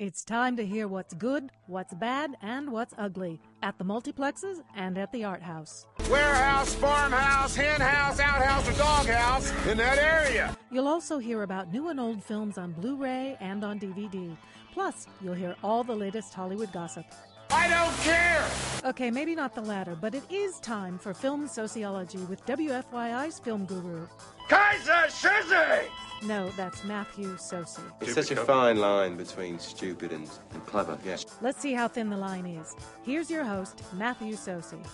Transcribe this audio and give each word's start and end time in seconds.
It's 0.00 0.24
time 0.24 0.56
to 0.56 0.64
hear 0.64 0.88
what's 0.88 1.12
good, 1.12 1.50
what's 1.66 1.92
bad, 1.92 2.34
and 2.40 2.72
what's 2.72 2.94
ugly 2.96 3.38
at 3.62 3.76
the 3.76 3.84
multiplexes 3.84 4.62
and 4.74 4.96
at 4.96 5.12
the 5.12 5.24
art 5.24 5.42
house. 5.42 5.84
Warehouse, 6.10 6.72
farmhouse, 6.76 7.54
hen 7.54 7.82
house, 7.82 8.18
outhouse, 8.18 8.66
or 8.66 8.78
doghouse 8.78 9.52
in 9.66 9.76
that 9.76 9.98
area. 9.98 10.56
You'll 10.70 10.88
also 10.88 11.18
hear 11.18 11.42
about 11.42 11.70
new 11.70 11.90
and 11.90 12.00
old 12.00 12.24
films 12.24 12.56
on 12.56 12.72
Blu 12.72 12.96
ray 12.96 13.36
and 13.40 13.62
on 13.62 13.78
DVD. 13.78 14.34
Plus, 14.72 15.06
you'll 15.20 15.34
hear 15.34 15.54
all 15.62 15.84
the 15.84 15.94
latest 15.94 16.32
Hollywood 16.32 16.72
gossip. 16.72 17.04
I 17.50 17.68
don't 17.68 17.94
care! 17.98 18.90
Okay, 18.90 19.10
maybe 19.10 19.34
not 19.34 19.54
the 19.54 19.60
latter, 19.60 19.98
but 20.00 20.14
it 20.14 20.22
is 20.30 20.60
time 20.60 20.98
for 20.98 21.12
film 21.12 21.46
sociology 21.46 22.20
with 22.20 22.42
WFYI's 22.46 23.38
film 23.38 23.66
guru. 23.66 24.06
Kaiser 24.48 25.08
Shizzy! 25.08 25.84
No, 26.22 26.50
that's 26.50 26.84
Matthew 26.84 27.36
Socey. 27.36 27.82
It's 28.00 28.14
such 28.14 28.30
a 28.30 28.36
fine 28.36 28.76
line 28.76 29.16
between 29.16 29.58
stupid 29.58 30.12
and, 30.12 30.28
and 30.52 30.66
clever, 30.66 30.98
yes. 31.04 31.24
Let's 31.40 31.60
see 31.60 31.72
how 31.72 31.88
thin 31.88 32.10
the 32.10 32.16
line 32.16 32.46
is. 32.46 32.76
Here's 33.02 33.30
your 33.30 33.44
host, 33.44 33.82
Matthew 33.94 34.34
Socey. 34.34 34.84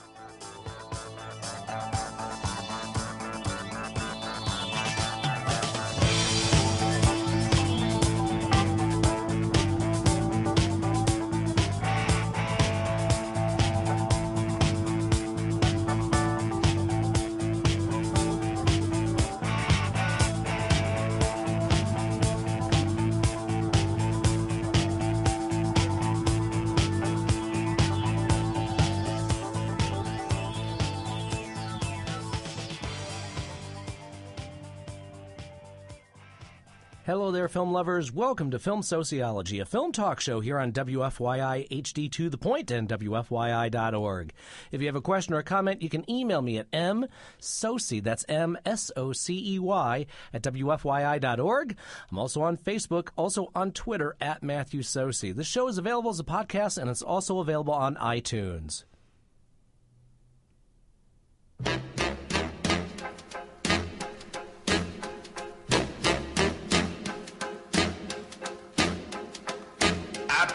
Hello 37.17 37.31
there, 37.31 37.49
film 37.49 37.73
lovers. 37.73 38.13
Welcome 38.13 38.51
to 38.51 38.59
Film 38.59 38.83
Sociology, 38.83 39.59
a 39.59 39.65
film 39.65 39.91
talk 39.91 40.21
show 40.21 40.41
here 40.41 40.59
on 40.59 40.71
WFYI 40.71 41.67
HD2 41.71 42.31
The 42.31 42.37
Point 42.37 42.71
and 42.71 42.87
WFYI.org. 42.91 44.35
If 44.71 44.83
you 44.83 44.87
have 44.87 44.97
a 44.97 45.01
question 45.01 45.33
or 45.33 45.39
a 45.39 45.43
comment, 45.43 45.81
you 45.81 45.89
can 45.89 46.09
email 46.11 46.43
me 46.43 46.59
at 46.59 46.71
msocey, 46.73 48.03
that's 48.03 48.27
M-S-O-C-E-Y, 48.29 50.07
at 50.35 50.43
WFYI.org. 50.43 51.77
I'm 52.11 52.19
also 52.19 52.43
on 52.43 52.59
Facebook, 52.59 53.09
also 53.17 53.51
on 53.55 53.73
Twitter, 53.73 54.15
at 54.21 54.43
Matthew 54.43 54.83
Socey. 54.83 55.35
This 55.35 55.47
show 55.47 55.69
is 55.69 55.79
available 55.79 56.11
as 56.11 56.21
a 56.21 56.25
podcast, 56.25 56.77
and 56.77 56.91
it's 56.91 57.01
also 57.01 57.39
available 57.39 57.73
on 57.73 57.97
iTunes. 57.97 58.85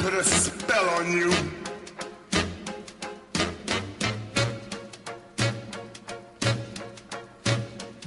Put 0.01 0.13
a 0.15 0.23
spell 0.23 0.89
on 0.89 1.11
you. 1.11 1.31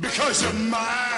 Because 0.01 0.43
you're 0.43 0.53
mine. 0.55 1.14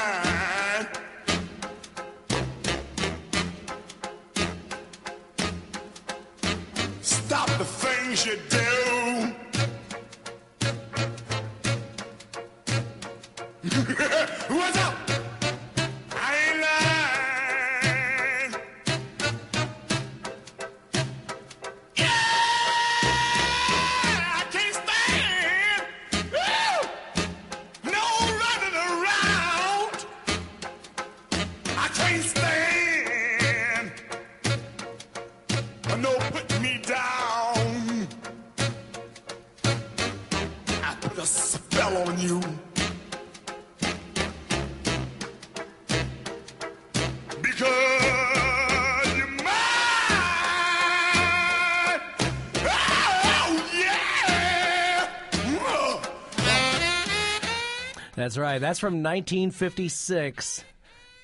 That's 58.26 58.38
right. 58.38 58.58
That's 58.58 58.80
from 58.80 59.04
1956. 59.04 60.64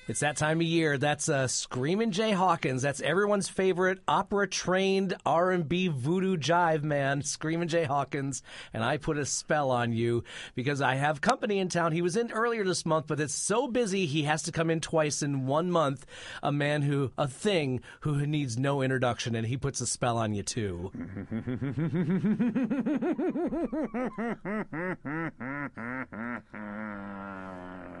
It's 0.05 0.19
that 0.19 0.35
time 0.35 0.59
of 0.59 0.67
year. 0.67 0.97
That's 0.97 1.29
uh, 1.29 1.47
Screamin' 1.47 2.11
Jay 2.11 2.31
Hawkins. 2.31 2.81
That's 2.81 2.99
everyone's 2.99 3.47
favorite 3.47 3.99
opera-trained 4.05 5.13
R&B 5.25 5.87
voodoo 5.87 6.35
jive 6.35 6.83
man, 6.83 7.21
Screamin' 7.21 7.69
Jay 7.69 7.85
Hawkins. 7.85 8.43
And 8.73 8.83
I 8.83 8.97
put 8.97 9.17
a 9.17 9.25
spell 9.25 9.71
on 9.71 9.93
you 9.93 10.25
because 10.55 10.81
I 10.81 10.95
have 10.95 11.21
company 11.21 11.59
in 11.59 11.69
town. 11.69 11.93
He 11.93 12.01
was 12.01 12.17
in 12.17 12.33
earlier 12.33 12.65
this 12.65 12.85
month, 12.85 13.07
but 13.07 13.21
it's 13.21 13.33
so 13.33 13.69
busy 13.69 14.05
he 14.05 14.23
has 14.23 14.43
to 14.43 14.51
come 14.51 14.69
in 14.69 14.81
twice 14.81 15.23
in 15.23 15.45
one 15.45 15.71
month. 15.71 16.05
A 16.41 16.51
man 16.51 16.81
who, 16.81 17.13
a 17.17 17.29
thing 17.29 17.79
who 18.01 18.25
needs 18.27 18.57
no 18.57 18.81
introduction, 18.81 19.35
and 19.35 19.47
he 19.47 19.55
puts 19.55 19.79
a 19.79 19.87
spell 19.87 20.17
on 20.17 20.33
you 20.33 20.43
too. 20.43 20.91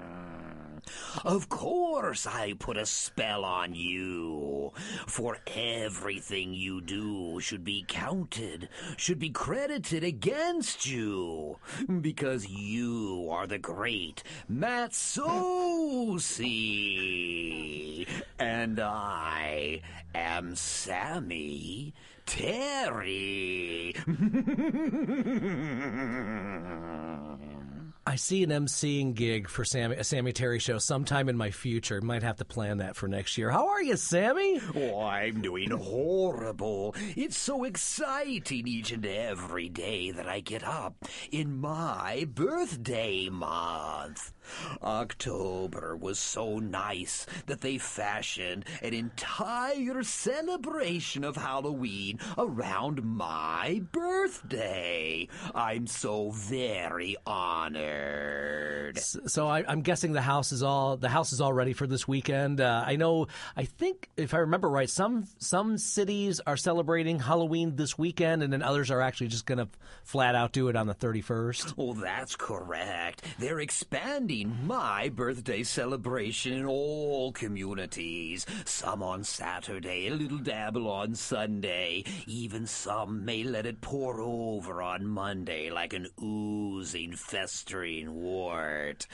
Of 1.23 1.47
course, 1.49 2.27
I 2.27 2.53
put 2.53 2.77
a 2.77 2.85
spell 2.85 3.43
on 3.45 3.75
you. 3.75 4.71
For 5.07 5.37
everything 5.47 6.53
you 6.53 6.81
do 6.81 7.39
should 7.39 7.63
be 7.63 7.85
counted, 7.87 8.67
should 8.97 9.19
be 9.19 9.29
credited 9.29 10.03
against 10.03 10.85
you. 10.85 11.59
Because 12.01 12.49
you 12.49 13.29
are 13.31 13.47
the 13.47 13.59
great 13.59 14.23
Matt 14.47 14.91
Socey. 14.91 15.17
And 18.39 18.79
I 18.79 19.81
am 20.13 20.55
Sammy 20.55 21.93
Terry. 22.25 23.95
I 28.05 28.17
see 28.17 28.43
an 28.43 28.49
MCing 28.49 29.13
gig 29.13 29.47
for 29.47 29.63
Sammy, 29.63 29.95
a 29.95 30.03
Sammy 30.03 30.33
Terry 30.33 30.59
show 30.59 30.77
sometime 30.77 31.29
in 31.29 31.37
my 31.37 31.51
future. 31.51 32.01
Might 32.01 32.21
have 32.21 32.35
to 32.37 32.45
plan 32.45 32.79
that 32.79 32.97
for 32.97 33.07
next 33.07 33.37
year. 33.37 33.49
How 33.49 33.69
are 33.69 33.81
you, 33.81 33.95
Sammy? 33.95 34.59
Oh, 34.75 34.99
I'm 34.99 35.41
doing 35.41 35.69
horrible. 35.71 36.95
It's 37.15 37.37
so 37.37 37.63
exciting 37.63 38.67
each 38.67 38.91
and 38.91 39.05
every 39.05 39.69
day 39.69 40.11
that 40.11 40.27
I 40.27 40.41
get 40.41 40.65
up 40.65 40.95
in 41.31 41.61
my 41.61 42.27
birthday 42.29 43.29
month. 43.29 44.33
October 44.81 45.95
was 45.95 46.19
so 46.19 46.59
nice 46.59 47.25
that 47.47 47.61
they 47.61 47.77
fashioned 47.77 48.65
an 48.81 48.93
entire 48.93 50.03
celebration 50.03 51.23
of 51.23 51.35
Halloween 51.35 52.19
around 52.37 53.03
my 53.03 53.81
birthday. 53.91 55.27
I'm 55.53 55.87
so 55.87 56.31
very 56.31 57.15
honored. 57.25 58.99
So 58.99 59.47
I, 59.47 59.63
I'm 59.67 59.81
guessing 59.81 60.13
the 60.13 60.21
house 60.21 60.51
is 60.51 60.63
all 60.63 60.97
the 60.97 61.09
house 61.09 61.33
is 61.33 61.41
all 61.41 61.53
ready 61.53 61.73
for 61.73 61.87
this 61.87 62.07
weekend. 62.07 62.61
Uh, 62.61 62.83
I 62.85 62.95
know. 62.95 63.27
I 63.55 63.65
think 63.65 64.09
if 64.17 64.33
I 64.33 64.39
remember 64.39 64.69
right, 64.69 64.89
some 64.89 65.25
some 65.37 65.77
cities 65.77 66.39
are 66.45 66.57
celebrating 66.57 67.19
Halloween 67.19 67.75
this 67.75 67.97
weekend, 67.97 68.43
and 68.43 68.51
then 68.51 68.61
others 68.61 68.91
are 68.91 69.01
actually 69.01 69.27
just 69.27 69.45
going 69.45 69.57
to 69.57 69.67
flat 70.03 70.35
out 70.35 70.51
do 70.51 70.67
it 70.67 70.75
on 70.75 70.87
the 70.87 70.95
31st. 70.95 71.73
Oh, 71.77 71.93
that's 71.93 72.35
correct. 72.35 73.23
They're 73.39 73.59
expanding 73.59 74.32
leading 74.33 74.65
my 74.65 75.09
birthday 75.09 75.61
celebration 75.61 76.53
in 76.53 76.65
all 76.65 77.31
communities. 77.33 78.47
Some 78.65 79.03
on 79.03 79.23
Saturday, 79.23 80.07
a 80.07 80.15
little 80.15 80.39
dabble 80.39 80.89
on 80.89 81.13
Sunday. 81.13 82.03
Even 82.25 82.65
some 82.65 83.23
may 83.25 83.43
let 83.43 83.67
it 83.67 83.79
pour 83.79 84.19
over 84.19 84.81
on 84.81 85.05
Monday 85.05 85.69
like 85.69 85.93
an 85.93 86.07
oozing, 86.19 87.15
festering 87.15 88.11
wart. 88.15 89.05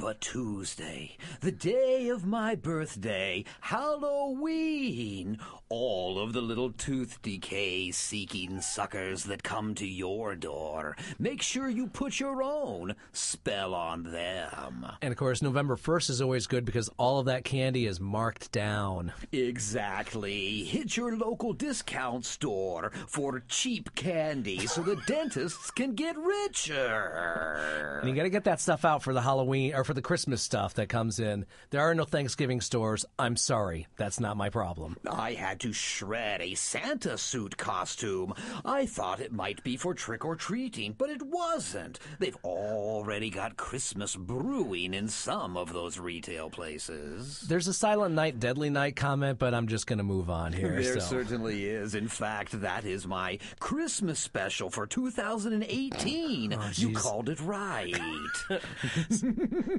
But 0.00 0.20
Tuesday, 0.20 1.16
the 1.40 1.50
day 1.50 2.08
of 2.08 2.24
my 2.24 2.54
birthday, 2.54 3.44
Halloween, 3.62 5.40
all 5.68 6.20
of 6.20 6.32
the 6.32 6.40
little 6.40 6.70
tooth 6.70 7.20
decay 7.20 7.90
seeking 7.90 8.60
suckers 8.60 9.24
that 9.24 9.42
come 9.42 9.74
to 9.74 9.86
your 9.86 10.36
door, 10.36 10.96
make 11.18 11.42
sure 11.42 11.68
you 11.68 11.88
put 11.88 12.20
your 12.20 12.44
own 12.44 12.94
spell 13.12 13.74
on 13.74 14.04
them. 14.04 14.86
And 15.02 15.10
of 15.10 15.18
course, 15.18 15.42
November 15.42 15.76
1st 15.76 16.10
is 16.10 16.22
always 16.22 16.46
good 16.46 16.64
because 16.64 16.88
all 16.96 17.18
of 17.18 17.26
that 17.26 17.42
candy 17.42 17.84
is 17.86 17.98
marked 17.98 18.52
down. 18.52 19.12
Exactly. 19.32 20.62
Hit 20.62 20.96
your 20.96 21.16
local 21.16 21.52
discount 21.52 22.24
store 22.24 22.92
for 23.08 23.42
cheap 23.48 23.96
candy 23.96 24.64
so 24.68 24.82
the 24.82 24.96
dentists 25.08 25.72
can 25.72 25.96
get 25.96 26.16
richer. 26.16 27.98
And 28.00 28.08
you 28.08 28.14
got 28.14 28.22
to 28.22 28.30
get 28.30 28.44
that 28.44 28.60
stuff 28.60 28.84
out 28.84 29.02
for 29.02 29.12
the 29.12 29.22
Halloween 29.22 29.74
or 29.74 29.87
for 29.88 29.94
the 29.94 30.02
Christmas 30.02 30.42
stuff 30.42 30.74
that 30.74 30.90
comes 30.90 31.18
in. 31.18 31.46
There 31.70 31.80
are 31.80 31.94
no 31.94 32.04
Thanksgiving 32.04 32.60
stores. 32.60 33.06
I'm 33.18 33.36
sorry. 33.36 33.86
That's 33.96 34.20
not 34.20 34.36
my 34.36 34.50
problem. 34.50 34.98
I 35.10 35.32
had 35.32 35.60
to 35.60 35.72
shred 35.72 36.42
a 36.42 36.56
Santa 36.56 37.16
suit 37.16 37.56
costume. 37.56 38.34
I 38.66 38.84
thought 38.84 39.18
it 39.18 39.32
might 39.32 39.64
be 39.64 39.78
for 39.78 39.94
trick 39.94 40.26
or 40.26 40.36
treating, 40.36 40.92
but 40.92 41.08
it 41.08 41.22
wasn't. 41.22 42.00
They've 42.18 42.36
already 42.44 43.30
got 43.30 43.56
Christmas 43.56 44.14
brewing 44.14 44.92
in 44.92 45.08
some 45.08 45.56
of 45.56 45.72
those 45.72 45.98
retail 45.98 46.50
places. 46.50 47.40
There's 47.48 47.66
a 47.66 47.72
Silent 47.72 48.14
Night, 48.14 48.38
Deadly 48.38 48.68
Night 48.68 48.94
comment, 48.94 49.38
but 49.38 49.54
I'm 49.54 49.68
just 49.68 49.86
going 49.86 50.00
to 50.00 50.04
move 50.04 50.28
on 50.28 50.52
here. 50.52 50.82
There 50.82 51.00
so. 51.00 51.06
certainly 51.06 51.64
is. 51.64 51.94
In 51.94 52.08
fact, 52.08 52.60
that 52.60 52.84
is 52.84 53.06
my 53.06 53.38
Christmas 53.58 54.18
special 54.18 54.68
for 54.68 54.86
2018. 54.86 56.58
you 56.74 56.92
called 56.92 57.30
it 57.30 57.40
right. 57.40 57.94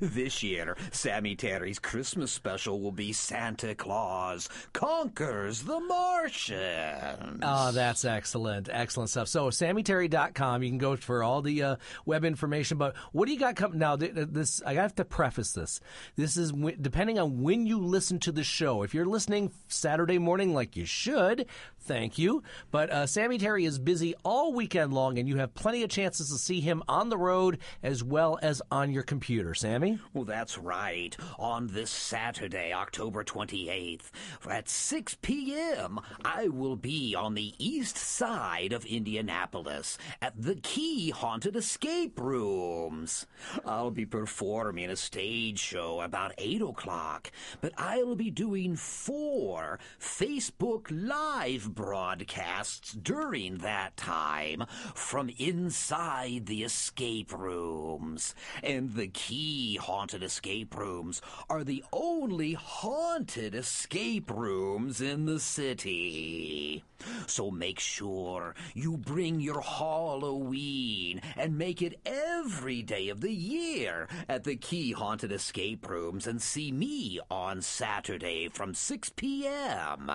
this 0.00 0.42
year, 0.42 0.76
Sammy 0.90 1.34
Terry's 1.34 1.78
Christmas 1.78 2.32
special 2.32 2.80
will 2.80 2.92
be 2.92 3.12
Santa 3.12 3.74
Claus 3.74 4.48
Conquers 4.72 5.62
the 5.62 5.80
Martians. 5.80 7.40
Oh, 7.42 7.72
that's 7.72 8.04
excellent. 8.04 8.68
Excellent 8.70 9.10
stuff. 9.10 9.28
So, 9.28 9.48
SammyTerry.com, 9.48 10.62
you 10.62 10.68
can 10.70 10.78
go 10.78 10.96
for 10.96 11.22
all 11.22 11.42
the 11.42 11.62
uh, 11.62 11.76
web 12.06 12.24
information. 12.24 12.78
But 12.78 12.96
what 13.12 13.26
do 13.26 13.32
you 13.32 13.38
got 13.38 13.56
coming 13.56 13.78
now? 13.78 13.96
th- 13.96 14.14
th- 14.14 14.28
This 14.30 14.62
I 14.64 14.74
have 14.74 14.94
to 14.96 15.04
preface 15.04 15.52
this. 15.52 15.80
This 16.16 16.36
is 16.36 16.52
w- 16.52 16.76
depending 16.80 17.18
on 17.18 17.42
when 17.42 17.66
you 17.66 17.78
listen 17.78 18.18
to 18.20 18.32
the 18.32 18.44
show. 18.44 18.82
If 18.82 18.94
you're 18.94 19.06
listening 19.06 19.52
Saturday 19.68 20.18
morning, 20.18 20.54
like 20.54 20.76
you 20.76 20.84
should, 20.84 21.46
thank 21.80 22.18
you. 22.18 22.42
But 22.70 22.90
uh, 22.90 23.06
Sammy 23.06 23.38
Terry 23.38 23.64
is 23.64 23.78
busy 23.78 24.14
all 24.24 24.52
weekend 24.52 24.92
long, 24.92 25.18
and 25.18 25.28
you 25.28 25.36
have 25.38 25.54
plenty 25.54 25.82
of 25.82 25.90
chances 25.90 26.30
to 26.30 26.38
see 26.38 26.60
him 26.60 26.82
on 26.88 27.08
the 27.08 27.18
road 27.18 27.58
as 27.82 28.02
well 28.04 28.38
as 28.42 28.62
on 28.70 28.90
your 28.92 29.02
computer. 29.02 29.21
Sammy? 29.54 30.00
Well, 30.12 30.24
that's 30.24 30.58
right. 30.58 31.16
On 31.38 31.68
this 31.68 31.90
Saturday, 31.90 32.72
October 32.72 33.22
28th, 33.22 34.10
at 34.50 34.68
6 34.68 35.16
p.m., 35.22 36.00
I 36.24 36.48
will 36.48 36.74
be 36.74 37.14
on 37.14 37.34
the 37.34 37.54
east 37.58 37.96
side 37.96 38.72
of 38.72 38.84
Indianapolis 38.84 39.96
at 40.20 40.34
the 40.36 40.56
Key 40.56 41.10
Haunted 41.10 41.54
Escape 41.54 42.18
Rooms. 42.18 43.26
I'll 43.64 43.92
be 43.92 44.06
performing 44.06 44.90
a 44.90 44.96
stage 44.96 45.60
show 45.60 46.00
about 46.00 46.34
8 46.36 46.62
o'clock, 46.62 47.30
but 47.60 47.72
I'll 47.78 48.16
be 48.16 48.30
doing 48.30 48.74
four 48.74 49.78
Facebook 50.00 50.88
Live 50.90 51.74
broadcasts 51.74 52.92
during 52.92 53.58
that 53.58 53.96
time 53.96 54.64
from 54.94 55.30
inside 55.38 56.46
the 56.46 56.64
escape 56.64 57.32
rooms. 57.32 58.34
And 58.64 58.94
the 58.94 59.11
Key 59.12 59.76
Haunted 59.76 60.22
Escape 60.22 60.76
Rooms 60.76 61.20
are 61.48 61.64
the 61.64 61.84
only 61.92 62.54
haunted 62.54 63.54
escape 63.54 64.30
rooms 64.30 65.00
in 65.00 65.26
the 65.26 65.40
city. 65.40 66.84
So 67.26 67.50
make 67.50 67.80
sure 67.80 68.54
you 68.74 68.96
bring 68.96 69.40
your 69.40 69.60
Halloween 69.60 71.20
and 71.36 71.58
make 71.58 71.82
it 71.82 72.00
every 72.06 72.82
day 72.82 73.08
of 73.08 73.20
the 73.20 73.32
year 73.32 74.08
at 74.28 74.44
the 74.44 74.56
Key 74.56 74.92
Haunted 74.92 75.32
Escape 75.32 75.88
Rooms 75.88 76.26
and 76.26 76.40
see 76.40 76.72
me 76.72 77.20
on 77.30 77.62
Saturday 77.62 78.48
from 78.48 78.74
6 78.74 79.10
p.m. 79.16 80.10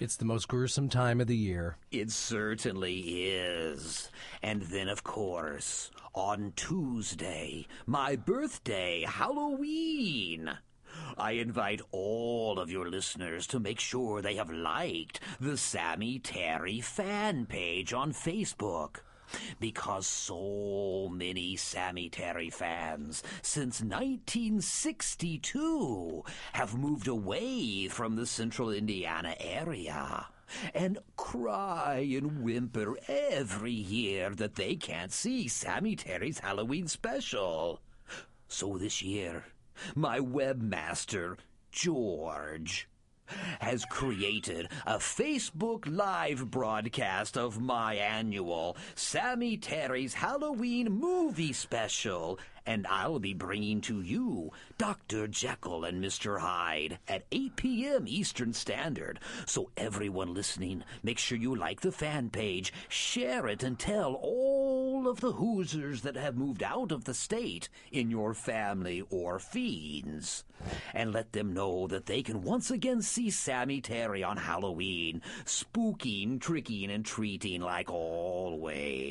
It's 0.00 0.14
the 0.14 0.24
most 0.24 0.46
gruesome 0.46 0.88
time 0.88 1.20
of 1.20 1.26
the 1.26 1.36
year. 1.36 1.76
It 1.90 2.12
certainly 2.12 3.00
is. 3.32 4.10
And 4.42 4.62
then, 4.62 4.88
of 4.88 5.02
course, 5.02 5.90
on 6.14 6.52
Tuesday, 6.54 7.66
my 7.84 8.14
birthday, 8.14 9.04
Halloween. 9.08 10.56
I 11.16 11.32
invite 11.32 11.80
all 11.90 12.60
of 12.60 12.70
your 12.70 12.88
listeners 12.88 13.46
to 13.48 13.58
make 13.58 13.80
sure 13.80 14.22
they 14.22 14.36
have 14.36 14.50
liked 14.50 15.18
the 15.40 15.56
Sammy 15.56 16.20
Terry 16.20 16.80
fan 16.80 17.46
page 17.46 17.92
on 17.92 18.12
Facebook. 18.12 18.98
Because 19.60 20.06
so 20.06 21.10
many 21.12 21.56
Sammy 21.56 22.08
Terry 22.08 22.50
fans 22.50 23.22
since 23.42 23.80
1962 23.80 26.22
have 26.52 26.78
moved 26.78 27.08
away 27.08 27.88
from 27.88 28.16
the 28.16 28.26
central 28.26 28.70
Indiana 28.70 29.34
area 29.40 30.26
and 30.74 30.98
cry 31.16 32.06
and 32.10 32.42
whimper 32.42 32.96
every 33.06 33.72
year 33.72 34.30
that 34.30 34.54
they 34.54 34.74
can't 34.74 35.12
see 35.12 35.48
Sammy 35.48 35.96
Terry's 35.96 36.38
Halloween 36.38 36.88
special. 36.88 37.80
So 38.48 38.78
this 38.78 39.02
year, 39.02 39.44
my 39.94 40.20
webmaster, 40.20 41.36
George, 41.70 42.87
has 43.60 43.84
created 43.84 44.68
a 44.86 44.96
Facebook 44.98 45.84
Live 45.86 46.50
broadcast 46.50 47.36
of 47.36 47.60
my 47.60 47.94
annual 47.94 48.76
Sammy 48.94 49.56
Terry's 49.56 50.14
Halloween 50.14 50.90
movie 50.90 51.52
special, 51.52 52.38
and 52.68 52.86
I'll 52.86 53.18
be 53.18 53.32
bringing 53.32 53.80
to 53.82 54.02
you 54.02 54.52
Dr. 54.76 55.26
Jekyll 55.26 55.86
and 55.86 56.04
Mr. 56.04 56.40
Hyde 56.40 56.98
at 57.08 57.24
8 57.32 57.56
p.m. 57.56 58.04
Eastern 58.06 58.52
Standard. 58.52 59.20
So 59.46 59.70
everyone 59.78 60.34
listening, 60.34 60.84
make 61.02 61.18
sure 61.18 61.38
you 61.38 61.56
like 61.56 61.80
the 61.80 61.90
fan 61.90 62.28
page, 62.28 62.74
share 62.90 63.46
it, 63.46 63.62
and 63.62 63.78
tell 63.78 64.12
all 64.20 65.08
of 65.08 65.20
the 65.20 65.32
Hoosiers 65.32 66.02
that 66.02 66.16
have 66.16 66.36
moved 66.36 66.62
out 66.62 66.92
of 66.92 67.04
the 67.04 67.14
state 67.14 67.70
in 67.90 68.10
your 68.10 68.34
family 68.34 69.02
or 69.08 69.38
fiends. 69.38 70.44
And 70.92 71.10
let 71.10 71.32
them 71.32 71.54
know 71.54 71.86
that 71.86 72.04
they 72.04 72.20
can 72.22 72.42
once 72.42 72.70
again 72.70 73.00
see 73.00 73.30
Sammy 73.30 73.80
Terry 73.80 74.22
on 74.22 74.36
Halloween, 74.36 75.22
spooking, 75.46 76.38
tricking, 76.38 76.90
and 76.90 77.02
treating 77.02 77.62
like 77.62 77.90
always. 77.90 79.08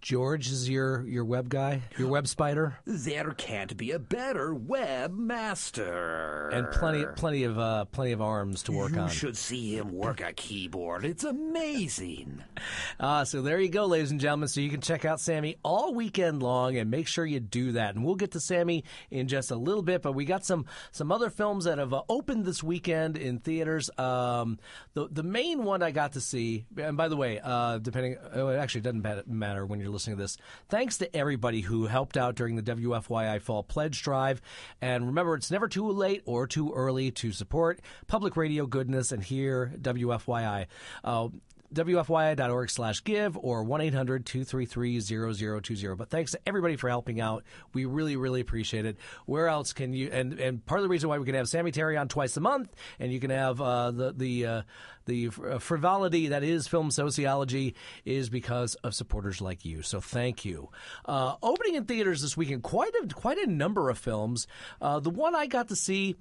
George 0.00 0.50
is 0.50 0.68
your, 0.68 1.06
your 1.06 1.24
web 1.24 1.48
guy, 1.48 1.82
your 1.98 2.08
web 2.08 2.26
spider, 2.26 2.76
There 2.86 3.32
can't 3.32 3.76
be 3.76 3.90
a 3.92 3.98
better 3.98 4.54
webmaster. 4.54 6.52
and 6.52 6.70
plenty 6.70 7.04
plenty 7.16 7.44
of 7.44 7.58
uh, 7.58 7.84
plenty 7.86 8.12
of 8.12 8.20
arms 8.20 8.62
to 8.64 8.72
work 8.72 8.92
you 8.92 8.98
on. 8.98 9.08
You 9.08 9.14
should 9.14 9.36
see 9.36 9.76
him 9.76 9.92
work 9.92 10.20
a 10.20 10.32
keyboard. 10.32 11.04
It's 11.04 11.24
amazing. 11.24 12.42
Uh, 12.98 13.24
so 13.24 13.40
there 13.40 13.58
you 13.58 13.70
go, 13.70 13.86
ladies 13.86 14.10
and 14.10 14.20
gentlemen. 14.20 14.46
So 14.46 14.60
you 14.60 14.68
can 14.68 14.82
check 14.82 15.06
out 15.06 15.20
Sammy 15.20 15.56
all 15.64 15.94
weekend 15.94 16.42
long, 16.42 16.76
and 16.76 16.90
make 16.90 17.06
sure 17.06 17.24
you 17.24 17.40
do 17.40 17.72
that. 17.72 17.94
And 17.94 18.04
we'll 18.04 18.14
get 18.14 18.32
to 18.32 18.40
Sammy 18.40 18.84
in 19.10 19.26
just 19.26 19.50
a 19.50 19.56
little 19.56 19.82
bit, 19.82 20.02
but 20.02 20.12
we 20.12 20.26
got 20.26 20.44
some 20.44 20.66
some 20.90 21.10
other 21.10 21.30
films 21.30 21.64
that 21.64 21.78
have 21.78 21.94
uh, 21.94 22.02
opened 22.10 22.44
this 22.44 22.62
weekend 22.62 23.16
in 23.16 23.38
theaters. 23.38 23.88
Um, 23.96 24.58
the 24.92 25.08
the 25.10 25.22
main 25.22 25.64
one 25.64 25.82
I 25.82 25.90
got 25.92 26.12
to 26.12 26.20
see, 26.20 26.66
and 26.76 26.96
by 26.98 27.08
the 27.08 27.16
way, 27.16 27.40
uh, 27.42 27.78
depending, 27.78 28.16
oh, 28.34 28.48
it 28.48 28.56
actually 28.58 28.82
doesn't 28.82 29.02
matter 29.26 29.64
when 29.70 29.80
you're 29.80 29.88
listening 29.90 30.16
to 30.16 30.22
this. 30.22 30.36
Thanks 30.68 30.98
to 30.98 31.16
everybody 31.16 31.62
who 31.62 31.86
helped 31.86 32.16
out 32.16 32.34
during 32.34 32.56
the 32.56 32.62
WFYI 32.62 33.40
Fall 33.40 33.62
Pledge 33.62 34.02
Drive, 34.02 34.42
and 34.82 35.06
remember, 35.06 35.34
it's 35.34 35.50
never 35.50 35.68
too 35.68 35.90
late 35.90 36.22
or 36.26 36.46
too 36.46 36.72
early 36.72 37.10
to 37.12 37.32
support 37.32 37.80
public 38.06 38.36
radio 38.36 38.66
goodness 38.66 39.12
and 39.12 39.22
hear 39.22 39.72
WFYI. 39.80 40.66
Uh, 41.04 41.28
WFYI.org 41.74 42.70
slash 42.70 43.04
give 43.04 43.36
or 43.36 43.62
1 43.62 43.80
800 43.80 44.26
233 44.26 45.00
0020. 45.00 45.94
But 45.96 46.10
thanks 46.10 46.32
to 46.32 46.40
everybody 46.46 46.76
for 46.76 46.88
helping 46.88 47.20
out. 47.20 47.44
We 47.72 47.84
really, 47.84 48.16
really 48.16 48.40
appreciate 48.40 48.86
it. 48.86 48.96
Where 49.26 49.48
else 49.48 49.72
can 49.72 49.92
you? 49.92 50.10
And, 50.10 50.38
and 50.38 50.64
part 50.64 50.80
of 50.80 50.82
the 50.82 50.88
reason 50.88 51.08
why 51.08 51.18
we 51.18 51.26
can 51.26 51.34
have 51.34 51.48
Sammy 51.48 51.70
Terry 51.70 51.96
on 51.96 52.08
twice 52.08 52.36
a 52.36 52.40
month 52.40 52.74
and 52.98 53.12
you 53.12 53.20
can 53.20 53.30
have 53.30 53.60
uh, 53.60 53.90
the, 53.90 54.12
the, 54.12 54.46
uh, 54.46 54.62
the 55.06 55.28
frivolity 55.28 56.28
that 56.28 56.42
is 56.42 56.68
film 56.68 56.90
sociology 56.90 57.74
is 58.04 58.28
because 58.28 58.74
of 58.76 58.94
supporters 58.94 59.40
like 59.40 59.64
you. 59.64 59.82
So 59.82 60.00
thank 60.00 60.44
you. 60.44 60.70
Uh, 61.04 61.36
opening 61.42 61.74
in 61.76 61.84
theaters 61.84 62.22
this 62.22 62.36
weekend, 62.36 62.62
quite 62.62 62.92
a, 62.94 63.06
quite 63.08 63.38
a 63.38 63.50
number 63.50 63.90
of 63.90 63.98
films. 63.98 64.46
Uh, 64.80 65.00
the 65.00 65.10
one 65.10 65.34
I 65.34 65.46
got 65.46 65.68
to 65.68 65.76
see 65.76 66.16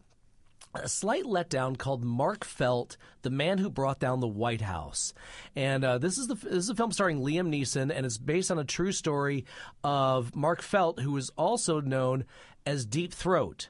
a 0.75 0.87
slight 0.87 1.23
letdown 1.23 1.77
called 1.77 2.03
Mark 2.03 2.43
Felt, 2.43 2.97
the 3.21 3.29
man 3.29 3.57
who 3.57 3.69
brought 3.69 3.99
down 3.99 4.19
the 4.19 4.27
White 4.27 4.61
House, 4.61 5.13
and 5.55 5.83
uh, 5.83 5.97
this 5.97 6.17
is 6.17 6.27
the 6.27 6.35
this 6.35 6.53
is 6.53 6.69
a 6.69 6.75
film 6.75 6.91
starring 6.91 7.19
Liam 7.19 7.49
Neeson, 7.49 7.91
and 7.93 8.05
it's 8.05 8.17
based 8.17 8.51
on 8.51 8.59
a 8.59 8.63
true 8.63 8.91
story 8.91 9.45
of 9.83 10.35
Mark 10.35 10.61
Felt, 10.61 10.99
who 10.99 11.15
is 11.17 11.31
also 11.37 11.81
known 11.81 12.25
as 12.65 12.85
Deep 12.85 13.13
Throat 13.13 13.69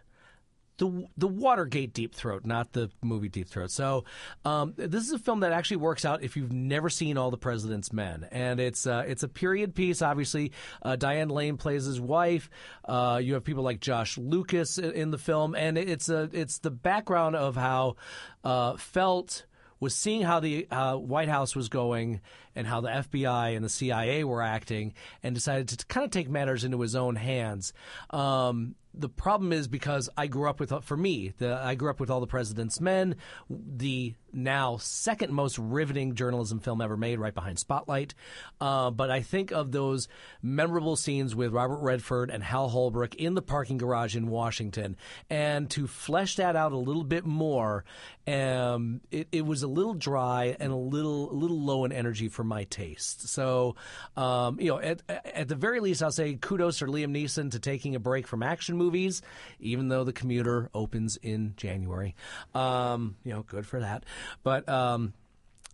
the 0.80 1.08
the 1.18 1.28
Watergate 1.28 1.94
Deep 1.94 2.16
Throat, 2.16 2.46
not 2.46 2.74
the 2.74 2.90
movie 3.04 3.30
Deep 3.30 3.48
Throat. 3.48 3.70
So 3.70 4.06
um, 4.44 4.74
this 4.76 5.04
is 5.04 5.12
a 5.12 5.20
film 5.20 5.42
that 5.42 5.52
actually 5.52 5.78
works 5.78 6.06
out 6.06 6.24
if 6.24 6.36
you've 6.36 6.52
never 6.52 6.90
seen 6.90 7.18
All 7.18 7.30
the 7.30 7.38
President's 7.38 7.94
Men, 7.94 8.28
and 8.32 8.60
it's 8.60 8.88
uh, 8.88 9.04
it's 9.06 9.22
a 9.22 9.28
period 9.28 9.76
piece. 9.76 10.02
Obviously, 10.02 10.52
uh, 10.82 10.96
Diane 10.96 11.30
Lane 11.30 11.58
plays 11.58 11.86
his 11.86 12.02
wife. 12.02 12.50
Uh, 12.84 13.20
you 13.22 13.36
have 13.36 13.44
people 13.44 13.64
like 13.64 13.80
Josh 13.80 14.18
Lucas 14.18 14.78
in 14.80 15.12
the 15.12 15.20
film, 15.20 15.54
and 15.54 15.78
it's 15.78 16.10
a 16.10 16.30
it's 16.34 16.60
the 16.60 16.72
background 16.72 17.36
of 17.36 17.56
how 17.56 17.98
uh, 18.44 18.78
Felt 18.78 19.46
was 19.80 19.96
seeing 19.96 20.22
how 20.22 20.40
the 20.40 20.68
uh, 20.70 20.96
White 20.96 21.30
House 21.30 21.56
was 21.56 21.70
going 21.70 22.20
and 22.56 22.68
how 22.68 22.82
the 22.82 22.90
FBI 22.90 23.56
and 23.56 23.64
the 23.64 23.70
CIA 23.70 24.24
were 24.24 24.42
acting, 24.42 24.94
and 25.24 25.36
decided 25.36 25.70
to 25.70 25.86
kind 25.86 26.04
of 26.04 26.12
take 26.12 26.30
matters 26.30 26.64
into 26.64 26.82
his 26.82 26.96
own 26.96 27.16
hands. 27.16 27.74
Um, 28.10 28.76
the 29.00 29.10
problem 29.10 29.54
is 29.54 29.68
because 29.68 30.10
I 30.18 30.28
grew 30.28 30.50
up 30.50 30.60
with, 30.60 30.72
uh, 30.72 30.82
for 30.82 30.98
me, 30.98 31.34
the, 31.38 31.56
I 31.56 31.76
grew 31.76 31.90
up 31.90 32.00
with 32.00 32.10
All 32.10 32.20
the 32.20 32.28
President's 32.28 32.82
Men, 32.82 33.16
the 33.50 34.16
now 34.34 34.78
second 34.78 35.32
most 35.34 35.58
riveting 35.58 36.16
journalism 36.16 36.60
film 36.60 36.82
ever 36.82 36.98
made, 36.98 37.20
right 37.20 37.34
behind 37.34 37.60
Spotlight. 37.60 38.14
Uh, 38.60 38.92
but 38.92 39.10
I 39.10 39.22
think 39.22 39.52
of 39.52 39.72
those 39.72 40.08
memorable 40.42 40.96
scenes 40.96 41.36
with 41.36 41.52
Robert 41.52 41.80
Redford 41.82 42.30
and 42.30 42.44
Hal 42.44 42.70
Holbrook 42.70 43.16
in 43.16 43.34
the 43.34 43.42
parking 43.42 43.78
garage 43.78 44.16
in 44.16 44.28
Washington. 44.28 44.96
And 45.30 45.70
to 45.72 45.88
flesh 45.88 46.36
that 46.38 46.56
out 46.56 46.72
a 46.72 46.78
little 46.78 47.04
bit 47.04 47.26
more, 47.26 47.84
um, 48.28 49.02
it, 49.12 49.28
it, 49.32 49.46
was 49.46 49.64
a 49.64 49.68
little 49.68 49.96
dry 49.96 50.56
and 50.60 50.72
a 50.72 50.76
little, 50.76 51.32
a 51.32 51.34
little 51.34 51.60
low 51.60 51.86
in 51.86 51.92
energy 51.92 52.30
for 52.30 52.44
my 52.44 52.66
taste. 52.66 53.28
So, 53.30 53.76
um, 54.16 54.60
you 54.60 54.68
know, 54.68 54.80
at, 54.80 55.02
at 55.10 55.48
the 55.48 55.56
very 55.56 55.80
least, 55.80 56.04
I'll 56.04 56.12
say 56.12 56.36
kudos 56.36 56.78
for 56.78 56.88
Liam 56.88 57.12
Neeson 57.12 57.52
to 57.52 57.60
taking 57.60 57.96
a 57.96 58.00
break 58.00 58.28
from 58.28 58.44
action 58.44 58.78
movies, 58.78 59.22
even 59.60 59.88
though 59.88 60.04
The 60.04 60.14
Commuter 60.14 60.70
opens 60.74 61.18
in 61.18 61.54
January. 61.58 62.16
Um, 62.54 63.16
you 63.24 63.34
know, 63.34 63.44
good 63.44 63.66
for 63.66 63.80
that. 63.80 64.04
But 64.44 64.68
um, 64.70 65.14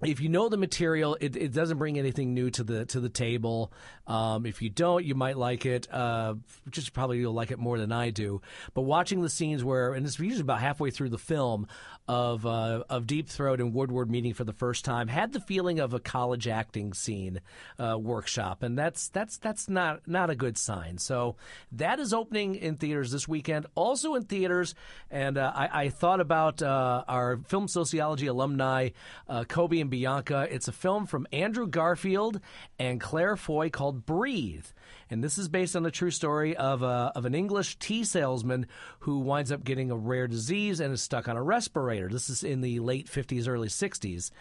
if 0.06 0.20
you 0.20 0.30
know 0.30 0.50
the 0.50 0.58
material, 0.58 1.18
it, 1.20 1.36
it 1.36 1.54
doesn't 1.54 1.78
bring 1.78 1.98
anything 1.98 2.34
new 2.34 2.50
to 2.52 2.64
the 2.64 2.86
to 2.88 3.00
the 3.00 3.10
table. 3.10 3.72
Um, 4.08 4.46
if 4.46 4.62
you 4.62 4.70
don't, 4.70 5.04
you 5.04 5.16
might 5.16 5.38
like 5.38 5.66
it. 5.66 5.88
Uh, 5.92 6.36
just 6.70 6.94
probably 6.94 7.20
you'll 7.20 7.34
like 7.34 7.52
it 7.52 7.60
more 7.60 7.78
than 7.78 7.92
I 7.92 8.12
do. 8.12 8.42
But 8.74 8.84
watching 8.84 9.22
the 9.22 9.30
scenes 9.30 9.64
where, 9.64 9.94
and 9.94 10.06
it's 10.06 10.20
usually 10.20 10.42
about 10.42 10.60
halfway 10.60 10.92
through 10.92 11.10
the 11.10 11.18
film, 11.18 11.68
of 12.08 12.46
uh, 12.46 12.84
of 12.90 13.08
Deep 13.08 13.28
Throat 13.28 13.60
and 13.60 13.74
Woodward 13.74 14.12
meeting 14.12 14.34
for 14.34 14.44
the 14.44 14.54
first 14.54 14.86
time, 14.86 15.08
had 15.08 15.34
the 15.34 15.40
feeling 15.40 15.80
of 15.80 15.94
a 15.94 16.00
college 16.00 16.48
acting 16.48 16.94
scene 16.94 17.42
uh, 17.80 17.98
workshop, 17.98 18.62
and 18.62 18.78
that's 18.78 19.10
that's 19.10 19.38
that's 19.38 19.70
not 19.70 20.08
not 20.08 20.30
a 20.30 20.36
good 20.36 20.58
sign. 20.58 20.98
So 21.00 21.36
that 21.72 22.00
is 22.00 22.14
opening 22.14 22.56
in 22.56 22.76
theaters 22.76 23.12
this 23.12 23.28
weekend. 23.28 23.66
Also 23.74 24.14
in 24.16 24.24
theaters, 24.24 24.76
and 25.10 25.38
uh, 25.38 25.52
I, 25.56 25.86
I, 25.86 25.90
thought 25.90 26.20
about 26.20 26.62
uh, 26.62 27.04
our 27.08 27.38
film 27.38 27.68
sociology 27.68 28.28
alumni, 28.28 28.90
uh, 29.28 29.44
Kobe 29.46 29.80
and 29.80 29.90
Bianca. 29.96 30.46
It's 30.52 30.68
a 30.68 30.74
film 30.74 31.06
from 31.06 31.26
Andrew 31.32 31.66
Garfield 31.66 32.42
and 32.78 33.00
Claire 33.00 33.38
Foy 33.38 33.70
called 33.70 34.06
Breathe. 34.06 34.66
And 35.10 35.24
this 35.24 35.38
is 35.38 35.48
based 35.48 35.74
on 35.74 35.84
the 35.84 35.92
true 35.92 36.12
story 36.12 36.54
of, 36.58 36.84
a, 36.84 37.14
of 37.16 37.24
an 37.24 37.34
English 37.34 37.80
tea 37.80 38.04
salesman 38.04 38.68
who 39.00 39.20
winds 39.20 39.54
up 39.54 39.64
getting 39.64 39.92
a 39.92 39.96
rare 39.96 40.28
disease 40.28 40.82
and 40.82 40.94
is 40.94 41.02
stuck 41.02 41.30
on 41.30 41.38
a 41.38 41.42
respirator. 41.42 42.10
This 42.10 42.30
is 42.30 42.44
in 42.44 42.60
the 42.60 42.82
late 42.82 43.08
50s, 43.08 43.48
early 43.48 43.70
60s 43.70 44.32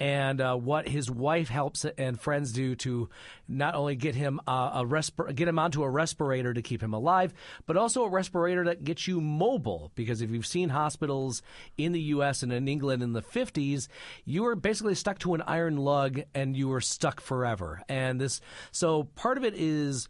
and 0.00 0.40
uh, 0.40 0.56
what 0.56 0.88
his 0.88 1.10
wife 1.10 1.50
helps 1.50 1.84
and 1.84 2.18
friends 2.18 2.52
do 2.52 2.74
to 2.74 3.10
not 3.46 3.74
only 3.74 3.94
get 3.94 4.14
him 4.14 4.40
uh, 4.48 4.70
a 4.74 4.84
respir- 4.84 5.34
get 5.34 5.46
him 5.46 5.58
onto 5.58 5.82
a 5.82 5.90
respirator 5.90 6.54
to 6.54 6.62
keep 6.62 6.82
him 6.82 6.94
alive, 6.94 7.34
but 7.66 7.76
also 7.76 8.04
a 8.04 8.08
respirator 8.08 8.64
that 8.64 8.82
gets 8.82 9.06
you 9.06 9.20
mobile. 9.20 9.92
Because 9.94 10.22
if 10.22 10.30
you've 10.30 10.46
seen 10.46 10.70
hospitals 10.70 11.42
in 11.76 11.92
the 11.92 12.00
U.S. 12.00 12.42
and 12.42 12.52
in 12.52 12.66
England 12.66 13.02
in 13.02 13.12
the 13.12 13.22
50s, 13.22 13.88
you 14.24 14.42
were 14.42 14.56
basically 14.56 14.94
stuck 14.94 15.18
to 15.20 15.34
an 15.34 15.42
iron 15.42 15.76
lung 15.76 16.22
and 16.34 16.56
you 16.56 16.68
were 16.68 16.80
stuck 16.80 17.20
forever. 17.20 17.82
And 17.88 18.20
this, 18.20 18.40
so 18.72 19.04
part 19.04 19.36
of 19.36 19.44
it 19.44 19.54
is 19.54 20.08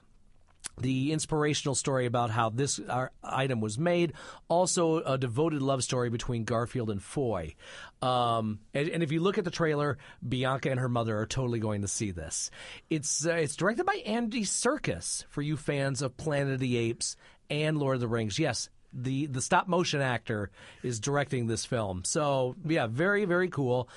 the 0.78 1.12
inspirational 1.12 1.74
story 1.74 2.06
about 2.06 2.30
how 2.30 2.50
this 2.50 2.80
item 3.22 3.60
was 3.60 3.78
made, 3.78 4.12
also 4.48 5.02
a 5.02 5.18
devoted 5.18 5.62
love 5.62 5.84
story 5.84 6.10
between 6.10 6.44
Garfield 6.44 6.90
and 6.90 7.02
Foy. 7.02 7.54
Um, 8.02 8.60
and, 8.72 8.88
and, 8.88 9.02
if 9.02 9.12
you 9.12 9.20
look 9.20 9.36
at 9.36 9.44
the 9.44 9.50
trailer, 9.50 9.98
Bianca 10.26 10.70
and 10.70 10.80
her 10.80 10.88
mother 10.88 11.18
are 11.18 11.26
totally 11.26 11.58
going 11.58 11.82
to 11.82 11.88
see 11.88 12.10
this. 12.12 12.50
It's 12.88 13.26
uh, 13.26 13.32
it's 13.32 13.56
directed 13.56 13.84
by 13.84 13.96
Andy 14.06 14.44
Serkis 14.44 15.24
for 15.28 15.42
you 15.42 15.56
fans 15.58 16.00
of 16.00 16.16
Planet 16.16 16.54
of 16.54 16.60
the 16.60 16.78
Apes 16.78 17.16
and 17.50 17.76
Lord 17.76 17.96
of 17.96 18.00
the 18.00 18.08
Rings. 18.08 18.38
Yes, 18.38 18.70
the 18.92 19.26
the 19.26 19.42
stop 19.42 19.68
motion 19.68 20.00
actor 20.00 20.50
is 20.82 20.98
directing 20.98 21.46
this 21.46 21.64
film. 21.64 22.04
So 22.04 22.56
yeah, 22.64 22.86
very 22.86 23.24
very 23.24 23.48
cool 23.48 23.88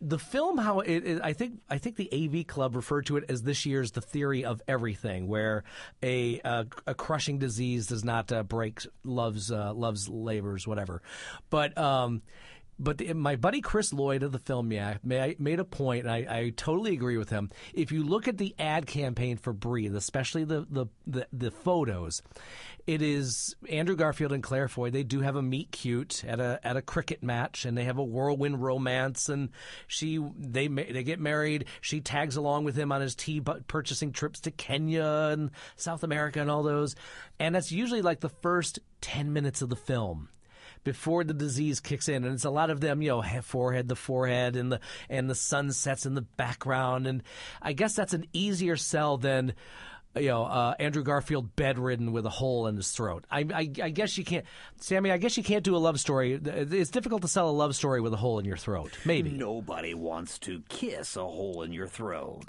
the 0.00 0.18
film 0.18 0.58
how 0.58 0.80
it, 0.80 1.04
it, 1.04 1.20
I 1.22 1.32
think 1.32 1.60
I 1.68 1.78
think 1.78 1.96
the 1.96 2.08
AV 2.12 2.46
Club 2.46 2.76
referred 2.76 3.06
to 3.06 3.16
it 3.16 3.24
as 3.28 3.42
this 3.42 3.66
year's 3.66 3.92
the 3.92 4.00
theory 4.00 4.44
of 4.44 4.62
everything, 4.68 5.26
where 5.26 5.64
a 6.02 6.40
a, 6.44 6.94
crushing 6.94 7.38
disease 7.38 7.86
does 7.88 8.04
not 8.04 8.30
uh, 8.32 8.42
break 8.42 8.80
love's 9.04 9.50
uh, 9.50 9.72
love's 9.72 10.08
labors, 10.08 10.66
whatever. 10.66 11.02
But 11.50 11.76
um, 11.76 12.22
but 12.78 13.14
my 13.16 13.36
buddy 13.36 13.60
Chris 13.60 13.92
Lloyd 13.92 14.22
of 14.22 14.32
the 14.32 14.38
Film 14.38 14.70
Yap 14.70 15.04
made 15.04 15.60
a 15.60 15.64
point, 15.64 16.04
and 16.04 16.12
I, 16.12 16.16
I, 16.28 16.52
totally 16.56 16.92
agree 16.92 17.16
with 17.16 17.30
him. 17.30 17.50
If 17.74 17.90
you 17.90 18.04
look 18.04 18.28
at 18.28 18.38
the 18.38 18.54
ad 18.58 18.86
campaign 18.86 19.36
for 19.36 19.52
Breathe, 19.52 19.96
especially 19.96 20.44
the, 20.44 20.66
the, 20.70 20.86
the, 21.06 21.26
the, 21.32 21.50
photos, 21.50 22.22
it 22.86 23.02
is 23.02 23.56
Andrew 23.68 23.96
Garfield 23.96 24.32
and 24.32 24.42
Claire 24.42 24.68
Foy. 24.68 24.90
They 24.90 25.02
do 25.02 25.20
have 25.20 25.34
a 25.34 25.42
meet 25.42 25.72
cute 25.72 26.24
at 26.24 26.40
a 26.40 26.60
at 26.62 26.76
a 26.76 26.82
cricket 26.82 27.22
match, 27.22 27.64
and 27.64 27.76
they 27.76 27.84
have 27.84 27.98
a 27.98 28.04
whirlwind 28.04 28.62
romance. 28.62 29.28
And 29.28 29.50
she 29.86 30.18
they 30.38 30.68
they 30.68 31.02
get 31.02 31.20
married. 31.20 31.66
She 31.80 32.00
tags 32.00 32.36
along 32.36 32.64
with 32.64 32.76
him 32.76 32.92
on 32.92 33.00
his 33.00 33.14
tea 33.14 33.40
purchasing 33.40 34.12
trips 34.12 34.40
to 34.40 34.50
Kenya 34.50 35.30
and 35.32 35.50
South 35.76 36.02
America 36.04 36.40
and 36.40 36.50
all 36.50 36.62
those. 36.62 36.94
And 37.38 37.54
that's 37.54 37.72
usually 37.72 38.02
like 38.02 38.20
the 38.20 38.28
first 38.28 38.78
ten 39.00 39.32
minutes 39.32 39.60
of 39.60 39.68
the 39.68 39.76
film 39.76 40.28
before 40.88 41.22
the 41.22 41.34
disease 41.34 41.80
kicks 41.80 42.08
in, 42.08 42.24
and 42.24 42.32
it's 42.32 42.46
a 42.46 42.50
lot 42.50 42.70
of 42.70 42.80
them, 42.80 43.02
you 43.02 43.10
know, 43.10 43.22
forehead, 43.42 43.88
the 43.88 43.94
forehead, 43.94 44.56
and 44.56 44.72
the 44.72 44.80
and 45.10 45.28
the 45.28 45.34
sunsets 45.34 46.06
in 46.06 46.14
the 46.14 46.22
background, 46.22 47.06
and 47.06 47.22
I 47.60 47.74
guess 47.74 47.94
that's 47.94 48.14
an 48.14 48.24
easier 48.32 48.74
sell 48.74 49.18
than 49.18 49.52
you 50.16 50.28
know, 50.28 50.44
uh, 50.44 50.74
Andrew 50.78 51.02
Garfield 51.02 51.54
bedridden 51.54 52.10
with 52.12 52.24
a 52.24 52.30
hole 52.30 52.66
in 52.68 52.76
his 52.76 52.90
throat. 52.90 53.26
I, 53.30 53.40
I, 53.40 53.70
I, 53.82 53.90
guess 53.90 54.16
you 54.16 54.24
can't, 54.24 54.46
Sammy. 54.78 55.10
I 55.10 55.18
guess 55.18 55.36
you 55.36 55.42
can't 55.42 55.62
do 55.62 55.76
a 55.76 55.78
love 55.78 56.00
story. 56.00 56.40
It's 56.42 56.90
difficult 56.90 57.20
to 57.22 57.28
sell 57.28 57.50
a 57.50 57.52
love 57.52 57.76
story 57.76 58.00
with 58.00 58.14
a 58.14 58.16
hole 58.16 58.38
in 58.38 58.46
your 58.46 58.56
throat. 58.56 58.98
Maybe 59.04 59.30
nobody 59.30 59.92
wants 59.92 60.38
to 60.40 60.62
kiss 60.70 61.16
a 61.16 61.26
hole 61.26 61.62
in 61.62 61.74
your 61.74 61.86
throat. 61.86 62.46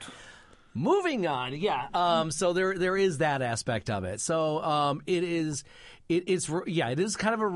Moving 0.79 1.27
on, 1.27 1.53
yeah. 1.55 1.88
Um, 1.93 2.31
so 2.31 2.53
there 2.53 2.77
there 2.77 2.95
is 2.95 3.17
that 3.17 3.41
aspect 3.41 3.89
of 3.89 4.05
it. 4.05 4.21
So 4.21 4.63
um, 4.63 5.01
it 5.05 5.25
is 5.25 5.65
it, 6.09 6.24
it's 6.25 6.50
yeah, 6.65 6.89
it 6.89 7.00
is 7.00 7.15
kind 7.15 7.36
of 7.36 7.41
a. 7.41 7.48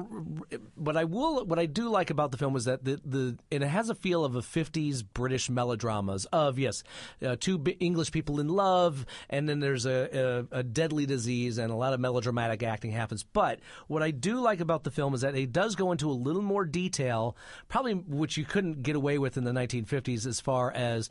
What 0.75 0.95
I 0.95 1.05
will, 1.05 1.43
what 1.45 1.57
I 1.57 1.65
do 1.65 1.89
like 1.89 2.11
about 2.11 2.31
the 2.31 2.37
film 2.37 2.55
is 2.55 2.65
that 2.65 2.85
the 2.85 3.01
the 3.03 3.37
it 3.49 3.61
has 3.61 3.89
a 3.89 3.95
feel 3.95 4.23
of 4.23 4.35
a 4.35 4.41
'50s 4.41 5.03
British 5.13 5.49
melodramas 5.49 6.25
of 6.25 6.59
yes, 6.59 6.83
uh, 7.25 7.35
two 7.39 7.63
English 7.79 8.11
people 8.11 8.41
in 8.41 8.49
love, 8.49 9.05
and 9.27 9.49
then 9.49 9.59
there's 9.59 9.87
a, 9.87 10.45
a, 10.51 10.59
a 10.59 10.63
deadly 10.63 11.05
disease 11.07 11.57
and 11.57 11.71
a 11.71 11.75
lot 11.75 11.93
of 11.93 11.99
melodramatic 11.99 12.61
acting 12.61 12.91
happens. 12.91 13.23
But 13.23 13.59
what 13.87 14.03
I 14.03 14.11
do 14.11 14.39
like 14.39 14.59
about 14.59 14.83
the 14.83 14.91
film 14.91 15.15
is 15.15 15.21
that 15.21 15.33
it 15.33 15.51
does 15.51 15.75
go 15.75 15.91
into 15.91 16.09
a 16.09 16.13
little 16.13 16.41
more 16.43 16.65
detail, 16.65 17.35
probably 17.69 17.93
which 17.93 18.37
you 18.37 18.45
couldn't 18.45 18.83
get 18.83 18.95
away 18.97 19.17
with 19.17 19.35
in 19.35 19.45
the 19.45 19.51
1950s, 19.51 20.27
as 20.27 20.39
far 20.39 20.71
as 20.71 21.09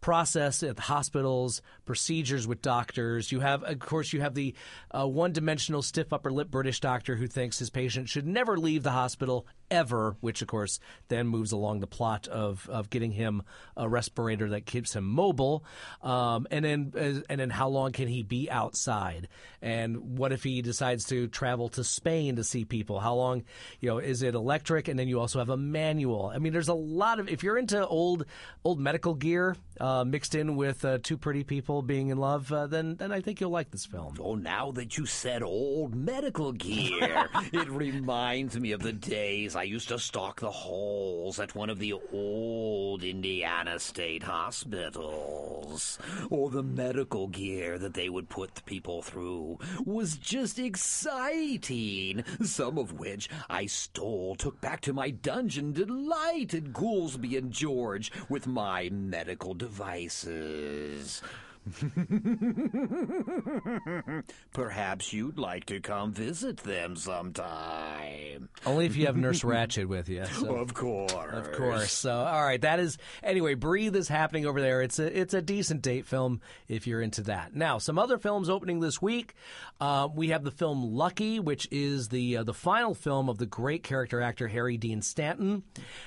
process 0.00 0.62
at 0.62 0.78
hospitals, 0.78 1.62
procedures 1.84 2.46
with 2.46 2.62
doctors. 2.62 3.32
You 3.32 3.40
have, 3.40 3.62
of 3.64 3.78
course, 3.78 4.12
you 4.12 4.20
have 4.20 4.34
the 4.34 4.54
uh, 4.90 5.06
one-dimensional, 5.06 5.82
stiff 5.82 6.12
upper 6.12 6.30
lip 6.30 6.50
British 6.50 6.80
doctor 6.80 7.16
who 7.16 7.26
thinks 7.26 7.58
his 7.58 7.70
patient 7.70 8.08
should 8.08 8.26
never 8.26 8.56
leave 8.56 8.82
the 8.82 8.92
hospital 8.92 9.46
ever, 9.70 10.16
which 10.20 10.42
of 10.42 10.48
course 10.48 10.80
then 11.08 11.26
moves 11.26 11.52
along 11.52 11.80
the 11.80 11.86
plot 11.86 12.28
of 12.28 12.68
of 12.70 12.90
getting 12.90 13.12
him 13.12 13.42
a 13.76 13.88
respirator 13.88 14.50
that 14.50 14.66
keeps 14.66 14.94
him 14.94 15.04
mobile, 15.04 15.64
um, 16.02 16.46
and 16.50 16.64
then 16.64 17.24
and 17.28 17.40
then 17.40 17.50
how 17.50 17.68
long 17.68 17.92
can 17.92 18.08
he 18.08 18.22
be 18.22 18.50
outside, 18.50 19.28
and 19.62 20.18
what 20.18 20.32
if 20.32 20.42
he 20.42 20.62
decides 20.62 21.04
to 21.06 21.26
travel 21.28 21.68
to 21.70 21.84
Spain 21.84 22.36
to 22.36 22.44
see 22.44 22.64
people? 22.64 23.00
How 23.00 23.14
long, 23.14 23.44
you 23.80 23.88
know, 23.88 23.98
is 23.98 24.22
it 24.22 24.34
electric? 24.34 24.88
And 24.88 24.98
then 24.98 25.08
you 25.08 25.20
also 25.20 25.38
have 25.38 25.50
a 25.50 25.56
manual. 25.56 26.30
I 26.34 26.38
mean, 26.38 26.52
there's 26.52 26.68
a 26.68 26.74
lot 26.74 27.20
of 27.20 27.28
if 27.28 27.42
you're 27.42 27.58
into 27.58 27.86
old 27.86 28.24
old 28.64 28.80
medical 28.80 29.14
gear 29.14 29.56
uh, 29.80 30.04
mixed 30.04 30.34
in 30.34 30.56
with 30.56 30.84
uh, 30.84 30.98
two 31.02 31.16
pretty 31.16 31.44
people 31.44 31.82
being 31.82 32.08
in 32.08 32.18
love, 32.18 32.52
uh, 32.52 32.66
then 32.66 32.96
then 32.96 33.12
I 33.12 33.20
think 33.20 33.40
you'll 33.40 33.50
like 33.50 33.70
this 33.70 33.86
film. 33.86 34.14
Oh, 34.20 34.34
now 34.34 34.72
that 34.72 34.96
you 34.96 35.06
said 35.06 35.42
old 35.42 35.94
medical 35.94 36.52
gear, 36.52 37.28
it 37.52 37.68
reminds 37.68 38.58
me 38.58 38.72
of 38.72 38.80
the 38.80 38.92
days 38.92 39.56
I 39.58 39.64
used 39.64 39.88
to 39.88 39.98
stock 39.98 40.38
the 40.38 40.52
halls 40.52 41.40
at 41.40 41.56
one 41.56 41.68
of 41.68 41.80
the 41.80 41.92
old 42.12 43.02
Indiana 43.02 43.80
state 43.80 44.22
hospitals. 44.22 45.98
All 46.30 46.48
the 46.48 46.62
medical 46.62 47.26
gear 47.26 47.76
that 47.76 47.94
they 47.94 48.08
would 48.08 48.28
put 48.28 48.64
people 48.66 49.02
through 49.02 49.58
was 49.84 50.16
just 50.16 50.60
exciting, 50.60 52.22
some 52.40 52.78
of 52.78 53.00
which 53.00 53.28
I 53.50 53.66
stole, 53.66 54.36
took 54.36 54.60
back 54.60 54.80
to 54.82 54.92
my 54.92 55.10
dungeon, 55.10 55.72
delighted 55.72 56.72
Goolsby 56.72 57.36
and 57.36 57.50
George 57.50 58.12
with 58.28 58.46
my 58.46 58.88
medical 58.90 59.54
devices. 59.54 61.20
Perhaps 64.52 65.12
you'd 65.12 65.38
like 65.38 65.66
to 65.66 65.80
come 65.80 66.12
visit 66.12 66.58
them 66.58 66.96
sometime. 66.96 68.48
Only 68.66 68.86
if 68.86 68.96
you 68.96 69.06
have 69.06 69.16
Nurse 69.16 69.42
Ratched 69.42 69.86
with 69.86 70.08
you. 70.08 70.24
so- 70.26 70.56
Of 70.68 70.74
course. 70.74 71.12
Of 71.12 71.52
course. 71.52 71.92
So, 71.92 72.12
all 72.12 72.42
right, 72.42 72.60
that 72.62 72.80
is 72.80 72.98
anyway. 73.22 73.54
Breathe 73.54 73.94
is 73.96 74.08
happening 74.08 74.44
over 74.46 74.60
there. 74.60 74.82
It's 74.82 74.98
a 74.98 75.18
it's 75.20 75.34
a 75.34 75.40
decent 75.42 75.82
date 75.82 76.06
film 76.06 76.40
if 76.68 76.86
you're 76.86 77.00
into 77.00 77.22
that. 77.22 77.54
Now, 77.54 77.78
some 77.78 77.98
other 77.98 78.18
films 78.18 78.48
opening 78.50 78.80
this 78.80 79.00
week. 79.00 79.34
Uh, 79.80 80.08
we 80.12 80.28
have 80.28 80.42
the 80.44 80.50
film 80.50 80.94
Lucky, 80.94 81.38
which 81.40 81.68
is 81.70 82.08
the 82.08 82.38
uh, 82.38 82.42
the 82.44 82.54
final 82.54 82.94
film 82.94 83.28
of 83.28 83.38
the 83.38 83.46
great 83.46 83.82
character 83.82 84.20
actor 84.20 84.48
Harry 84.48 84.76
Dean 84.76 85.00
Stanton. 85.02 85.62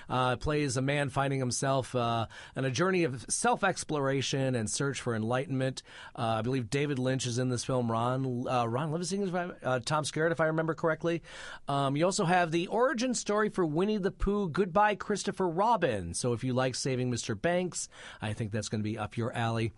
Uh, 0.09 0.35
plays 0.35 0.75
a 0.77 0.81
man 0.81 1.09
finding 1.09 1.39
himself 1.39 1.95
uh, 1.95 2.25
on 2.55 2.65
a 2.65 2.71
journey 2.71 3.03
of 3.05 3.25
self 3.29 3.63
exploration 3.63 4.55
and 4.55 4.69
search 4.69 4.99
for 5.01 5.15
enlightenment. 5.15 5.50
Uh, 5.59 5.71
I 6.15 6.41
believe 6.41 6.69
David 6.69 6.99
Lynch 6.99 7.25
is 7.25 7.37
in 7.37 7.49
this 7.49 7.63
film. 7.63 7.91
Ron 7.91 8.45
uh, 8.47 8.65
Ron 8.65 8.91
Livingston, 8.91 9.53
uh, 9.63 9.79
Tom 9.83 10.03
Skerritt, 10.03 10.31
if 10.31 10.39
I 10.39 10.45
remember 10.45 10.73
correctly. 10.73 11.21
Um, 11.67 11.95
you 11.95 12.05
also 12.05 12.25
have 12.25 12.51
the 12.51 12.67
origin 12.67 13.13
story 13.13 13.49
for 13.49 13.65
Winnie 13.65 13.97
the 13.97 14.11
Pooh. 14.11 14.49
Goodbye, 14.49 14.95
Christopher 14.95 15.47
Robin. 15.47 16.13
So 16.13 16.33
if 16.33 16.43
you 16.43 16.53
like 16.53 16.75
Saving 16.75 17.11
Mr. 17.11 17.39
Banks, 17.39 17.89
I 18.21 18.33
think 18.33 18.51
that's 18.51 18.69
going 18.69 18.81
to 18.81 18.89
be 18.89 18.97
up 18.97 19.17
your 19.17 19.33
alley. 19.33 19.73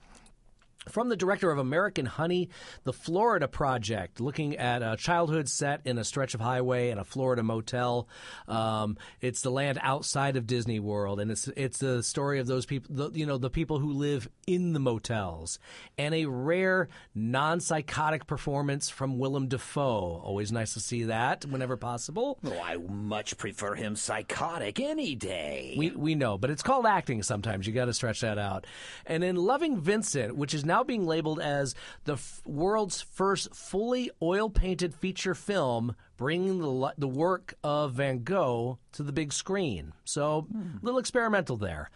From 0.89 1.09
the 1.09 1.15
director 1.15 1.51
of 1.51 1.57
American 1.57 2.05
Honey, 2.05 2.49
The 2.83 2.93
Florida 2.93 3.47
Project, 3.47 4.19
looking 4.19 4.57
at 4.57 4.81
a 4.81 4.97
childhood 4.97 5.49
set 5.49 5.81
in 5.85 5.97
a 5.97 6.03
stretch 6.03 6.33
of 6.33 6.41
highway 6.41 6.89
and 6.89 6.99
a 6.99 7.03
Florida 7.03 7.43
motel. 7.43 8.07
Um, 8.47 8.97
it's 9.21 9.41
the 9.41 9.51
land 9.51 9.79
outside 9.81 10.35
of 10.35 10.47
Disney 10.47 10.79
World, 10.79 11.19
and 11.19 11.31
it's 11.31 11.47
it's 11.55 11.77
the 11.77 12.03
story 12.03 12.39
of 12.39 12.47
those 12.47 12.65
people, 12.65 12.95
the, 12.95 13.11
you 13.11 13.25
know, 13.25 13.37
the 13.37 13.49
people 13.49 13.79
who 13.79 13.93
live 13.93 14.27
in 14.47 14.73
the 14.73 14.79
motels, 14.79 15.59
and 15.97 16.13
a 16.13 16.25
rare 16.25 16.89
non-psychotic 17.15 18.27
performance 18.27 18.89
from 18.89 19.19
Willem 19.19 19.47
Dafoe. 19.47 20.21
Always 20.23 20.51
nice 20.51 20.73
to 20.73 20.79
see 20.79 21.03
that 21.03 21.45
whenever 21.45 21.77
possible. 21.77 22.39
Oh, 22.43 22.59
I 22.59 22.77
much 22.77 23.37
prefer 23.37 23.75
him 23.75 23.95
psychotic 23.95 24.79
any 24.79 25.15
day. 25.15 25.75
We 25.77 25.91
we 25.91 26.15
know, 26.15 26.37
but 26.37 26.49
it's 26.49 26.63
called 26.63 26.85
acting. 26.85 27.21
Sometimes 27.23 27.67
you 27.67 27.73
got 27.73 27.85
to 27.85 27.93
stretch 27.93 28.21
that 28.21 28.37
out. 28.37 28.65
And 29.05 29.23
in 29.23 29.35
Loving 29.35 29.79
Vincent, 29.79 30.35
which 30.35 30.53
is 30.53 30.65
now 30.65 30.72
being 30.81 31.05
labeled 31.05 31.39
as 31.39 31.75
the 32.05 32.13
f- 32.13 32.41
world's 32.47 33.01
first 33.01 33.53
fully 33.53 34.09
oil 34.21 34.49
painted 34.49 34.95
feature 34.95 35.35
film, 35.35 35.95
bringing 36.17 36.59
the 36.59 36.93
the 36.97 37.07
work 37.07 37.55
of 37.63 37.93
Van 37.93 38.23
Gogh 38.23 38.77
to 38.93 39.03
the 39.03 39.11
big 39.11 39.33
screen. 39.33 39.93
So 40.05 40.47
a 40.53 40.85
little 40.85 40.99
experimental 40.99 41.57
there. 41.57 41.89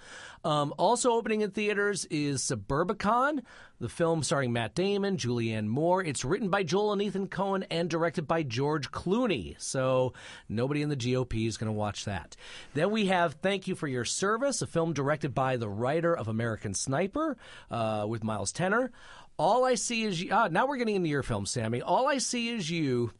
Um, 0.43 0.73
also 0.77 1.11
opening 1.11 1.41
in 1.41 1.51
theaters 1.51 2.05
is 2.05 2.41
Suburbicon, 2.41 3.41
the 3.79 3.89
film 3.89 4.23
starring 4.23 4.53
Matt 4.53 4.75
Damon, 4.75 5.17
Julianne 5.17 5.67
Moore. 5.67 6.03
It's 6.03 6.25
written 6.25 6.49
by 6.49 6.63
Joel 6.63 6.93
and 6.93 7.01
Ethan 7.01 7.27
Coen 7.27 7.65
and 7.69 7.89
directed 7.89 8.27
by 8.27 8.43
George 8.43 8.91
Clooney. 8.91 9.55
So 9.59 10.13
nobody 10.47 10.81
in 10.81 10.89
the 10.89 10.95
GOP 10.95 11.47
is 11.47 11.57
going 11.57 11.71
to 11.71 11.77
watch 11.77 12.05
that. 12.05 12.35
Then 12.73 12.91
we 12.91 13.07
have 13.07 13.33
Thank 13.33 13.67
You 13.67 13.75
for 13.75 13.87
Your 13.87 14.05
Service, 14.05 14.61
a 14.61 14.67
film 14.67 14.93
directed 14.93 15.35
by 15.35 15.57
the 15.57 15.69
writer 15.69 16.15
of 16.15 16.27
American 16.27 16.73
Sniper 16.73 17.37
uh, 17.69 18.05
with 18.07 18.23
Miles 18.23 18.51
Teller. 18.51 18.91
All 19.37 19.65
I 19.65 19.75
see 19.75 20.03
is 20.03 20.21
you. 20.21 20.29
Ah, 20.31 20.47
now 20.49 20.65
we're 20.65 20.77
getting 20.77 20.95
into 20.95 21.09
your 21.09 21.23
film, 21.23 21.45
Sammy. 21.45 21.81
All 21.81 22.07
I 22.07 22.17
see 22.17 22.49
is 22.49 22.71
you 22.71 23.11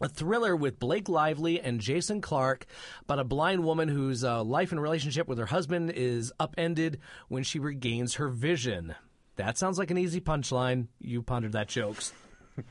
a 0.00 0.08
thriller 0.08 0.56
with 0.56 0.78
Blake 0.78 1.08
Lively 1.08 1.60
and 1.60 1.80
Jason 1.80 2.20
Clarke 2.20 2.66
about 3.02 3.18
a 3.18 3.24
blind 3.24 3.64
woman 3.64 3.88
whose 3.88 4.24
uh, 4.24 4.42
life 4.42 4.72
and 4.72 4.80
relationship 4.80 5.28
with 5.28 5.38
her 5.38 5.46
husband 5.46 5.90
is 5.90 6.32
upended 6.40 7.00
when 7.28 7.42
she 7.42 7.58
regains 7.58 8.14
her 8.14 8.28
vision. 8.28 8.94
That 9.36 9.58
sounds 9.58 9.78
like 9.78 9.90
an 9.90 9.98
easy 9.98 10.20
punchline. 10.20 10.88
You 10.98 11.22
pondered 11.22 11.52
that 11.52 11.68
jokes. 11.68 12.12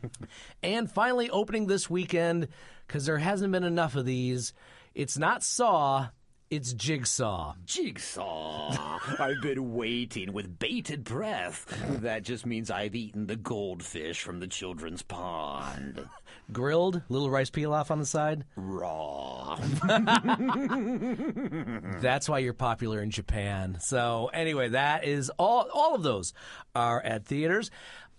and 0.64 0.90
finally, 0.92 1.30
opening 1.30 1.68
this 1.68 1.90
weekend, 1.90 2.48
because 2.88 3.06
there 3.06 3.18
hasn't 3.18 3.52
been 3.52 3.64
enough 3.64 3.96
of 3.96 4.06
these, 4.06 4.54
it's 4.94 5.18
not 5.18 5.44
Saw, 5.44 6.10
it's 6.50 6.74
Jigsaw. 6.74 7.54
Jigsaw. 7.66 9.00
I've 9.20 9.42
been 9.42 9.74
waiting 9.76 10.34
with 10.34 10.58
bated 10.58 11.04
breath. 11.04 11.66
That 12.02 12.24
just 12.24 12.46
means 12.46 12.72
I've 12.72 12.96
eaten 12.96 13.28
the 13.28 13.36
goldfish 13.36 14.22
from 14.22 14.40
the 14.40 14.48
children's 14.48 15.04
pond. 15.04 16.08
Grilled, 16.52 17.02
little 17.10 17.30
rice 17.30 17.50
pilaf 17.50 17.92
on 17.92 18.00
the 18.00 18.06
side. 18.06 18.46
Raw. 18.56 19.56
That's 22.02 22.28
why 22.28 22.40
you're 22.40 22.54
popular 22.54 23.02
in 23.02 23.12
Japan. 23.12 23.78
So 23.80 24.30
anyway, 24.34 24.70
that 24.70 25.04
is 25.04 25.32
all. 25.38 25.68
All 25.74 25.96
of 25.96 26.04
those 26.04 26.34
are 26.74 27.02
at 27.02 27.26
theaters. 27.26 27.70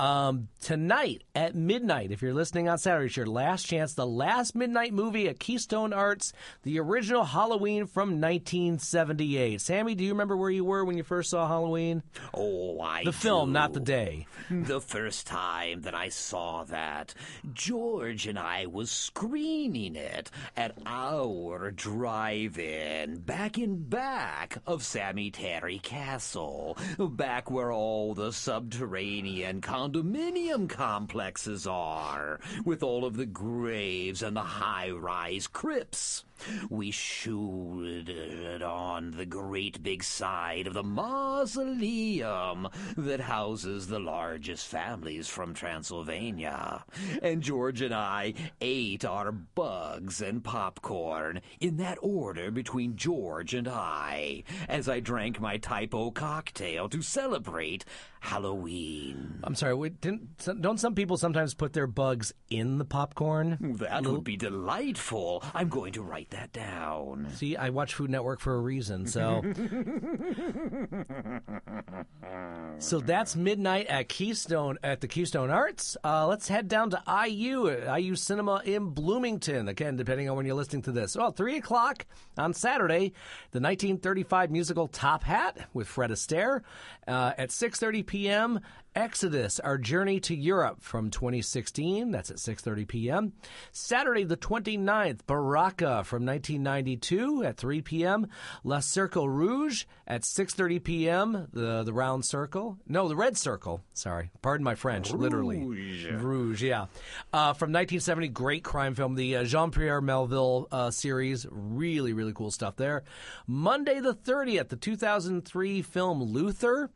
Um, 0.00 0.48
tonight 0.62 1.24
at 1.34 1.54
midnight, 1.54 2.10
if 2.10 2.22
you're 2.22 2.32
listening 2.32 2.70
on 2.70 2.78
Saturday, 2.78 3.08
it's 3.08 3.18
your 3.18 3.26
last 3.26 3.66
chance. 3.66 3.92
The 3.92 4.06
last 4.06 4.54
midnight 4.54 4.94
movie 4.94 5.28
at 5.28 5.38
Keystone 5.38 5.92
Arts, 5.92 6.32
the 6.62 6.80
original 6.80 7.22
Halloween 7.22 7.84
from 7.86 8.18
1978. 8.18 9.60
Sammy, 9.60 9.94
do 9.94 10.02
you 10.02 10.12
remember 10.12 10.38
where 10.38 10.48
you 10.48 10.64
were 10.64 10.86
when 10.86 10.96
you 10.96 11.02
first 11.02 11.28
saw 11.28 11.46
Halloween? 11.46 12.02
Oh, 12.32 12.80
I 12.80 13.04
The 13.04 13.12
film, 13.12 13.52
not 13.52 13.74
the 13.74 13.80
day. 13.80 14.26
The 14.50 14.80
first 14.80 15.26
time 15.26 15.82
that 15.82 15.94
I 15.94 16.08
saw 16.08 16.64
that, 16.64 17.14
George 17.52 18.26
and 18.26 18.38
I 18.38 18.66
was 18.66 18.90
screening 18.90 19.96
it 19.96 20.30
at 20.56 20.76
our 20.86 21.70
drive-in 21.70 23.18
back 23.20 23.58
in 23.58 23.84
back 23.84 24.58
of 24.66 24.82
Sammy 24.82 25.30
Terry 25.30 25.78
Castle, 25.78 26.76
back 26.98 27.50
where 27.50 27.70
all 27.70 28.14
the 28.14 28.32
subterranean 28.32 29.60
condominium 29.90 30.68
complexes 30.68 31.66
are, 31.66 32.38
with 32.64 32.82
all 32.82 33.04
of 33.04 33.16
the 33.16 33.26
graves 33.26 34.22
and 34.22 34.36
the 34.36 34.40
high-rise 34.40 35.46
crypts. 35.48 36.24
We 36.68 36.90
shooted 36.90 38.62
on 38.62 39.12
the 39.12 39.26
great 39.26 39.82
big 39.82 40.02
side 40.02 40.66
of 40.66 40.74
the 40.74 40.82
mausoleum 40.82 42.68
that 42.96 43.20
houses 43.20 43.86
the 43.86 43.98
largest 43.98 44.66
families 44.66 45.28
from 45.28 45.54
Transylvania. 45.54 46.84
And 47.22 47.42
George 47.42 47.80
and 47.80 47.94
I 47.94 48.34
ate 48.60 49.04
our 49.04 49.32
bugs 49.32 50.20
and 50.20 50.42
popcorn 50.42 51.40
in 51.60 51.76
that 51.78 51.98
order 52.02 52.50
between 52.50 52.96
George 52.96 53.54
and 53.54 53.68
I 53.68 54.44
as 54.68 54.88
I 54.88 55.00
drank 55.00 55.40
my 55.40 55.56
type 55.56 55.94
O 55.94 56.10
cocktail 56.10 56.88
to 56.88 57.02
celebrate 57.02 57.84
Halloween. 58.20 59.40
I'm 59.44 59.54
sorry. 59.54 59.74
Wait, 59.74 60.00
didn't, 60.00 60.46
don't 60.60 60.78
some 60.78 60.94
people 60.94 61.16
sometimes 61.16 61.54
put 61.54 61.72
their 61.72 61.86
bugs 61.86 62.32
in 62.50 62.78
the 62.78 62.84
popcorn? 62.84 63.76
That 63.80 64.04
would 64.06 64.24
be 64.24 64.36
delightful. 64.36 65.42
I'm 65.54 65.68
going 65.68 65.92
to 65.94 66.02
write 66.02 66.29
write 66.30 66.40
that 66.40 66.52
down. 66.52 67.28
See, 67.34 67.56
I 67.56 67.70
watch 67.70 67.94
Food 67.94 68.10
Network 68.10 68.40
for 68.40 68.54
a 68.54 68.60
reason, 68.60 69.06
so. 69.06 69.42
so 72.78 73.00
that's 73.00 73.36
midnight 73.36 73.86
at 73.86 74.08
Keystone 74.08 74.78
at 74.82 75.00
the 75.00 75.08
Keystone 75.08 75.50
Arts. 75.50 75.96
Uh, 76.04 76.26
let's 76.26 76.48
head 76.48 76.68
down 76.68 76.90
to 76.90 77.02
IU, 77.26 77.68
IU 77.68 78.14
Cinema 78.14 78.62
in 78.64 78.90
Bloomington. 78.90 79.68
Again, 79.68 79.96
depending 79.96 80.28
on 80.28 80.36
when 80.36 80.46
you're 80.46 80.54
listening 80.54 80.82
to 80.82 80.92
this. 80.92 81.16
Well, 81.16 81.32
three 81.32 81.56
o'clock 81.56 82.06
on 82.36 82.54
Saturday, 82.54 83.12
the 83.52 83.60
1935 83.60 84.50
musical 84.50 84.88
Top 84.88 85.24
Hat 85.24 85.68
with 85.72 85.88
Fred 85.88 86.10
Astaire. 86.10 86.62
Uh, 87.06 87.32
at 87.38 87.48
6:30 87.48 88.06
p.m., 88.06 88.60
Exodus: 88.94 89.60
Our 89.60 89.78
Journey 89.78 90.18
to 90.20 90.34
Europe 90.34 90.82
from 90.82 91.10
2016. 91.10 92.10
That's 92.10 92.30
at 92.30 92.38
6:30 92.38 92.88
p.m. 92.88 93.32
Saturday 93.70 94.24
the 94.24 94.36
29th, 94.36 95.26
Baraka 95.26 96.02
from 96.02 96.26
1992 96.26 97.44
at 97.44 97.56
3 97.56 97.82
p.m. 97.82 98.26
La 98.64 98.80
Cercle 98.80 99.28
Rouge 99.28 99.84
at 100.06 100.22
6:30 100.22 100.82
p.m. 100.82 101.48
The 101.52 101.84
the 101.84 101.92
round 101.92 102.24
circle. 102.24 102.78
No, 102.88 103.06
the 103.06 103.14
red 103.14 103.36
circle. 103.36 103.80
Sorry, 103.94 104.30
pardon 104.42 104.64
my 104.64 104.74
French. 104.74 105.12
Literally, 105.12 105.58
Rouge. 105.60 106.62
Yeah, 106.62 106.86
uh, 107.32 107.52
from 107.52 107.70
1970, 107.70 108.28
great 108.28 108.64
crime 108.64 108.96
film. 108.96 109.14
The 109.14 109.36
uh, 109.36 109.44
Jean 109.44 109.70
Pierre 109.70 110.00
Melville 110.00 110.66
uh, 110.72 110.90
series. 110.90 111.46
Really, 111.50 112.12
really 112.12 112.32
cool 112.32 112.50
stuff 112.50 112.74
there. 112.74 113.04
Monday 113.46 114.00
the 114.00 114.14
30th, 114.14 114.68
the 114.68 114.76
2003 114.76 115.82
film 115.82 116.22
Luther. 116.22 116.90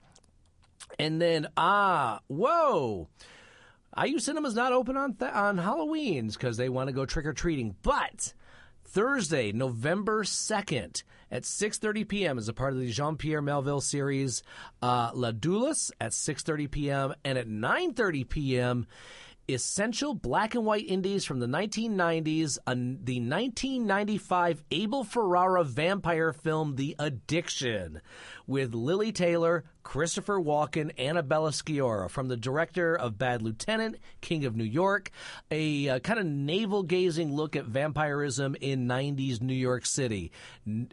And 0.98 1.20
then, 1.20 1.48
ah, 1.56 2.20
whoa. 2.28 3.08
IU 4.02 4.18
Cinema's 4.18 4.54
not 4.54 4.72
open 4.72 4.96
on 4.96 5.14
th- 5.14 5.32
on 5.32 5.58
Halloween's 5.58 6.36
because 6.36 6.56
they 6.56 6.68
want 6.68 6.88
to 6.88 6.92
go 6.92 7.06
trick 7.06 7.26
or 7.26 7.32
treating. 7.32 7.76
But 7.82 8.34
Thursday, 8.84 9.52
November 9.52 10.24
second, 10.24 11.02
at 11.30 11.44
six 11.44 11.78
thirty 11.78 12.04
p.m. 12.04 12.38
is 12.38 12.48
a 12.48 12.52
part 12.52 12.72
of 12.72 12.80
the 12.80 12.90
Jean 12.90 13.16
Pierre 13.16 13.42
Melville 13.42 13.80
series, 13.80 14.42
uh, 14.82 15.10
La 15.14 15.30
Doulos 15.30 15.92
at 16.00 16.12
six 16.12 16.42
thirty 16.42 16.66
p.m. 16.66 17.14
and 17.24 17.38
at 17.38 17.48
nine 17.48 17.94
thirty 17.94 18.24
p.m. 18.24 18.86
Essential 19.46 20.14
black 20.14 20.54
and 20.54 20.64
white 20.64 20.88
indies 20.88 21.26
from 21.26 21.38
the 21.38 21.46
1990s, 21.46 22.56
uh, 22.66 22.72
the 22.74 23.20
1995 23.20 24.64
Abel 24.70 25.04
Ferrara 25.04 25.62
vampire 25.64 26.32
film 26.32 26.76
The 26.76 26.96
Addiction, 26.98 28.00
with 28.46 28.72
Lili 28.72 29.12
Taylor, 29.12 29.64
Christopher 29.84 30.40
Walken, 30.40 30.98
Annabella 30.98 31.50
Sciorra, 31.50 32.10
from 32.10 32.26
the 32.28 32.36
director 32.36 32.96
of 32.96 33.18
Bad 33.18 33.42
Lieutenant, 33.42 33.96
King 34.20 34.44
of 34.46 34.56
New 34.56 34.64
York, 34.64 35.10
a 35.50 35.88
uh, 35.88 35.98
kind 36.00 36.18
of 36.18 36.26
navel 36.26 36.82
gazing 36.82 37.32
look 37.32 37.54
at 37.54 37.66
vampirism 37.66 38.56
in 38.60 38.88
90s 38.88 39.40
New 39.40 39.54
York 39.54 39.86
City. 39.86 40.32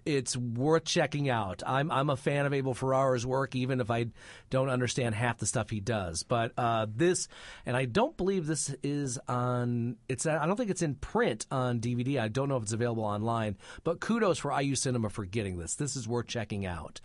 It's 0.05 0.37
worth 0.37 0.83
checking 0.83 1.29
out. 1.29 1.63
I'm, 1.65 1.89
I'm 1.89 2.09
a 2.09 2.17
fan 2.17 2.45
of 2.45 2.53
Abel 2.53 2.75
Ferrara's 2.75 3.25
work, 3.25 3.55
even 3.55 3.79
if 3.79 3.89
I 3.89 4.07
don't 4.49 4.69
understand 4.69 5.15
half 5.15 5.37
the 5.39 5.45
stuff 5.45 5.69
he 5.69 5.79
does. 5.79 6.23
But 6.23 6.51
uh, 6.57 6.85
this, 6.93 7.27
and 7.65 7.75
I 7.75 7.85
don't 7.85 8.15
believe 8.17 8.45
this 8.45 8.75
is 8.83 9.17
on, 9.27 9.95
it's 10.09 10.25
I 10.25 10.45
don't 10.45 10.57
think 10.57 10.69
it's 10.69 10.81
in 10.81 10.95
print 10.95 11.47
on 11.49 11.79
DVD. 11.79 12.19
I 12.19 12.27
don't 12.27 12.49
know 12.49 12.57
if 12.57 12.63
it's 12.63 12.73
available 12.73 13.05
online, 13.05 13.57
but 13.83 14.01
kudos 14.01 14.37
for 14.37 14.59
IU 14.59 14.75
Cinema 14.75 15.09
for 15.09 15.25
getting 15.25 15.57
this. 15.57 15.75
This 15.75 15.95
is 15.95 16.07
worth 16.07 16.27
checking 16.27 16.65
out. 16.65 16.99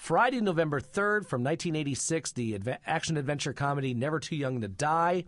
Friday, 0.00 0.40
November 0.40 0.80
3rd, 0.80 1.26
from 1.26 1.44
1986, 1.44 2.32
the 2.32 2.58
action 2.86 3.18
adventure 3.18 3.52
comedy 3.52 3.92
Never 3.92 4.18
Too 4.18 4.34
Young 4.34 4.62
to 4.62 4.66
Die. 4.66 5.24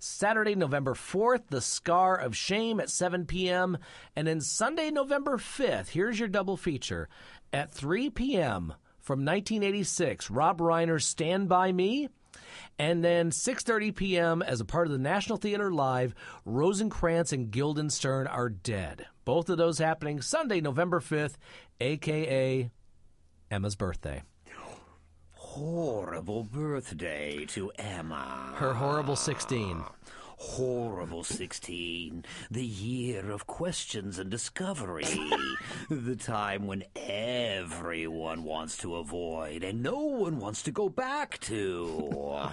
Saturday, 0.00 0.56
November 0.56 0.94
4th, 0.94 1.42
The 1.48 1.60
Scar 1.60 2.16
of 2.16 2.36
Shame 2.36 2.80
at 2.80 2.90
7 2.90 3.24
p.m. 3.24 3.78
And 4.16 4.26
then 4.26 4.40
Sunday, 4.40 4.90
November 4.90 5.38
5th, 5.38 5.90
here's 5.90 6.18
your 6.18 6.26
double 6.26 6.56
feature. 6.56 7.08
At 7.52 7.70
3 7.70 8.10
p.m. 8.10 8.74
from 8.98 9.20
1986, 9.20 10.28
Rob 10.28 10.58
Reiner's 10.58 11.06
Stand 11.06 11.48
By 11.48 11.70
Me. 11.70 12.08
And 12.80 13.04
then 13.04 13.30
6:30 13.30 13.94
p.m. 13.94 14.42
as 14.42 14.60
a 14.60 14.64
part 14.64 14.88
of 14.88 14.92
the 14.92 14.98
National 14.98 15.38
Theater 15.38 15.70
Live, 15.72 16.16
Rosencrantz 16.44 17.32
and 17.32 17.50
Guildenstern 17.50 18.26
are 18.26 18.48
dead. 18.48 19.06
Both 19.24 19.48
of 19.50 19.56
those 19.56 19.78
happening 19.78 20.20
Sunday, 20.20 20.60
November 20.60 20.98
5th, 20.98 21.36
aka 21.80 22.70
Emma's 23.50 23.74
birthday. 23.74 24.22
Horrible 25.32 26.44
birthday 26.44 27.44
to 27.46 27.72
Emma. 27.76 28.52
Her 28.54 28.74
horrible 28.74 29.16
16. 29.16 29.82
Horrible 30.36 31.22
16, 31.22 32.24
the 32.50 32.64
year 32.64 33.30
of 33.30 33.46
questions 33.46 34.18
and 34.18 34.30
discovery. 34.30 35.04
the 35.90 36.16
time 36.16 36.66
when 36.66 36.84
everyone 36.96 38.44
wants 38.44 38.78
to 38.78 38.96
avoid 38.96 39.64
and 39.64 39.82
no 39.82 39.98
one 39.98 40.38
wants 40.38 40.62
to 40.62 40.70
go 40.70 40.88
back 40.88 41.38
to. 41.40 42.50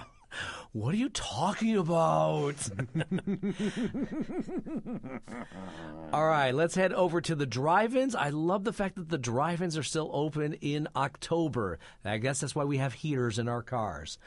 What 0.72 0.94
are 0.94 0.98
you 0.98 1.08
talking 1.08 1.76
about? 1.76 2.54
All 6.12 6.26
right, 6.26 6.54
let's 6.54 6.74
head 6.74 6.92
over 6.92 7.20
to 7.22 7.34
the 7.34 7.46
drive-ins. 7.46 8.14
I 8.14 8.30
love 8.30 8.64
the 8.64 8.72
fact 8.72 8.96
that 8.96 9.08
the 9.08 9.18
drive-ins 9.18 9.76
are 9.76 9.82
still 9.82 10.10
open 10.12 10.54
in 10.54 10.88
October. 10.94 11.78
I 12.04 12.18
guess 12.18 12.40
that's 12.40 12.54
why 12.54 12.64
we 12.64 12.78
have 12.78 12.92
heaters 12.94 13.38
in 13.38 13.48
our 13.48 13.62
cars. 13.62 14.18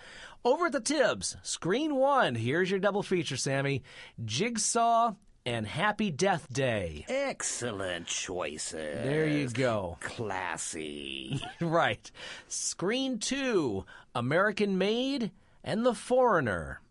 Over 0.43 0.65
at 0.67 0.71
the 0.71 0.79
Tibbs, 0.79 1.37
Screen 1.43 1.95
1, 1.95 2.35
here's 2.35 2.71
your 2.71 2.79
double 2.79 3.03
feature, 3.03 3.37
Sammy. 3.37 3.83
Jigsaw 4.25 5.13
and 5.45 5.65
Happy 5.65 6.11
Death 6.11 6.51
Day. 6.51 7.05
Excellent 7.07 8.07
choices. 8.07 9.03
There 9.03 9.27
you 9.27 9.49
go. 9.49 9.97
Classy. 10.01 11.41
right. 11.61 12.11
Screen 12.47 13.19
2, 13.19 13.85
American 14.15 14.77
Made 14.77 15.31
and 15.63 15.86
The 15.86 15.93
Foreigner. 15.93 16.82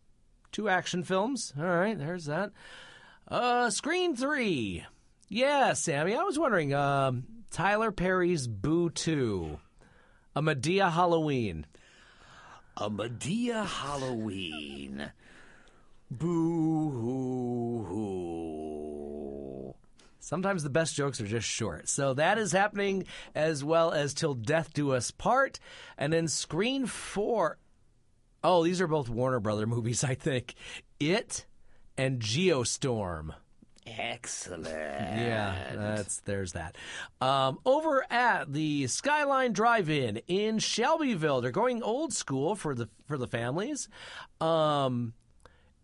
Two 0.53 0.69
action 0.69 1.03
films. 1.05 1.53
All 1.59 1.65
right, 1.65 1.99
there's 1.99 2.27
that. 2.27 2.51
Uh, 3.29 3.71
screen 3.71 4.17
3. 4.17 4.85
Yeah, 5.29 5.75
Sammy, 5.75 6.17
I 6.17 6.23
was 6.23 6.39
wondering, 6.39 6.75
um, 6.75 7.25
Tyler 7.51 7.93
Perry's 7.93 8.47
Boo 8.49 8.91
2. 8.91 9.59
A 10.35 10.43
Madea 10.43 10.91
Halloween. 10.91 11.67
A 12.77 12.91
Madea 12.91 13.67
Halloween. 13.67 15.13
Boo 16.11 16.91
hoo 16.91 17.85
hoo. 17.85 19.75
Sometimes 20.19 20.63
the 20.63 20.71
best 20.71 20.95
jokes 20.95 21.21
are 21.21 21.27
just 21.27 21.49
short. 21.49 21.89
So 21.89 22.15
that 22.15 22.39
is 22.39 22.53
happening 22.53 23.05
as 23.35 23.65
well 23.65 23.91
as 23.93 24.15
Till 24.15 24.35
Death 24.35 24.73
Do 24.73 24.93
Us 24.93 25.11
Part. 25.11 25.59
And 25.99 26.13
then 26.13 26.29
Screen 26.29 26.87
4. 26.87 27.59
Oh, 28.43 28.65
these 28.65 28.81
are 28.81 28.87
both 28.87 29.09
Warner 29.09 29.41
Brother 29.41 29.67
movies, 29.67 30.03
I 30.05 30.15
think. 30.15 30.55
It 30.99 31.47
and 31.97 32.21
Geostorm. 32.21 33.35
Excellent. 33.87 34.67
Yeah, 34.67 35.75
that's 35.75 36.21
there's 36.21 36.53
that. 36.53 36.77
Um, 37.21 37.59
over 37.65 38.05
at 38.11 38.53
the 38.53 38.87
Skyline 38.87 39.53
Drive-In 39.53 40.19
in 40.29 40.59
Shelbyville, 40.59 41.41
they're 41.41 41.51
going 41.51 41.83
old 41.83 42.13
school 42.13 42.55
for 42.55 42.75
the 42.75 42.89
for 43.07 43.19
the 43.19 43.27
families. 43.27 43.89
Um, 44.41 45.15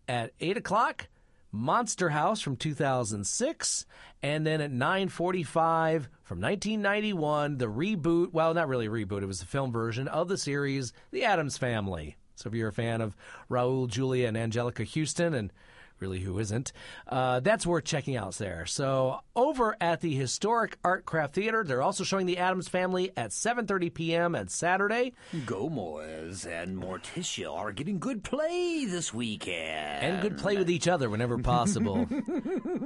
at 0.07 0.31
eight 0.39 0.57
o'clock, 0.57 1.07
Monster 1.51 2.09
House 2.09 2.39
from 2.39 2.55
2006, 2.55 3.85
and 4.21 4.45
then 4.45 4.61
at 4.61 4.71
9:45 4.71 6.07
from 6.23 6.39
1991, 6.39 7.57
the 7.57 7.65
reboot. 7.65 8.31
Well, 8.31 8.53
not 8.53 8.67
really 8.67 8.85
a 8.85 8.91
reboot; 8.91 9.21
it 9.21 9.27
was 9.27 9.39
the 9.39 9.45
film 9.45 9.71
version 9.71 10.07
of 10.07 10.27
the 10.27 10.37
series, 10.37 10.93
The 11.11 11.25
Addams 11.25 11.57
Family. 11.57 12.15
So 12.37 12.49
if 12.49 12.53
you're 12.53 12.69
a 12.69 12.73
fan 12.73 13.01
of 13.01 13.15
Raul 13.49 13.87
Julia 13.87 14.27
and 14.27 14.37
Anjelica 14.37 14.87
Huston 14.87 15.33
and 15.33 15.51
really 15.99 16.19
who 16.19 16.37
isn't 16.39 16.71
uh, 17.07 17.39
that's 17.39 17.65
worth 17.65 17.83
checking 17.83 18.15
out 18.15 18.33
there 18.35 18.65
so 18.65 19.19
over 19.35 19.75
at 19.81 20.01
the 20.01 20.13
historic 20.15 20.77
art 20.83 21.05
craft 21.05 21.35
theater 21.35 21.63
they're 21.63 21.81
also 21.81 22.03
showing 22.03 22.25
the 22.25 22.37
addams 22.37 22.67
family 22.67 23.11
at 23.17 23.31
7.30 23.31 23.93
p.m 23.93 24.35
at 24.35 24.49
saturday 24.51 25.13
Gomez 25.45 26.45
and 26.45 26.77
Morticia 26.81 27.51
are 27.53 27.71
getting 27.71 27.99
good 27.99 28.23
play 28.23 28.85
this 28.85 29.13
weekend. 29.13 30.03
and 30.03 30.21
good 30.21 30.37
play 30.37 30.57
with 30.57 30.69
each 30.69 30.87
other 30.87 31.09
whenever 31.09 31.37
possible 31.37 32.07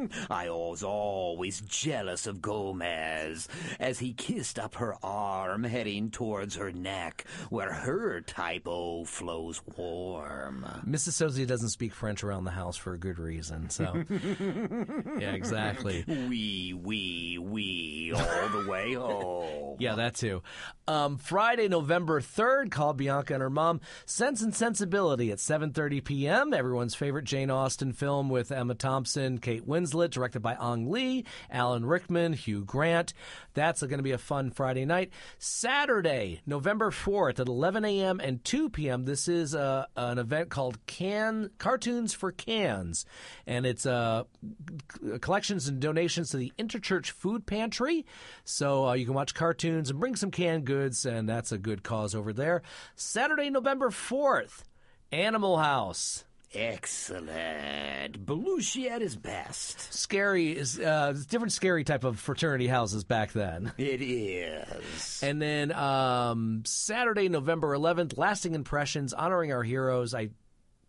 I 0.30 0.50
was 0.50 0.84
always 0.84 1.62
jealous 1.62 2.28
of 2.28 2.41
Gomez 2.41 3.47
as 3.80 4.00
he 4.00 4.13
kissed 4.13 4.60
up 4.60 4.76
her 4.76 4.95
arm, 5.04 5.63
heading 5.63 6.12
towards 6.12 6.56
her 6.56 6.71
neck, 6.71 7.26
where 7.50 7.71
her 7.74 8.21
type 8.21 8.67
O 8.67 9.06
flows 9.06 9.62
warm. 9.78 10.65
mrs 10.88 11.12
Socey 11.13 11.45
doesn't 11.47 11.69
speak 11.69 11.93
french 11.93 12.24
around 12.24 12.45
the 12.45 12.52
house 12.52 12.78
for 12.78 12.97
good 13.02 13.20
reason 13.20 13.70
so 13.70 14.04
yeah 15.20 15.32
exactly 15.34 16.06
Wee, 16.08 16.74
wee, 16.74 17.38
wee, 17.38 18.14
all 18.16 18.50
the 18.50 18.70
way 18.70 18.94
home. 18.94 19.78
Yeah, 19.80 19.96
that 19.96 20.16
too. 20.16 20.44
Um, 20.88 21.18
Friday, 21.18 21.68
November 21.68 22.22
3rd, 22.22 22.72
call 22.72 22.94
Bianca 22.94 23.34
and 23.34 23.42
her 23.42 23.50
mom. 23.50 23.82
Sense 24.06 24.42
and 24.42 24.54
Sensibility 24.54 25.32
at 25.32 25.38
7.30 25.40 26.04
p.m. 26.04 26.54
Everyone's 26.54 26.96
favorite 26.96 27.26
Jane 27.26 27.50
Austen 27.50 27.94
film 27.94 28.30
with 28.30 28.52
Emma 28.52 28.76
Thompson, 28.76 29.38
Kate 29.40 29.68
Winslet, 29.68 30.12
directed 30.12 30.42
by 30.42 30.56
Ang 30.62 30.90
Lee, 30.90 31.26
Alan 31.50 31.86
Rickman, 31.86 32.34
Hugh 32.34 32.64
Grant. 32.64 33.14
That's 33.54 33.82
going 33.82 33.98
to 33.98 34.04
be 34.04 34.12
a 34.12 34.18
fun 34.18 34.52
Friday 34.52 34.86
night. 34.86 35.12
Saturday, 35.38 36.42
November 36.46 36.92
4th 36.92 37.40
at 37.40 37.48
11 37.48 37.86
a.m. 37.86 38.20
and 38.20 38.44
2 38.44 38.70
p.m. 38.70 39.06
This 39.06 39.28
is 39.28 39.54
uh, 39.56 39.86
an 39.96 40.18
event 40.18 40.50
called 40.50 40.86
Can 40.86 41.52
Cartoons 41.58 42.14
for 42.14 42.32
Cans. 42.32 43.06
And 43.46 43.66
it's 43.66 43.86
uh, 43.86 44.24
collections 45.22 45.68
and 45.68 45.80
donations 45.80 46.30
to 46.32 46.38
the 46.38 46.54
Interchurch 46.58 47.12
Food 47.12 47.46
Pantry. 47.46 48.06
So 48.44 48.88
uh, 48.90 48.94
you 48.94 49.06
can 49.06 49.14
watch 49.14 49.34
cartoons 49.34 49.90
and 49.90 50.00
bring 50.00 50.16
some 50.16 50.32
canned 50.32 50.66
goods 50.66 51.06
and 51.06 51.28
that's 51.28 51.52
a 51.52 51.58
good 51.58 51.84
cause 51.84 52.16
over 52.16 52.34
there. 52.34 52.62
Saturday, 52.96 53.50
November 53.50 53.90
4th, 53.90 54.64
Animal 55.12 55.58
House. 55.58 56.26
Excellent. 56.54 58.26
Belushi 58.26 58.90
at 58.90 59.02
his 59.02 59.16
best. 59.16 59.94
Scary 59.94 60.52
is 60.58 60.80
uh, 60.80 61.14
different 61.30 61.54
scary 61.54 61.84
type 61.84 62.04
of 62.04 62.20
fraternity 62.20 62.68
houses 62.68 63.04
back 63.06 63.32
then. 63.32 63.72
It 63.78 64.02
is. 64.02 65.22
And 65.24 65.42
then 65.42 65.72
um, 65.72 66.64
Saturday, 66.66 67.30
November 67.30 67.76
11th, 67.76 68.18
Lasting 68.18 68.54
Impressions, 68.54 69.14
honoring 69.14 69.54
our 69.54 69.64
heroes. 69.64 70.14
I 70.14 70.30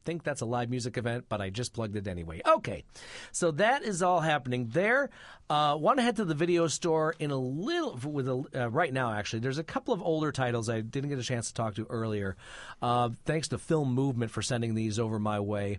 think 0.04 0.22
that's 0.22 0.40
a 0.40 0.46
live 0.46 0.70
music 0.70 0.96
event, 0.96 1.26
but 1.28 1.40
I 1.40 1.50
just 1.50 1.72
plugged 1.72 1.96
it 1.96 2.06
anyway. 2.06 2.40
Okay, 2.46 2.84
so 3.30 3.50
that 3.52 3.82
is 3.82 4.02
all 4.02 4.20
happening 4.20 4.68
there. 4.72 5.10
Uh, 5.50 5.76
Want 5.78 5.98
to 5.98 6.02
head 6.02 6.16
to 6.16 6.24
the 6.24 6.34
video 6.34 6.66
store 6.66 7.14
in 7.18 7.30
a 7.30 7.36
little 7.36 7.98
with 8.10 8.28
a, 8.28 8.44
uh, 8.54 8.70
right 8.70 8.92
now. 8.92 9.12
Actually, 9.12 9.40
there's 9.40 9.58
a 9.58 9.64
couple 9.64 9.92
of 9.92 10.02
older 10.02 10.32
titles 10.32 10.68
I 10.68 10.80
didn't 10.80 11.10
get 11.10 11.18
a 11.18 11.22
chance 11.22 11.48
to 11.48 11.54
talk 11.54 11.74
to 11.76 11.86
earlier. 11.90 12.36
Uh, 12.80 13.10
thanks 13.24 13.48
to 13.48 13.58
Film 13.58 13.94
Movement 13.94 14.30
for 14.30 14.42
sending 14.42 14.74
these 14.74 14.98
over 14.98 15.18
my 15.18 15.40
way. 15.40 15.78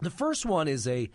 The 0.00 0.10
first 0.10 0.44
one 0.44 0.68
is 0.68 0.86
a 0.88 1.08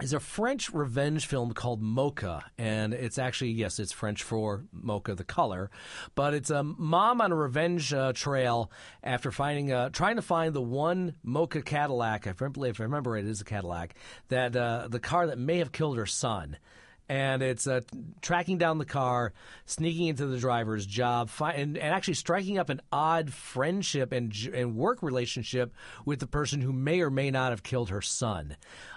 is 0.00 0.12
a 0.12 0.20
French 0.20 0.72
revenge 0.72 1.26
film 1.26 1.52
called 1.52 1.82
Moka, 1.82 2.42
and 2.58 2.92
it's 2.92 3.18
actually 3.18 3.52
yes, 3.52 3.78
it's 3.78 3.92
French 3.92 4.22
for 4.22 4.64
mocha, 4.72 5.14
the 5.14 5.24
color, 5.24 5.70
but 6.14 6.34
it's 6.34 6.50
a 6.50 6.62
mom 6.62 7.20
on 7.20 7.32
a 7.32 7.36
revenge 7.36 7.92
uh, 7.94 8.12
trail 8.12 8.70
after 9.02 9.30
finding 9.30 9.72
uh, 9.72 9.88
trying 9.90 10.16
to 10.16 10.22
find 10.22 10.52
the 10.52 10.62
one 10.62 11.14
mocha 11.22 11.62
Cadillac. 11.62 12.26
I 12.26 12.34
remember, 12.38 12.66
if 12.66 12.80
I 12.80 12.84
remember 12.84 13.16
it, 13.16 13.24
it 13.24 13.30
is 13.30 13.40
a 13.40 13.44
Cadillac 13.44 13.94
that 14.28 14.54
uh, 14.54 14.88
the 14.88 15.00
car 15.00 15.28
that 15.28 15.38
may 15.38 15.58
have 15.58 15.72
killed 15.72 15.96
her 15.96 16.06
son 16.06 16.58
and 17.08 17.42
it's 17.42 17.66
uh, 17.66 17.80
tracking 18.20 18.58
down 18.58 18.78
the 18.78 18.84
car, 18.84 19.32
sneaking 19.64 20.08
into 20.08 20.26
the 20.26 20.38
driver's 20.38 20.86
job, 20.86 21.28
fi- 21.30 21.52
and, 21.52 21.76
and 21.76 21.94
actually 21.94 22.14
striking 22.14 22.58
up 22.58 22.68
an 22.68 22.80
odd 22.90 23.32
friendship 23.32 24.12
and 24.12 24.34
and 24.52 24.74
work 24.74 25.02
relationship 25.02 25.72
with 26.04 26.18
the 26.18 26.26
person 26.26 26.60
who 26.60 26.72
may 26.72 27.00
or 27.00 27.10
may 27.10 27.30
not 27.30 27.52
have 27.52 27.62
killed 27.62 27.90
her 27.90 28.02
son. 28.02 28.56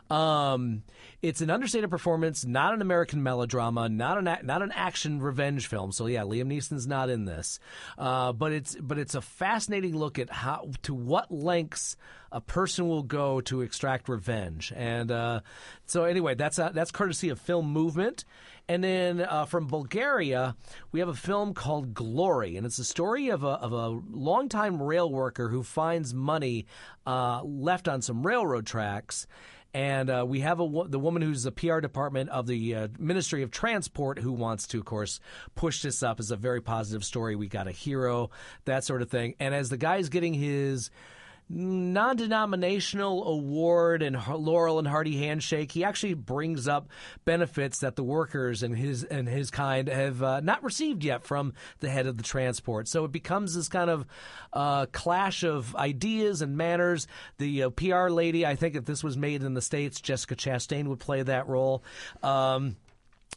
Um, 0.10 0.84
it's 1.22 1.42
an 1.42 1.50
understated 1.50 1.90
performance, 1.90 2.46
not 2.46 2.74
an 2.74 2.82
American 2.82 3.22
melodrama, 3.22 3.90
not 3.90 4.18
an 4.18 4.28
a- 4.28 4.42
not 4.44 4.62
an 4.62 4.72
action 4.74 5.22
revenge 5.22 5.68
film. 5.68 5.92
So 5.92 6.08
yeah, 6.08 6.22
Liam 6.22 6.48
Neeson's 6.48 6.88
not 6.88 7.10
in 7.10 7.26
this, 7.26 7.60
uh, 7.98 8.32
but 8.34 8.52
it's 8.52 8.76
but 8.80 8.98
it's 8.98 9.16
a 9.16 9.22
fascinating 9.22 9.96
look 9.96 10.18
at 10.18 10.30
how 10.30 10.72
to 10.84 10.94
what 10.94 11.32
lengths 11.32 11.96
a 12.32 12.42
person 12.42 12.88
will 12.88 13.04
go 13.04 13.42
to 13.42 13.62
extract 13.62 14.08
revenge. 14.08 14.72
And 14.76 15.12
uh, 15.12 15.42
so 15.86 16.06
anyway, 16.06 16.36
that's 16.36 16.58
uh, 16.58 16.70
that's 16.70 16.92
courtesy 16.92 17.30
of 17.30 17.40
Film 17.40 17.72
Movement. 17.72 18.26
And 18.70 18.84
then 18.84 19.22
uh, 19.22 19.46
from 19.46 19.66
Bulgaria, 19.66 20.56
we 20.92 21.00
have 21.00 21.10
a 21.10 21.16
film 21.16 21.56
called 21.56 21.96
Glory, 21.96 22.56
and 22.56 22.68
it's 22.68 22.78
a 22.78 22.84
story 22.84 23.30
of 23.30 23.44
a, 23.44 23.48
of 23.48 23.74
a 23.74 23.88
longtime 24.12 24.82
rail 24.82 25.12
worker 25.12 25.50
who 25.50 25.64
finds 25.64 26.14
money 26.14 26.68
uh, 27.08 27.42
left 27.44 27.88
on 27.88 28.04
some 28.04 28.26
railroad 28.26 28.68
tracks. 28.68 29.26
And 29.74 30.10
uh, 30.10 30.26
we 30.28 30.40
have 30.40 30.60
a, 30.60 30.84
the 30.88 31.00
woman 31.00 31.22
who's 31.22 31.44
the 31.44 31.52
PR 31.52 31.80
department 31.80 32.30
of 32.30 32.48
the 32.48 32.76
uh, 32.76 32.88
Ministry 32.98 33.44
of 33.44 33.52
Transport 33.52 34.20
who 34.20 34.32
wants 34.32 34.66
to, 34.68 34.80
of 34.80 34.86
course, 34.86 35.20
push 35.56 35.82
this 35.82 36.02
up 36.02 36.20
as 36.20 36.32
a 36.32 36.36
very 36.36 36.62
positive 36.62 37.04
story. 37.04 37.36
We 37.36 37.48
got 37.48 37.68
a 37.68 37.72
hero, 37.72 38.32
that 38.66 38.84
sort 38.84 39.02
of 39.02 39.10
thing. 39.10 39.36
And 39.40 39.54
as 39.54 39.70
the 39.70 39.78
guy's 39.78 40.10
getting 40.10 40.34
his 40.34 40.90
non-denominational 41.50 43.28
award 43.28 44.04
and 44.04 44.16
Laurel 44.28 44.78
and 44.78 44.88
Hardy 44.88 45.18
handshake. 45.18 45.72
He 45.72 45.84
actually 45.84 46.14
brings 46.14 46.68
up 46.68 46.90
benefits 47.26 47.80
that 47.80 47.96
the 47.96 48.04
workers 48.04 48.62
and 48.62 48.78
his 48.78 49.04
and 49.04 49.28
his 49.28 49.50
kind 49.50 49.88
have 49.88 50.22
uh, 50.22 50.40
not 50.42 50.64
received 50.64 51.04
yet 51.04 51.24
from 51.24 51.54
the 51.80 51.90
head 51.90 52.06
of 52.06 52.18
the 52.18 52.24
transport. 52.24 52.88
So 52.88 53.04
it 53.06 53.12
becomes 53.12 53.56
this 53.56 53.68
kind 53.68 53.90
of 53.90 54.06
uh, 54.54 54.86
clash 54.92 55.44
of 55.44 55.76
ideas 55.76 56.42
and 56.42 56.56
manners. 56.56 57.08
The 57.38 57.64
uh, 57.64 57.70
PR 57.72 58.10
lady, 58.10 58.46
I 58.46 58.56
think, 58.56 58.76
if 58.76 58.86
this 58.86 59.04
was 59.04 59.18
made 59.18 59.44
in 59.44 59.56
the 59.56 59.62
states, 59.62 60.00
Jessica 60.02 60.36
Chastain 60.36 60.88
would 60.88 61.00
play 61.00 61.24
that 61.24 61.48
role. 61.48 61.84
Um, 62.22 62.76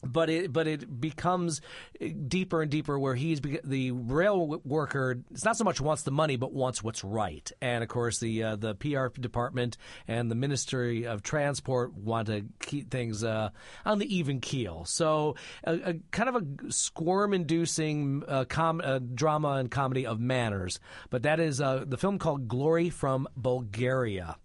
but 0.02 0.28
it 0.28 0.52
but 0.52 0.66
it 0.66 1.00
becomes 1.00 1.60
deeper 2.28 2.62
and 2.62 2.70
deeper 2.70 2.98
where 2.98 3.14
he's 3.14 3.40
the 3.40 3.92
rail 3.92 4.60
worker. 4.64 5.16
It's 5.30 5.44
not 5.44 5.56
so 5.56 5.64
much 5.64 5.80
wants 5.80 6.02
the 6.02 6.10
money, 6.10 6.36
but 6.36 6.52
wants 6.52 6.82
what's 6.82 7.04
right. 7.04 7.50
And 7.60 7.82
of 7.82 7.88
course, 7.88 8.18
the 8.18 8.42
uh, 8.42 8.56
the 8.56 8.74
PR 8.74 9.08
department 9.20 9.76
and 10.08 10.30
the 10.30 10.34
Ministry 10.34 11.06
of 11.06 11.22
Transport 11.22 11.94
want 11.94 12.26
to 12.26 12.44
keep 12.60 12.90
things 12.90 13.22
uh, 13.22 13.50
on 13.84 13.98
the 13.98 14.14
even 14.14 14.40
keel. 14.40 14.84
So, 14.84 15.36
a, 15.64 15.90
a 15.90 15.94
kind 16.10 16.28
of 16.28 16.36
a 16.36 16.72
squirm-inducing 16.72 18.24
uh, 18.26 18.44
com- 18.44 19.10
drama 19.14 19.52
and 19.52 19.70
comedy 19.70 20.06
of 20.06 20.20
manners. 20.20 20.80
But 21.10 21.22
that 21.22 21.40
is 21.40 21.60
uh, 21.60 21.84
the 21.86 21.96
film 21.96 22.18
called 22.18 22.48
Glory 22.48 22.90
from 22.90 23.28
Bulgaria. 23.36 24.36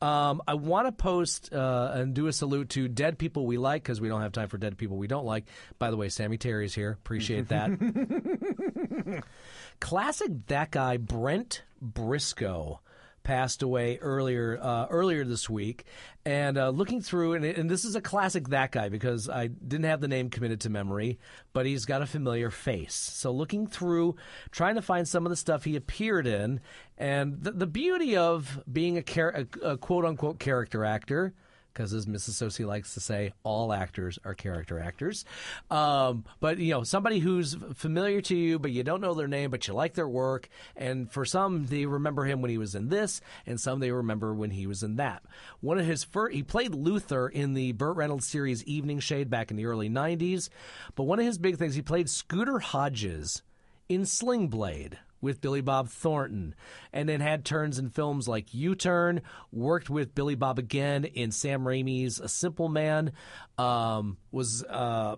Um, 0.00 0.42
I 0.46 0.54
want 0.54 0.86
to 0.86 0.92
post 0.92 1.52
uh, 1.52 1.90
and 1.94 2.14
do 2.14 2.28
a 2.28 2.32
salute 2.32 2.68
to 2.70 2.86
dead 2.86 3.18
people 3.18 3.46
we 3.46 3.58
like 3.58 3.82
because 3.82 4.00
we 4.00 4.08
don't 4.08 4.20
have 4.20 4.32
time 4.32 4.48
for 4.48 4.56
dead 4.56 4.78
people 4.78 4.96
we 4.96 5.08
don't 5.08 5.26
like. 5.26 5.46
By 5.78 5.90
the 5.90 5.96
way, 5.96 6.08
Sammy 6.08 6.38
Terry's 6.38 6.74
here. 6.74 6.92
Appreciate 6.92 7.48
that. 7.48 9.24
Classic 9.80 10.46
that 10.46 10.70
guy, 10.70 10.98
Brent 10.98 11.62
Briscoe 11.82 12.80
passed 13.28 13.62
away 13.62 13.98
earlier 13.98 14.58
uh, 14.58 14.86
earlier 14.88 15.22
this 15.22 15.50
week. 15.50 15.84
And 16.24 16.56
uh, 16.56 16.70
looking 16.70 17.02
through, 17.02 17.34
and, 17.34 17.44
and, 17.44 17.70
this 17.70 17.84
is 17.84 17.94
a 17.94 18.00
classic 18.00 18.48
that 18.48 18.72
guy 18.72 18.88
because 18.88 19.28
I 19.28 19.48
didn't 19.48 19.84
have 19.84 20.00
the 20.00 20.08
name 20.08 20.30
committed 20.30 20.62
to 20.62 20.70
memory, 20.70 21.18
but 21.52 21.66
he's 21.66 21.84
got 21.84 22.00
a 22.00 22.06
familiar 22.06 22.50
face. 22.50 22.94
So 22.94 23.30
looking 23.30 23.66
through, 23.66 24.16
trying 24.50 24.76
to 24.76 24.82
find 24.82 25.06
some 25.06 25.26
of 25.26 25.30
the 25.30 25.36
stuff 25.36 25.64
he 25.64 25.76
appeared 25.76 26.26
in, 26.26 26.60
and 26.96 27.42
the, 27.42 27.50
the 27.50 27.66
beauty 27.66 28.16
of 28.16 28.62
being 28.70 28.96
a, 28.96 29.02
char- 29.02 29.44
a, 29.62 29.72
a 29.72 29.76
quote 29.76 30.06
unquote 30.06 30.38
character 30.38 30.86
actor 30.86 31.34
because 31.72 31.92
as 31.92 32.06
Mrs. 32.06 32.30
Socey 32.30 32.66
likes 32.66 32.94
to 32.94 33.00
say, 33.00 33.32
all 33.44 33.72
actors 33.72 34.18
are 34.24 34.34
character 34.34 34.80
actors. 34.80 35.24
Um, 35.70 36.24
but 36.40 36.58
you 36.58 36.72
know, 36.72 36.82
somebody 36.82 37.18
who's 37.18 37.56
familiar 37.74 38.20
to 38.22 38.36
you, 38.36 38.58
but 38.58 38.72
you 38.72 38.82
don't 38.82 39.00
know 39.00 39.14
their 39.14 39.28
name, 39.28 39.50
but 39.50 39.66
you 39.68 39.74
like 39.74 39.94
their 39.94 40.08
work. 40.08 40.48
And 40.76 41.10
for 41.10 41.24
some, 41.24 41.66
they 41.66 41.86
remember 41.86 42.24
him 42.24 42.42
when 42.42 42.50
he 42.50 42.58
was 42.58 42.74
in 42.74 42.88
this, 42.88 43.20
and 43.46 43.60
some 43.60 43.80
they 43.80 43.92
remember 43.92 44.34
when 44.34 44.50
he 44.50 44.66
was 44.66 44.82
in 44.82 44.96
that. 44.96 45.22
One 45.60 45.78
of 45.78 45.86
his 45.86 46.04
first, 46.04 46.34
he 46.34 46.42
played 46.42 46.74
Luther 46.74 47.28
in 47.28 47.54
the 47.54 47.72
Burt 47.72 47.96
Reynolds 47.96 48.26
series 48.26 48.64
Evening 48.64 49.00
Shade 49.00 49.30
back 49.30 49.50
in 49.50 49.56
the 49.56 49.66
early 49.66 49.88
'90s. 49.88 50.48
But 50.94 51.04
one 51.04 51.20
of 51.20 51.26
his 51.26 51.38
big 51.38 51.56
things, 51.56 51.74
he 51.74 51.82
played 51.82 52.10
Scooter 52.10 52.58
Hodges 52.58 53.42
in 53.88 54.04
Sling 54.04 54.48
Blade 54.48 54.98
with 55.20 55.40
Billy 55.40 55.60
Bob 55.60 55.88
Thornton, 55.88 56.54
and 56.92 57.08
then 57.08 57.20
had 57.20 57.44
turns 57.44 57.78
in 57.78 57.90
films 57.90 58.28
like 58.28 58.54
U 58.54 58.74
Turn, 58.74 59.22
worked 59.52 59.90
with 59.90 60.14
Billy 60.14 60.34
Bob 60.34 60.58
again 60.58 61.04
in 61.04 61.30
Sam 61.30 61.62
Raimi's 61.62 62.20
A 62.20 62.28
Simple 62.28 62.68
Man, 62.68 63.12
um, 63.56 64.18
was. 64.30 64.64
Uh, 64.64 65.16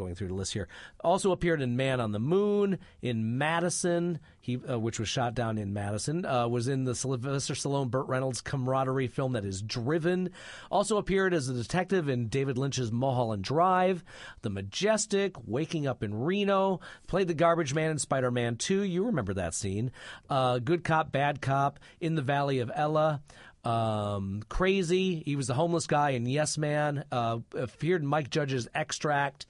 going 0.00 0.14
through 0.14 0.28
the 0.28 0.34
list 0.34 0.54
here. 0.54 0.66
Also 1.04 1.30
appeared 1.30 1.60
in 1.60 1.76
Man 1.76 2.00
on 2.00 2.12
the 2.12 2.18
Moon, 2.18 2.78
in 3.02 3.36
Madison, 3.36 4.18
he 4.40 4.56
uh, 4.56 4.78
which 4.78 4.98
was 4.98 5.08
shot 5.08 5.34
down 5.34 5.58
in 5.58 5.74
Madison. 5.74 6.24
Uh, 6.24 6.48
was 6.48 6.68
in 6.68 6.84
the 6.84 6.94
Sylvester 6.94 7.52
Stallone 7.52 7.90
Burt 7.90 8.08
Reynolds 8.08 8.40
camaraderie 8.40 9.08
film 9.08 9.34
that 9.34 9.44
is 9.44 9.60
Driven. 9.60 10.30
Also 10.70 10.96
appeared 10.96 11.34
as 11.34 11.48
a 11.48 11.54
detective 11.54 12.08
in 12.08 12.28
David 12.28 12.56
Lynch's 12.56 12.90
Mulholland 12.90 13.44
Drive, 13.44 14.02
The 14.40 14.50
Majestic, 14.50 15.36
Waking 15.46 15.86
Up 15.86 16.02
in 16.02 16.14
Reno. 16.14 16.80
Played 17.06 17.28
the 17.28 17.34
garbage 17.34 17.74
man 17.74 17.90
in 17.90 17.98
Spider 17.98 18.30
Man 18.30 18.56
2. 18.56 18.82
You 18.82 19.04
remember 19.04 19.34
that 19.34 19.54
scene. 19.54 19.92
Uh, 20.30 20.60
Good 20.60 20.82
Cop, 20.82 21.12
Bad 21.12 21.42
Cop, 21.42 21.78
In 22.00 22.14
the 22.14 22.22
Valley 22.22 22.60
of 22.60 22.70
Ella 22.74 23.20
um, 23.64 24.42
Crazy. 24.48 25.22
He 25.24 25.36
was 25.36 25.46
the 25.46 25.54
homeless 25.54 25.86
guy 25.86 26.10
in 26.10 26.26
Yes 26.26 26.58
Man. 26.58 27.04
Uh, 27.12 27.38
appeared 27.54 28.02
in 28.02 28.08
Mike 28.08 28.30
Judge's 28.30 28.68
Extract. 28.74 29.46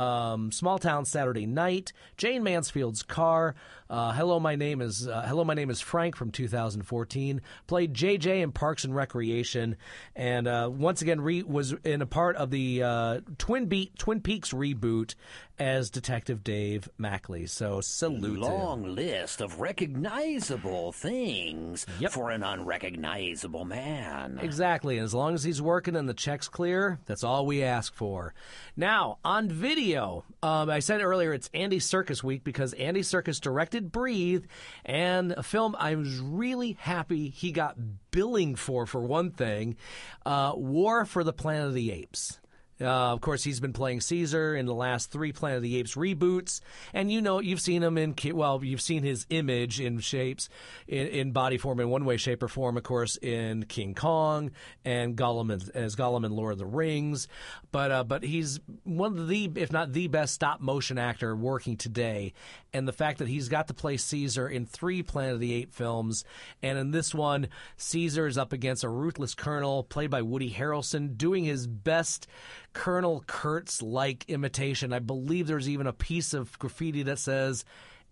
Um, 0.00 0.50
Small 0.50 0.78
Town 0.78 1.04
Saturday 1.04 1.44
Night, 1.44 1.92
Jane 2.16 2.42
Mansfield's 2.42 3.02
Car, 3.02 3.54
uh, 3.90 4.12
Hello, 4.12 4.40
my 4.40 4.56
name 4.56 4.80
is 4.80 5.06
uh, 5.06 5.24
Hello, 5.26 5.44
my 5.44 5.52
name 5.52 5.68
is 5.68 5.80
Frank 5.80 6.16
from 6.16 6.30
2014. 6.30 7.42
Played 7.66 7.92
JJ 7.92 8.40
in 8.40 8.52
Parks 8.52 8.84
and 8.84 8.94
Recreation, 8.94 9.76
and 10.16 10.48
uh, 10.48 10.70
once 10.72 11.02
again 11.02 11.20
re- 11.20 11.42
was 11.42 11.74
in 11.84 12.00
a 12.00 12.06
part 12.06 12.36
of 12.36 12.50
the 12.50 12.82
uh, 12.82 13.20
Twin 13.36 13.66
Beat 13.66 13.98
Twin 13.98 14.20
Peaks 14.20 14.52
reboot 14.52 15.16
as 15.60 15.90
Detective 15.90 16.42
Dave 16.42 16.88
Macklay. 16.98 17.46
So 17.46 17.80
salute 17.80 18.36
him. 18.36 18.40
Long 18.40 18.94
list 18.94 19.40
of 19.40 19.60
recognizable 19.60 20.92
things 20.92 21.86
Yep. 22.00 22.12
for 22.12 22.30
an 22.30 22.42
unrecognizable 22.42 23.64
man. 23.64 24.38
Exactly. 24.40 24.96
And 24.96 25.04
as 25.04 25.14
long 25.14 25.34
as 25.34 25.44
he's 25.44 25.60
working 25.60 25.94
and 25.96 26.08
the 26.08 26.14
check's 26.14 26.48
clear, 26.48 26.98
that's 27.06 27.22
all 27.22 27.44
we 27.46 27.62
ask 27.62 27.94
for. 27.94 28.32
Now, 28.76 29.18
on 29.24 29.48
video, 29.48 30.24
um, 30.42 30.70
I 30.70 30.78
said 30.80 31.02
earlier 31.02 31.32
it's 31.34 31.50
Andy 31.52 31.78
Serkis 31.78 32.22
week 32.22 32.42
because 32.42 32.72
Andy 32.74 33.02
Serkis 33.02 33.40
directed 33.40 33.92
Breathe 33.92 34.46
and 34.84 35.32
a 35.32 35.42
film 35.42 35.76
I 35.78 35.94
was 35.94 36.18
really 36.18 36.72
happy 36.80 37.28
he 37.28 37.52
got 37.52 37.76
billing 38.10 38.54
for, 38.56 38.86
for 38.86 39.02
one 39.02 39.30
thing 39.30 39.76
uh, 40.24 40.52
War 40.56 41.04
for 41.04 41.22
the 41.22 41.32
Planet 41.32 41.68
of 41.68 41.74
the 41.74 41.92
Apes. 41.92 42.38
Uh, 42.80 43.12
of 43.12 43.20
course, 43.20 43.44
he's 43.44 43.60
been 43.60 43.72
playing 43.72 44.00
Caesar 44.00 44.56
in 44.56 44.66
the 44.66 44.74
last 44.74 45.10
three 45.10 45.32
Planet 45.32 45.58
of 45.58 45.62
the 45.62 45.76
Apes 45.76 45.94
reboots, 45.94 46.60
and 46.94 47.12
you 47.12 47.20
know 47.20 47.40
you've 47.40 47.60
seen 47.60 47.82
him 47.82 47.98
in 47.98 48.14
well, 48.32 48.64
you've 48.64 48.80
seen 48.80 49.02
his 49.02 49.26
image 49.28 49.80
in 49.80 49.98
shapes, 50.00 50.48
in, 50.88 51.06
in 51.08 51.32
body 51.32 51.58
form, 51.58 51.80
in 51.80 51.90
one 51.90 52.04
way, 52.04 52.16
shape, 52.16 52.42
or 52.42 52.48
form. 52.48 52.76
Of 52.76 52.82
course, 52.82 53.16
in 53.16 53.64
King 53.64 53.94
Kong 53.94 54.50
and 54.84 55.16
Gollum 55.16 55.52
as, 55.52 55.68
as 55.70 55.96
Gollum 55.96 56.24
in 56.24 56.32
Lord 56.32 56.52
of 56.52 56.58
the 56.58 56.66
Rings, 56.66 57.28
but 57.70 57.90
uh, 57.90 58.04
but 58.04 58.22
he's 58.22 58.60
one 58.84 59.18
of 59.18 59.28
the, 59.28 59.50
if 59.56 59.72
not 59.72 59.92
the 59.92 60.08
best 60.08 60.34
stop 60.34 60.60
motion 60.60 60.98
actor 60.98 61.36
working 61.36 61.76
today, 61.76 62.32
and 62.72 62.88
the 62.88 62.92
fact 62.92 63.18
that 63.18 63.28
he's 63.28 63.48
got 63.48 63.68
to 63.68 63.74
play 63.74 63.96
Caesar 63.96 64.48
in 64.48 64.64
three 64.64 65.02
Planet 65.02 65.34
of 65.34 65.40
the 65.40 65.52
Apes 65.54 65.76
films, 65.76 66.24
and 66.62 66.78
in 66.78 66.90
this 66.92 67.14
one, 67.14 67.48
Caesar 67.76 68.26
is 68.26 68.38
up 68.38 68.52
against 68.52 68.84
a 68.84 68.88
ruthless 68.88 69.34
colonel 69.34 69.82
played 69.82 70.10
by 70.10 70.22
Woody 70.22 70.50
Harrelson, 70.50 71.16
doing 71.16 71.44
his 71.44 71.66
best 71.66 72.26
Colonel 72.72 73.24
Kurtz 73.26 73.82
like 73.82 74.24
imitation. 74.28 74.92
I 74.92 74.98
believe 74.98 75.46
there's 75.46 75.68
even 75.68 75.86
a 75.86 75.92
piece 75.92 76.34
of 76.34 76.58
graffiti 76.58 77.02
that 77.04 77.18
says 77.18 77.64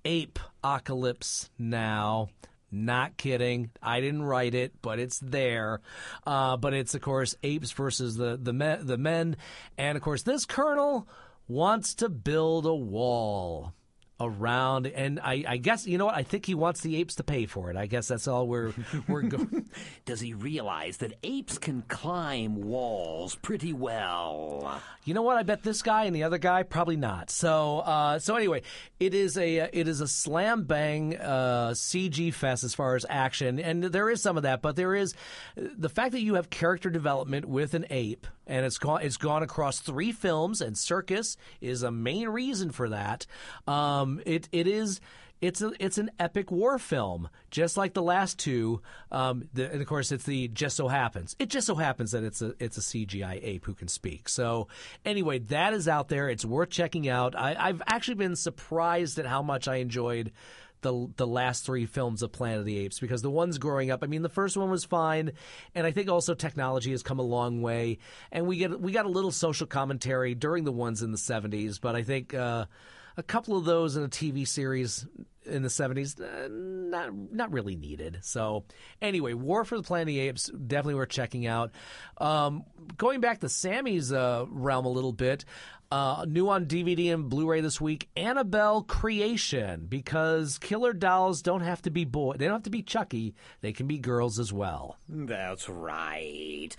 Ape 0.04 0.38
Apocalypse 0.62 1.50
now. 1.58 2.28
Not 2.70 3.16
kidding. 3.16 3.70
I 3.82 4.00
didn't 4.00 4.22
write 4.22 4.54
it, 4.54 4.74
but 4.82 4.98
it's 4.98 5.18
there. 5.20 5.80
Uh, 6.26 6.56
but 6.58 6.74
it's 6.74 6.94
of 6.94 7.00
course 7.00 7.34
apes 7.42 7.72
versus 7.72 8.16
the 8.16 8.36
the 8.36 8.78
the 8.82 8.98
men, 8.98 9.36
and 9.78 9.96
of 9.96 10.02
course 10.02 10.22
this 10.22 10.44
colonel 10.44 11.08
wants 11.46 11.94
to 11.94 12.10
build 12.10 12.66
a 12.66 12.74
wall 12.74 13.72
around, 14.20 14.86
and 14.86 15.20
I, 15.20 15.44
I 15.46 15.56
guess 15.58 15.86
you 15.86 15.98
know 15.98 16.06
what? 16.06 16.14
I 16.14 16.22
think 16.22 16.46
he 16.46 16.54
wants 16.54 16.80
the 16.80 16.96
apes 16.96 17.14
to 17.16 17.24
pay 17.24 17.46
for 17.46 17.70
it. 17.70 17.76
I 17.76 17.86
guess 17.86 18.08
that's 18.08 18.26
all 18.26 18.46
we're 18.46 18.72
we're 19.08 19.22
going. 19.22 19.68
Does 20.04 20.20
he 20.20 20.34
realize 20.34 20.98
that 20.98 21.12
apes 21.22 21.58
can 21.58 21.82
climb 21.88 22.62
walls 22.62 23.36
pretty 23.36 23.72
well? 23.72 24.80
You 25.04 25.14
know 25.14 25.22
what? 25.22 25.38
I 25.38 25.42
bet 25.42 25.62
this 25.62 25.82
guy 25.82 26.04
and 26.04 26.14
the 26.14 26.24
other 26.24 26.38
guy 26.38 26.64
probably 26.64 26.96
not. 26.96 27.30
So, 27.30 27.78
uh, 27.78 28.18
so 28.18 28.36
anyway, 28.36 28.62
it 29.00 29.14
is 29.14 29.38
a 29.38 29.68
it 29.72 29.88
is 29.88 30.00
a 30.00 30.08
slam 30.08 30.64
bang 30.64 31.16
uh, 31.16 31.70
CG 31.70 32.34
fest 32.34 32.64
as 32.64 32.74
far 32.74 32.96
as 32.96 33.06
action, 33.08 33.58
and 33.58 33.84
there 33.84 34.10
is 34.10 34.20
some 34.20 34.36
of 34.36 34.42
that, 34.42 34.62
but 34.62 34.76
there 34.76 34.94
is 34.94 35.14
the 35.56 35.88
fact 35.88 36.12
that 36.12 36.20
you 36.20 36.34
have 36.34 36.50
character 36.50 36.90
development 36.90 37.46
with 37.46 37.74
an 37.74 37.86
ape, 37.90 38.26
and 38.46 38.66
it's 38.66 38.78
gone 38.78 39.02
it's 39.02 39.16
gone 39.16 39.42
across 39.42 39.78
three 39.78 40.12
films, 40.12 40.60
and 40.60 40.74
Serkis 40.76 41.36
is 41.60 41.82
a 41.82 41.90
main 41.90 42.28
reason 42.28 42.70
for 42.70 42.88
that. 42.88 43.26
Um, 43.66 44.07
it 44.24 44.48
it 44.52 44.66
is. 44.66 45.00
It's 45.40 45.62
a, 45.62 45.70
it's 45.78 45.98
an 45.98 46.10
epic 46.18 46.50
war 46.50 46.80
film, 46.80 47.28
just 47.52 47.76
like 47.76 47.94
the 47.94 48.02
last 48.02 48.40
two. 48.40 48.82
Um, 49.12 49.48
the, 49.54 49.70
and 49.70 49.80
of 49.80 49.86
course, 49.86 50.10
it's 50.10 50.24
the 50.24 50.48
just 50.48 50.76
so 50.76 50.88
happens. 50.88 51.36
It 51.38 51.48
just 51.48 51.68
so 51.68 51.76
happens 51.76 52.10
that 52.10 52.24
it's 52.24 52.42
a 52.42 52.54
it's 52.58 52.76
a 52.76 52.80
CGI 52.80 53.38
ape 53.40 53.64
who 53.64 53.74
can 53.74 53.86
speak. 53.86 54.28
So 54.28 54.66
anyway, 55.04 55.38
that 55.38 55.74
is 55.74 55.86
out 55.86 56.08
there. 56.08 56.28
It's 56.28 56.44
worth 56.44 56.70
checking 56.70 57.08
out. 57.08 57.36
I, 57.36 57.54
I've 57.56 57.82
actually 57.86 58.16
been 58.16 58.34
surprised 58.34 59.20
at 59.20 59.26
how 59.26 59.42
much 59.42 59.68
I 59.68 59.76
enjoyed 59.76 60.32
the 60.80 61.08
the 61.16 61.26
last 61.26 61.64
three 61.64 61.86
films 61.86 62.22
of 62.22 62.32
Planet 62.32 62.60
of 62.60 62.64
the 62.64 62.78
Apes 62.78 62.98
because 63.00 63.22
the 63.22 63.30
ones 63.30 63.58
growing 63.58 63.90
up, 63.90 64.02
I 64.02 64.06
mean, 64.06 64.22
the 64.22 64.28
first 64.28 64.56
one 64.56 64.70
was 64.70 64.84
fine, 64.84 65.32
and 65.74 65.86
I 65.86 65.90
think 65.90 66.08
also 66.08 66.34
technology 66.34 66.90
has 66.92 67.02
come 67.02 67.18
a 67.18 67.22
long 67.22 67.62
way, 67.62 67.98
and 68.32 68.46
we 68.46 68.56
get 68.58 68.80
we 68.80 68.92
got 68.92 69.06
a 69.06 69.10
little 69.10 69.32
social 69.32 69.66
commentary 69.66 70.34
during 70.34 70.64
the 70.64 70.72
ones 70.72 71.02
in 71.02 71.12
the 71.12 71.18
'70s, 71.18 71.80
but 71.80 71.94
I 71.94 72.02
think. 72.02 72.34
Uh, 72.34 72.66
a 73.18 73.22
couple 73.22 73.58
of 73.58 73.64
those 73.64 73.96
in 73.96 74.04
a 74.04 74.08
TV 74.08 74.46
series 74.46 75.04
in 75.48 75.62
the 75.62 75.68
70s, 75.68 76.20
uh, 76.20 76.48
not 76.50 77.12
not 77.32 77.52
really 77.52 77.76
needed. 77.76 78.18
So, 78.22 78.64
anyway, 79.00 79.34
War 79.34 79.64
for 79.64 79.76
the 79.76 79.82
Planet 79.82 80.02
of 80.02 80.06
the 80.08 80.20
Apes, 80.20 80.50
definitely 80.50 80.94
worth 80.94 81.08
checking 81.08 81.46
out. 81.46 81.72
Um, 82.18 82.64
going 82.96 83.20
back 83.20 83.40
to 83.40 83.48
Sammy's 83.48 84.12
uh, 84.12 84.46
realm 84.48 84.86
a 84.86 84.90
little 84.90 85.12
bit, 85.12 85.44
uh, 85.90 86.26
new 86.28 86.48
on 86.50 86.66
DVD 86.66 87.14
and 87.14 87.30
Blu-ray 87.30 87.60
this 87.62 87.80
week, 87.80 88.08
Annabelle 88.16 88.82
Creation, 88.82 89.86
because 89.88 90.58
killer 90.58 90.92
dolls 90.92 91.40
don't 91.40 91.62
have 91.62 91.80
to 91.82 91.90
be 91.90 92.04
boy, 92.04 92.34
they 92.36 92.44
don't 92.44 92.56
have 92.56 92.62
to 92.64 92.70
be 92.70 92.82
Chucky, 92.82 93.34
they 93.62 93.72
can 93.72 93.86
be 93.86 93.98
girls 93.98 94.38
as 94.38 94.52
well. 94.52 94.98
That's 95.08 95.68
right. 95.68 96.76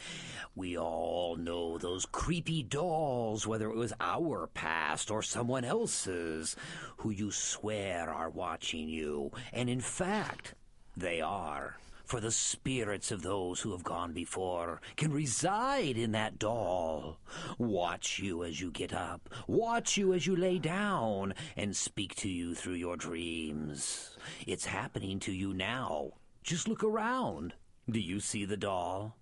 We 0.56 0.78
all 0.78 1.38
know 1.38 1.78
those 1.78 2.06
creepy 2.06 2.62
dolls, 2.62 3.48
whether 3.48 3.70
it 3.70 3.76
was 3.76 3.94
our 4.00 4.48
past 4.48 5.10
or 5.10 5.24
someone 5.24 5.66
else's, 5.66 6.56
who 6.98 7.10
you 7.10 7.32
swear 7.32 8.14
are 8.14 8.30
watching 8.30 8.59
you. 8.64 9.32
And 9.54 9.70
in 9.70 9.82
fact, 9.82 10.54
they 10.96 11.22
are. 11.22 11.78
For 12.10 12.20
the 12.20 12.32
spirits 12.32 13.12
of 13.12 13.22
those 13.22 13.62
who 13.62 13.72
have 13.72 13.84
gone 13.84 14.14
before 14.14 14.82
can 14.96 15.14
reside 15.14 15.96
in 15.96 16.12
that 16.14 16.40
doll. 16.40 17.20
Watch 17.60 18.18
you 18.18 18.44
as 18.44 18.60
you 18.60 18.72
get 18.72 18.92
up, 18.92 19.30
watch 19.48 19.96
you 19.96 20.14
as 20.14 20.26
you 20.26 20.36
lay 20.36 20.58
down, 20.58 21.36
and 21.56 21.76
speak 21.76 22.16
to 22.16 22.28
you 22.28 22.56
through 22.56 22.74
your 22.74 22.98
dreams. 22.98 24.18
It's 24.48 24.66
happening 24.66 25.20
to 25.20 25.32
you 25.32 25.54
now. 25.54 26.14
Just 26.42 26.68
look 26.68 26.84
around. 26.84 27.54
Do 27.88 28.00
you 28.00 28.20
see 28.20 28.44
the 28.44 28.58
doll? 28.58 29.16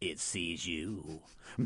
It 0.00 0.18
sees 0.18 0.66
you. 0.66 1.20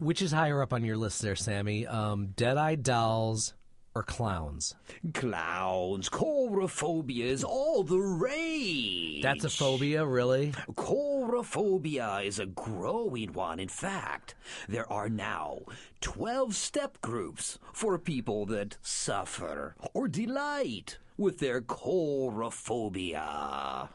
Which 0.00 0.22
is 0.22 0.32
higher 0.32 0.60
up 0.60 0.72
on 0.72 0.84
your 0.84 0.96
list 0.96 1.22
there, 1.22 1.36
Sammy? 1.36 1.86
Um, 1.86 2.32
Dead-Eye 2.34 2.74
Dolls 2.74 3.54
or 3.98 4.04
Clowns? 4.04 4.76
Clowns, 5.12 6.08
coulrophobia 6.08 7.24
is 7.24 7.42
all 7.42 7.82
the 7.82 7.98
rage. 7.98 9.24
That's 9.24 9.42
a 9.42 9.50
phobia, 9.50 10.06
really? 10.06 10.52
Coulrophobia 10.74 12.24
is 12.24 12.38
a 12.38 12.46
growing 12.46 13.32
one. 13.32 13.58
In 13.58 13.66
fact, 13.66 14.36
there 14.68 14.88
are 14.92 15.08
now 15.08 15.62
12 16.00 16.54
step 16.54 17.00
groups 17.00 17.58
for 17.72 17.98
people 17.98 18.46
that 18.46 18.76
suffer 18.82 19.74
or 19.92 20.06
delight 20.06 20.98
with 21.16 21.40
their 21.40 21.60
coulrophobia. 21.60 23.88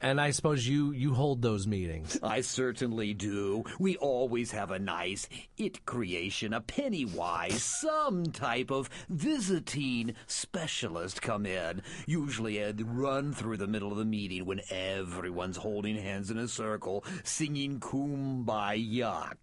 And 0.00 0.20
I 0.20 0.30
suppose 0.30 0.66
you 0.66 0.92
you 0.92 1.14
hold 1.14 1.42
those 1.42 1.66
meetings. 1.66 2.18
I 2.22 2.40
certainly 2.40 3.14
do. 3.14 3.64
We 3.78 3.96
always 3.96 4.52
have 4.52 4.70
a 4.70 4.78
nice 4.78 5.28
it 5.56 5.84
creation, 5.86 6.52
a 6.52 6.60
Pennywise, 6.60 7.62
some 7.62 8.26
type 8.26 8.70
of 8.70 8.88
visiting 9.08 10.14
specialist 10.26 11.22
come 11.22 11.46
in. 11.46 11.82
Usually 12.06 12.62
uh, 12.62 12.72
a 12.78 12.84
run 12.84 13.32
through 13.32 13.56
the 13.56 13.66
middle 13.66 13.90
of 13.90 13.98
the 13.98 14.04
meeting 14.04 14.44
when 14.46 14.60
everyone's 14.70 15.56
holding 15.56 15.96
hands 15.96 16.30
in 16.30 16.38
a 16.38 16.48
circle, 16.48 17.04
singing 17.24 17.80
Kumbaya. 17.80 19.34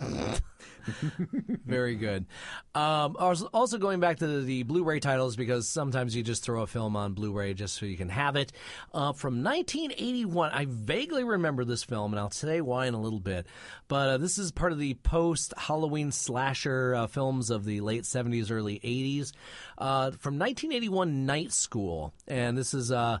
Very 1.66 1.94
good. 1.94 2.26
Um, 2.74 3.16
also, 3.18 3.78
going 3.78 4.00
back 4.00 4.18
to 4.18 4.26
the, 4.26 4.40
the 4.40 4.62
Blu-ray 4.62 5.00
titles 5.00 5.36
because 5.36 5.68
sometimes 5.68 6.14
you 6.16 6.22
just 6.22 6.42
throw 6.42 6.62
a 6.62 6.66
film 6.66 6.96
on 6.96 7.12
Blu-ray 7.12 7.54
just 7.54 7.74
so 7.76 7.86
you 7.86 7.96
can 7.96 8.08
have 8.08 8.36
it. 8.36 8.52
Uh, 8.92 9.12
from 9.12 9.42
1981, 9.42 10.50
I 10.52 10.66
vaguely 10.68 11.24
remember 11.24 11.64
this 11.64 11.84
film, 11.84 12.12
and 12.12 12.20
I'll 12.20 12.30
say 12.30 12.60
why 12.60 12.86
in 12.86 12.94
a 12.94 13.00
little 13.00 13.20
bit. 13.20 13.46
But 13.88 14.08
uh, 14.08 14.18
this 14.18 14.38
is 14.38 14.52
part 14.52 14.72
of 14.72 14.78
the 14.78 14.94
post-Halloween 14.94 16.12
slasher 16.12 16.94
uh, 16.94 17.06
films 17.06 17.50
of 17.50 17.64
the 17.64 17.80
late 17.80 18.04
70s, 18.04 18.50
early 18.50 18.80
80s. 18.80 19.32
Uh, 19.78 20.12
from 20.12 20.38
1981, 20.38 21.26
Night 21.26 21.52
School, 21.52 22.14
and 22.26 22.56
this 22.56 22.74
is 22.74 22.92
uh, 22.92 23.18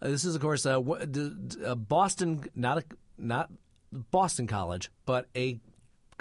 this 0.00 0.24
is 0.24 0.34
of 0.34 0.42
course 0.42 0.62
d- 0.64 1.30
uh, 1.64 1.74
Boston, 1.74 2.44
not 2.54 2.78
a, 2.78 2.84
not 3.18 3.50
Boston 3.92 4.46
College, 4.46 4.90
but 5.06 5.26
a 5.36 5.60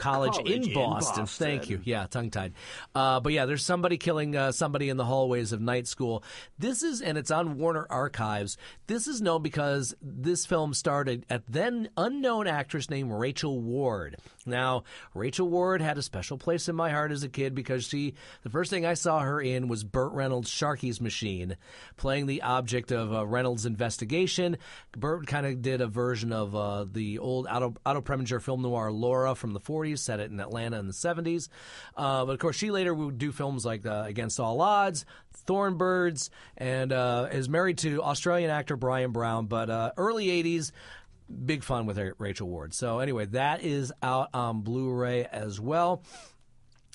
college, 0.02 0.34
College 0.34 0.52
in, 0.52 0.64
in 0.64 0.74
Boston. 0.74 1.24
Boston. 1.24 1.46
Thank 1.48 1.70
you. 1.70 1.80
Yeah, 1.84 2.08
tongue 2.08 2.32
tied. 2.32 2.54
Uh, 2.96 3.20
but 3.20 3.34
yeah, 3.34 3.46
there's 3.46 3.64
somebody 3.64 3.98
killing 3.98 4.36
uh, 4.36 4.52
somebody 4.52 4.90
in 4.90 4.98
the 4.98 5.06
hallways 5.06 5.52
of 5.52 5.62
night 5.62 5.88
school. 5.88 6.24
This 6.58 6.82
is, 6.82 7.02
and 7.02 7.18
it's 7.18 7.30
on 7.30 7.58
Warner 7.58 7.86
Archives. 7.90 8.58
This 8.88 9.08
is 9.08 9.22
known 9.22 9.44
because 9.44 9.96
this 10.02 10.46
film 10.46 10.74
started 10.74 11.26
at 11.30 11.44
then 11.48 11.90
unknown 11.98 12.48
actress 12.48 12.90
named 12.90 13.12
Rachel 13.12 13.62
Ward. 13.62 14.18
Now, 14.46 14.84
Rachel 15.14 15.48
Ward 15.48 15.82
had 15.82 16.00
a 16.00 16.02
special 16.02 16.38
place 16.38 16.68
in 16.68 16.76
my 16.76 16.90
heart 16.90 17.12
as 17.12 17.24
a 17.24 17.30
kid 17.30 17.54
because 17.54 17.86
she, 17.86 18.16
the 18.42 18.50
first 18.50 18.72
thing 18.72 18.86
I 18.86 18.96
saw 18.96 19.20
her 19.20 19.40
in 19.40 19.68
was 19.68 19.84
Burt 19.84 20.14
Reynolds' 20.14 20.50
Sharky's 20.50 21.00
Machine, 21.00 21.58
playing 21.96 22.26
the 22.26 22.42
object 22.42 22.92
of 22.92 23.14
uh, 23.14 23.26
Reynolds' 23.26 23.68
investigation. 23.68 24.58
Burt 24.98 25.28
kind 25.28 25.46
of 25.46 25.62
did 25.62 25.82
a 25.82 25.88
version 25.88 26.34
of 26.34 26.56
uh, 26.56 26.86
the 26.92 27.20
old 27.20 27.46
Otto, 27.46 27.76
Otto 27.86 28.02
Preminger 28.02 28.42
film 28.42 28.64
noir 28.64 28.92
Laura 28.92 29.36
from 29.36 29.54
the 29.54 29.60
40s, 29.60 29.91
set 29.98 30.20
it 30.20 30.32
in 30.32 30.40
Atlanta 30.40 30.80
in 30.80 30.88
the 30.88 30.94
70s. 30.94 31.50
Uh, 31.96 32.26
but 32.26 32.34
of 32.34 32.40
course, 32.40 32.56
she 32.56 32.72
later 32.72 32.94
would 32.94 33.18
do 33.18 33.32
films 33.32 33.66
like 33.66 33.86
uh, 33.86 34.04
Against 34.08 34.40
All 34.40 34.62
Odds, 34.62 35.06
Thornbirds, 35.48 36.30
and 36.58 36.92
uh, 36.92 37.30
is 37.32 37.50
married 37.50 37.78
to 37.80 38.02
Australian 38.02 38.50
actor 38.50 38.76
Bryan 38.76 39.12
Brown. 39.12 39.46
But 39.46 39.70
uh, 39.70 39.92
early 39.98 40.28
80s, 40.28 40.72
big 41.46 41.64
fun 41.64 41.86
with 41.86 42.00
Rachel 42.18 42.48
Ward. 42.48 42.74
So 42.74 43.00
anyway, 43.00 43.26
that 43.28 43.64
is 43.64 43.92
out 44.02 44.30
on 44.34 44.62
Blu-ray 44.62 45.26
as 45.26 45.60
well. 45.60 46.04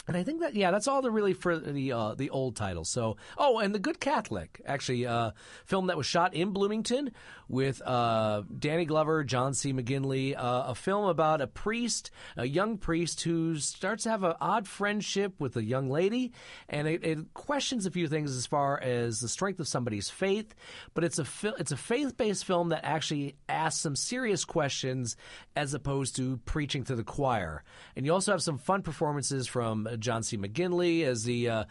And 0.08 0.16
I 0.16 0.22
think 0.22 0.40
that 0.40 0.54
yeah, 0.54 0.70
that's 0.70 0.86
all 0.86 1.02
the 1.02 1.10
really 1.10 1.32
for 1.32 1.58
the 1.58 1.92
uh, 1.92 2.14
the 2.14 2.30
old 2.30 2.54
titles. 2.54 2.88
So 2.88 3.16
oh, 3.36 3.58
and 3.58 3.74
the 3.74 3.80
Good 3.80 3.98
Catholic, 3.98 4.60
actually, 4.64 5.06
uh, 5.06 5.32
film 5.64 5.88
that 5.88 5.96
was 5.96 6.06
shot 6.06 6.34
in 6.34 6.50
Bloomington 6.50 7.11
with 7.48 7.82
uh, 7.82 8.42
Danny 8.57 8.84
Glover, 8.84 9.24
John 9.24 9.54
C. 9.54 9.72
McGinley, 9.72 10.36
uh, 10.36 10.64
a 10.68 10.74
film 10.74 11.07
about 11.09 11.40
a 11.40 11.46
priest, 11.46 12.11
a 12.36 12.46
young 12.46 12.78
priest 12.78 13.22
who 13.22 13.57
starts 13.57 14.04
to 14.04 14.11
have 14.11 14.22
an 14.22 14.34
odd 14.40 14.68
friendship 14.68 15.34
with 15.38 15.57
a 15.57 15.64
young 15.64 15.90
lady, 15.90 16.32
and 16.68 16.86
it, 16.86 17.04
it 17.04 17.34
questions 17.34 17.86
a 17.86 17.90
few 17.90 18.07
things 18.07 18.36
as 18.36 18.46
far 18.46 18.80
as 18.80 19.20
the 19.20 19.28
strength 19.28 19.59
of 19.59 19.66
somebody's 19.66 20.09
faith. 20.09 20.54
But 20.94 21.02
it's 21.02 21.18
a 21.18 21.26
it's 21.59 21.72
a 21.72 21.76
faith 21.76 22.16
based 22.16 22.44
film 22.44 22.68
that 22.68 22.84
actually 22.84 23.36
asks 23.48 23.80
some 23.80 23.96
serious 23.96 24.44
questions 24.44 25.16
as 25.57 25.74
opposed 25.74 26.14
to 26.16 26.36
preaching 26.44 26.84
to 26.84 26.94
the 26.94 27.04
choir. 27.04 27.64
And 27.96 28.07
you 28.07 28.12
also 28.12 28.30
have 28.30 28.42
some 28.42 28.59
fun 28.59 28.82
performances 28.82 29.46
from 29.46 29.86
uh, 29.86 29.95
John 29.97 30.22
C. 30.22 30.36
McGinley 30.36 31.05
as 31.05 31.24
the 31.24 31.66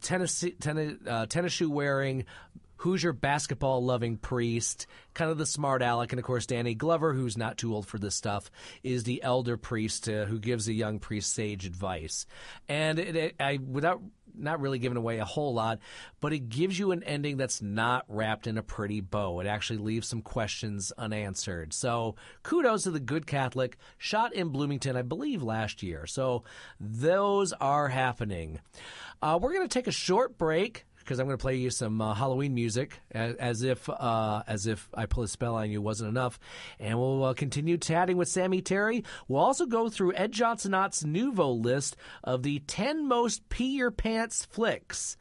tennis 0.00 0.44
uh, 1.06 1.26
tennis 1.26 1.52
shoe 1.52 1.70
wearing. 1.70 2.24
Hoosier 2.76 3.12
basketball 3.12 3.84
loving 3.84 4.16
priest, 4.16 4.86
kind 5.12 5.30
of 5.30 5.36
the 5.36 5.44
smart 5.44 5.82
aleck, 5.82 6.12
and 6.12 6.18
of 6.18 6.24
course 6.24 6.46
Danny 6.46 6.74
Glover, 6.74 7.12
who's 7.12 7.36
not 7.36 7.58
too 7.58 7.74
old 7.74 7.86
for 7.86 7.98
this 7.98 8.14
stuff, 8.14 8.50
is 8.82 9.04
the 9.04 9.22
elder 9.22 9.58
priest 9.58 10.08
uh, 10.08 10.24
who 10.24 10.38
gives 10.38 10.64
the 10.64 10.74
young 10.74 10.98
priest 10.98 11.34
sage 11.34 11.66
advice. 11.66 12.24
And 12.70 12.98
it, 12.98 13.16
it, 13.16 13.34
I, 13.38 13.58
without 13.58 14.00
not 14.36 14.60
really 14.60 14.78
giving 14.78 14.98
away 14.98 15.18
a 15.18 15.24
whole 15.24 15.54
lot, 15.54 15.78
but 16.20 16.32
it 16.32 16.48
gives 16.48 16.78
you 16.78 16.92
an 16.92 17.02
ending 17.02 17.36
that's 17.36 17.62
not 17.62 18.04
wrapped 18.08 18.46
in 18.46 18.58
a 18.58 18.62
pretty 18.62 19.00
bow. 19.00 19.40
It 19.40 19.46
actually 19.46 19.78
leaves 19.78 20.08
some 20.08 20.22
questions 20.22 20.92
unanswered. 20.98 21.72
So 21.72 22.16
kudos 22.42 22.84
to 22.84 22.90
the 22.90 23.00
Good 23.00 23.26
Catholic, 23.26 23.76
shot 23.98 24.32
in 24.32 24.48
Bloomington, 24.48 24.96
I 24.96 25.02
believe, 25.02 25.42
last 25.42 25.82
year. 25.82 26.06
So 26.06 26.44
those 26.78 27.52
are 27.54 27.88
happening. 27.88 28.60
Uh, 29.22 29.38
we're 29.40 29.52
going 29.52 29.68
to 29.68 29.72
take 29.72 29.86
a 29.86 29.92
short 29.92 30.38
break 30.38 30.86
because 31.10 31.18
I'm 31.18 31.26
going 31.26 31.36
to 31.36 31.42
play 31.42 31.56
you 31.56 31.70
some 31.70 32.00
uh, 32.00 32.14
Halloween 32.14 32.54
music, 32.54 33.00
as, 33.10 33.34
as 33.34 33.62
if 33.64 33.90
uh, 33.90 34.44
as 34.46 34.68
if 34.68 34.88
I 34.94 35.06
put 35.06 35.24
a 35.24 35.26
spell 35.26 35.56
on 35.56 35.68
you 35.68 35.82
wasn't 35.82 36.10
enough, 36.10 36.38
and 36.78 37.00
we'll 37.00 37.24
uh, 37.24 37.34
continue 37.34 37.78
chatting 37.78 38.16
with 38.16 38.28
Sammy 38.28 38.62
Terry. 38.62 39.02
We'll 39.26 39.42
also 39.42 39.66
go 39.66 39.88
through 39.88 40.14
Ed 40.14 40.30
Johnson 40.30 40.72
Ott's 40.72 41.02
Nuvo 41.02 41.60
list 41.60 41.96
of 42.22 42.44
the 42.44 42.60
10 42.60 43.08
most 43.08 43.48
pee 43.48 43.76
your 43.76 43.90
pants 43.90 44.44
flicks. 44.44 45.16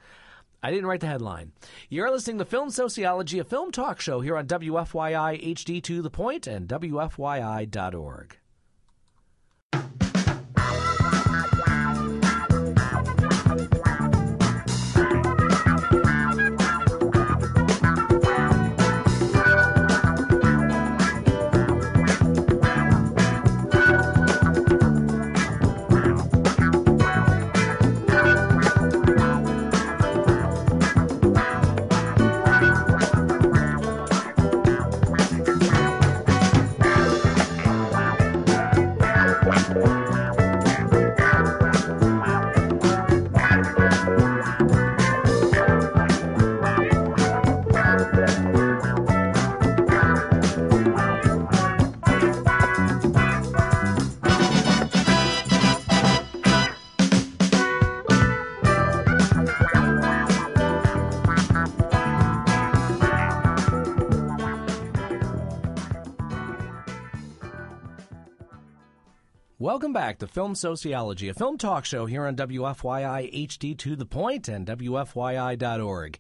I 0.62 0.70
didn't 0.70 0.86
write 0.86 1.00
the 1.00 1.08
headline. 1.08 1.54
You're 1.90 2.12
listening 2.12 2.38
to 2.38 2.46
Film 2.46 2.70
Sociology, 2.70 3.40
a 3.40 3.44
film 3.44 3.72
talk 3.72 4.00
show 4.00 4.22
here 4.22 4.38
on 4.38 4.46
WFYI 4.46 5.56
HD 5.56 5.82
to 5.86 6.04
the 6.04 6.12
point 6.12 6.46
and 6.46 6.68
WFYI.org. 6.68 8.38
Welcome 69.90 70.08
back 70.08 70.20
to 70.20 70.28
Film 70.28 70.54
Sociology, 70.54 71.30
a 71.30 71.34
film 71.34 71.58
talk 71.58 71.84
show 71.84 72.06
here 72.06 72.28
on 72.28 72.36
WFYI 72.36 73.48
HD 73.48 73.76
to 73.80 73.96
the 73.96 74.06
point 74.06 74.48
and 74.48 74.68
WFYI.org. 74.68 76.20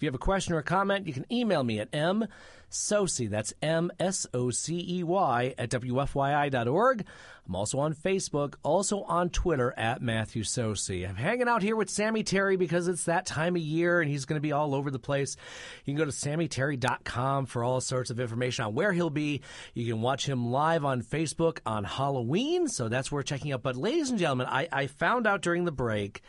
If 0.00 0.04
you 0.04 0.06
have 0.06 0.14
a 0.14 0.18
question 0.18 0.54
or 0.54 0.58
a 0.58 0.62
comment, 0.62 1.06
you 1.06 1.12
can 1.12 1.30
email 1.30 1.62
me 1.62 1.78
at 1.78 1.90
m 1.92 2.26
Socey, 2.70 3.28
that's 3.28 3.52
M 3.60 3.92
S 4.00 4.26
O 4.32 4.48
C 4.48 4.82
E 4.88 5.02
Y, 5.02 5.54
at 5.58 5.68
WFYI.org. 5.68 7.04
I'm 7.46 7.54
also 7.54 7.80
on 7.80 7.94
Facebook, 7.94 8.54
also 8.62 9.02
on 9.02 9.28
Twitter 9.28 9.74
at 9.76 10.00
Matthew 10.00 10.42
Socey. 10.42 11.06
I'm 11.06 11.16
hanging 11.16 11.48
out 11.48 11.62
here 11.62 11.76
with 11.76 11.90
Sammy 11.90 12.22
Terry 12.22 12.56
because 12.56 12.88
it's 12.88 13.04
that 13.04 13.26
time 13.26 13.56
of 13.56 13.62
year 13.62 14.00
and 14.00 14.10
he's 14.10 14.24
going 14.24 14.36
to 14.38 14.42
be 14.42 14.52
all 14.52 14.74
over 14.74 14.90
the 14.90 14.98
place. 15.00 15.36
You 15.84 15.92
can 15.92 15.98
go 15.98 16.04
to 16.04 16.16
SammyTerry.com 16.16 17.44
for 17.44 17.62
all 17.62 17.82
sorts 17.82 18.08
of 18.10 18.20
information 18.20 18.64
on 18.64 18.74
where 18.74 18.92
he'll 18.92 19.10
be. 19.10 19.42
You 19.74 19.92
can 19.92 20.00
watch 20.00 20.26
him 20.26 20.50
live 20.50 20.84
on 20.84 21.02
Facebook 21.02 21.58
on 21.66 21.84
Halloween, 21.84 22.68
so 22.68 22.88
that's 22.88 23.12
worth 23.12 23.26
checking 23.26 23.52
out. 23.52 23.62
But, 23.62 23.76
ladies 23.76 24.08
and 24.08 24.18
gentlemen, 24.18 24.46
I, 24.46 24.66
I 24.72 24.86
found 24.86 25.26
out 25.26 25.42
during 25.42 25.66
the 25.66 25.72
break 25.72 26.22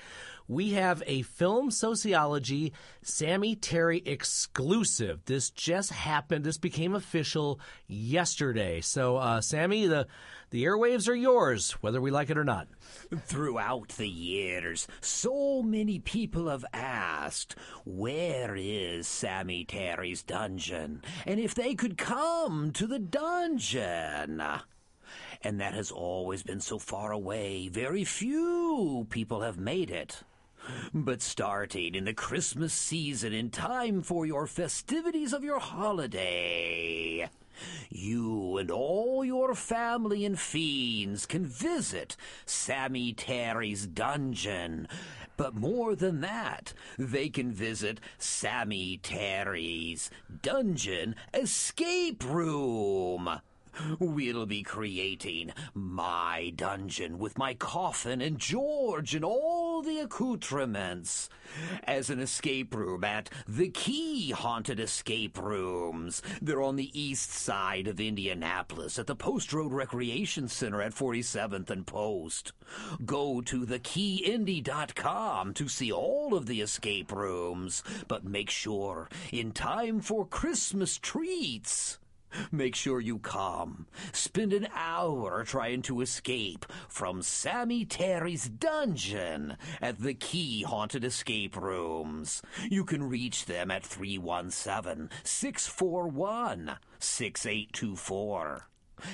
we 0.51 0.71
have 0.71 1.01
a 1.07 1.21
film 1.21 1.71
sociology 1.71 2.73
Sammy 3.01 3.55
Terry 3.55 4.03
exclusive. 4.05 5.23
This 5.23 5.49
just 5.49 5.93
happened. 5.93 6.43
This 6.43 6.57
became 6.57 6.93
official 6.93 7.57
yesterday. 7.87 8.81
So, 8.81 9.15
uh, 9.15 9.39
Sammy, 9.39 9.87
the 9.87 10.07
the 10.49 10.65
airwaves 10.65 11.07
are 11.07 11.15
yours, 11.15 11.71
whether 11.79 12.01
we 12.01 12.11
like 12.11 12.29
it 12.29 12.37
or 12.37 12.43
not. 12.43 12.67
Throughout 13.23 13.89
the 13.95 14.09
years, 14.09 14.89
so 14.99 15.61
many 15.61 15.99
people 15.99 16.49
have 16.49 16.65
asked, 16.73 17.55
where 17.85 18.53
is 18.57 19.07
Sammy 19.07 19.63
Terry's 19.63 20.21
dungeon? 20.21 21.01
And 21.25 21.39
if 21.39 21.55
they 21.55 21.75
could 21.75 21.97
come 21.97 22.71
to 22.73 22.85
the 22.85 22.99
dungeon. 22.99 24.43
And 25.41 25.61
that 25.61 25.73
has 25.73 25.91
always 25.91 26.43
been 26.43 26.59
so 26.59 26.77
far 26.77 27.13
away, 27.13 27.69
very 27.69 28.03
few 28.03 29.07
people 29.09 29.39
have 29.41 29.57
made 29.57 29.89
it. 29.89 30.23
But 30.93 31.21
starting 31.21 31.95
in 31.95 32.05
the 32.05 32.13
Christmas 32.13 32.73
season 32.73 33.33
in 33.33 33.49
time 33.49 34.01
for 34.01 34.25
your 34.25 34.47
festivities 34.47 35.33
of 35.33 35.43
your 35.43 35.59
holiday, 35.59 37.29
you 37.89 38.57
and 38.57 38.69
all 38.69 39.25
your 39.25 39.55
family 39.55 40.25
and 40.25 40.39
fiends 40.39 41.25
can 41.25 41.45
visit 41.45 42.15
Sammy 42.45 43.13
Terry's 43.13 43.87
dungeon. 43.87 44.87
But 45.37 45.55
more 45.55 45.95
than 45.95 46.21
that, 46.21 46.73
they 46.97 47.29
can 47.29 47.51
visit 47.51 47.99
Sammy 48.17 48.97
Terry's 48.97 50.11
dungeon 50.41 51.15
escape 51.33 52.23
room. 52.23 53.41
We'll 53.99 54.45
be 54.45 54.63
creating 54.63 55.53
my 55.73 56.51
dungeon 56.55 57.17
with 57.17 57.37
my 57.37 57.53
coffin 57.53 58.21
and 58.21 58.37
George 58.37 59.15
and 59.15 59.23
all 59.23 59.81
the 59.81 59.99
accoutrements 59.99 61.29
as 61.83 62.09
an 62.09 62.19
escape 62.19 62.75
room 62.75 63.03
at 63.03 63.29
the 63.47 63.69
Key 63.69 64.31
Haunted 64.31 64.79
Escape 64.79 65.37
Rooms. 65.37 66.21
They're 66.41 66.61
on 66.61 66.75
the 66.75 66.97
east 66.99 67.31
side 67.31 67.87
of 67.87 67.99
Indianapolis 67.99 68.99
at 68.99 69.07
the 69.07 69.15
Post 69.15 69.53
Road 69.53 69.71
Recreation 69.71 70.47
Center 70.47 70.81
at 70.81 70.93
47th 70.93 71.69
and 71.69 71.85
Post. 71.85 72.53
Go 73.05 73.41
to 73.41 73.65
thekeyindy.com 73.65 75.53
to 75.53 75.67
see 75.67 75.91
all 75.91 76.33
of 76.33 76.45
the 76.45 76.61
escape 76.61 77.11
rooms, 77.11 77.83
but 78.07 78.23
make 78.23 78.49
sure 78.49 79.09
in 79.31 79.51
time 79.51 79.99
for 79.99 80.25
Christmas 80.25 80.97
treats. 80.97 81.99
Make 82.51 82.75
sure 82.75 82.99
you 82.99 83.19
come. 83.19 83.87
Spend 84.13 84.53
an 84.53 84.67
hour 84.73 85.43
trying 85.43 85.81
to 85.83 86.01
escape 86.01 86.65
from 86.87 87.21
Sammy 87.21 87.85
Terry's 87.85 88.47
dungeon 88.47 89.57
at 89.81 89.99
the 89.99 90.13
Key 90.13 90.63
Haunted 90.63 91.03
Escape 91.03 91.55
Rooms. 91.55 92.41
You 92.69 92.85
can 92.85 93.09
reach 93.09 93.45
them 93.45 93.71
at 93.71 93.85
317 93.85 95.09
641 95.23 96.77
6824. 96.99 98.70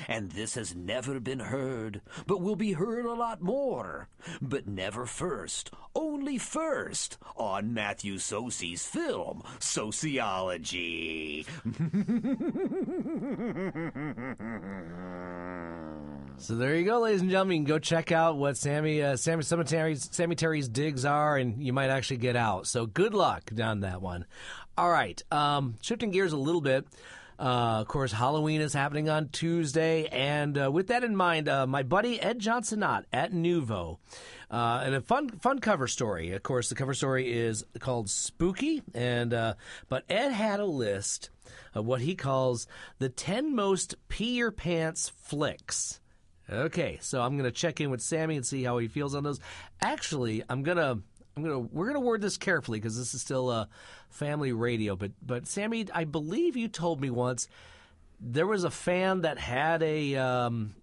And 0.08 0.32
this 0.32 0.56
has 0.56 0.76
never 0.76 1.20
been 1.20 1.40
heard, 1.40 2.02
but 2.26 2.42
will 2.42 2.56
be 2.56 2.74
heard 2.74 3.06
a 3.06 3.14
lot 3.14 3.42
more. 3.42 4.10
But 4.42 4.68
never 4.68 5.06
first, 5.06 5.72
only 5.96 6.38
first, 6.38 7.18
on 7.36 7.74
Matthew 7.74 8.16
Socey's 8.16 8.86
film, 8.86 9.44
Sociology. 9.60 11.46
So 16.40 16.56
there 16.56 16.76
you 16.76 16.86
go, 16.86 17.00
ladies 17.00 17.22
and 17.22 17.32
gentlemen. 17.32 17.58
You 17.58 17.64
can 17.64 17.68
go 17.68 17.80
check 17.80 18.12
out 18.12 18.38
what 18.38 18.58
Sammy 18.58 19.02
uh, 19.02 19.18
Sammy 19.18 19.42
Cemetery's 19.42 20.08
Sammy 20.12 20.36
Terry's 20.36 20.70
digs 20.70 21.04
are, 21.04 21.36
and 21.36 21.64
you 21.64 21.74
might 21.74 21.90
actually 21.90 22.18
get 22.18 22.36
out. 22.36 22.68
So 22.68 22.86
good 22.86 23.16
luck 23.16 23.52
on 23.60 23.80
that 23.80 24.04
one. 24.04 24.26
All 24.78 24.90
right, 24.90 25.20
um, 25.32 25.76
shifting 25.82 26.12
gears 26.12 26.34
a 26.34 26.38
little 26.38 26.62
bit. 26.62 26.86
Uh, 27.40 27.82
of 27.82 27.88
course, 27.88 28.12
Halloween 28.12 28.62
is 28.62 28.74
happening 28.74 29.10
on 29.10 29.30
Tuesday, 29.30 30.08
and 30.08 30.58
uh, 30.58 30.72
with 30.72 30.88
that 30.88 31.04
in 31.04 31.16
mind, 31.16 31.48
uh, 31.48 31.68
my 31.68 31.84
buddy 31.84 32.20
Ed 32.20 32.40
Johnson-Ott 32.40 33.06
at 33.14 33.32
Nuvo, 33.32 34.00
uh, 34.50 34.82
and 34.84 34.96
a 34.96 35.02
fun 35.02 35.30
fun 35.30 35.60
cover 35.60 35.88
story. 35.88 36.32
Of 36.32 36.42
course, 36.42 36.70
the 36.70 36.76
cover 36.76 36.96
story 36.96 37.32
is 37.32 37.64
called 37.80 38.10
Spooky, 38.10 38.82
and 38.96 39.36
uh, 39.36 39.54
but 39.88 40.04
Ed 40.10 40.32
had 40.32 40.60
a 40.60 40.66
list 40.66 41.30
of 41.76 41.86
what 41.86 42.02
he 42.02 42.16
calls 42.16 42.66
the 42.98 43.10
ten 43.10 43.56
most 43.56 43.96
pee 44.08 44.36
your 44.38 44.52
pants 44.52 45.10
flicks. 45.10 46.00
Okay, 46.50 46.98
so 47.02 47.22
I'm 47.22 47.38
gonna 47.38 47.52
check 47.52 47.80
in 47.82 47.92
with 47.92 48.02
Sammy 48.02 48.36
and 48.36 48.46
see 48.46 48.64
how 48.64 48.80
he 48.80 48.88
feels 48.88 49.14
on 49.14 49.24
those. 49.24 49.40
Actually, 49.80 50.44
I'm 50.50 50.64
gonna. 50.64 51.02
I'm 51.38 51.44
gonna 51.44 51.60
we're 51.60 51.86
gonna 51.86 52.00
word 52.00 52.22
this 52.22 52.38
carefully 52.38 52.80
because 52.80 52.98
this 52.98 53.14
is 53.14 53.22
still 53.22 53.52
a 53.52 53.70
family 54.10 54.52
radio. 54.54 54.96
But 54.96 55.12
but 55.24 55.46
Sammy, 55.46 55.86
I 55.94 56.04
believe 56.04 56.58
you 56.58 56.68
told 56.68 57.00
me 57.00 57.12
once 57.12 57.48
there 58.20 58.48
was 58.48 58.64
a 58.64 58.72
fan 58.72 59.22
that 59.22 59.38
had 59.38 59.84
a 59.84 60.16
um, 60.16 60.74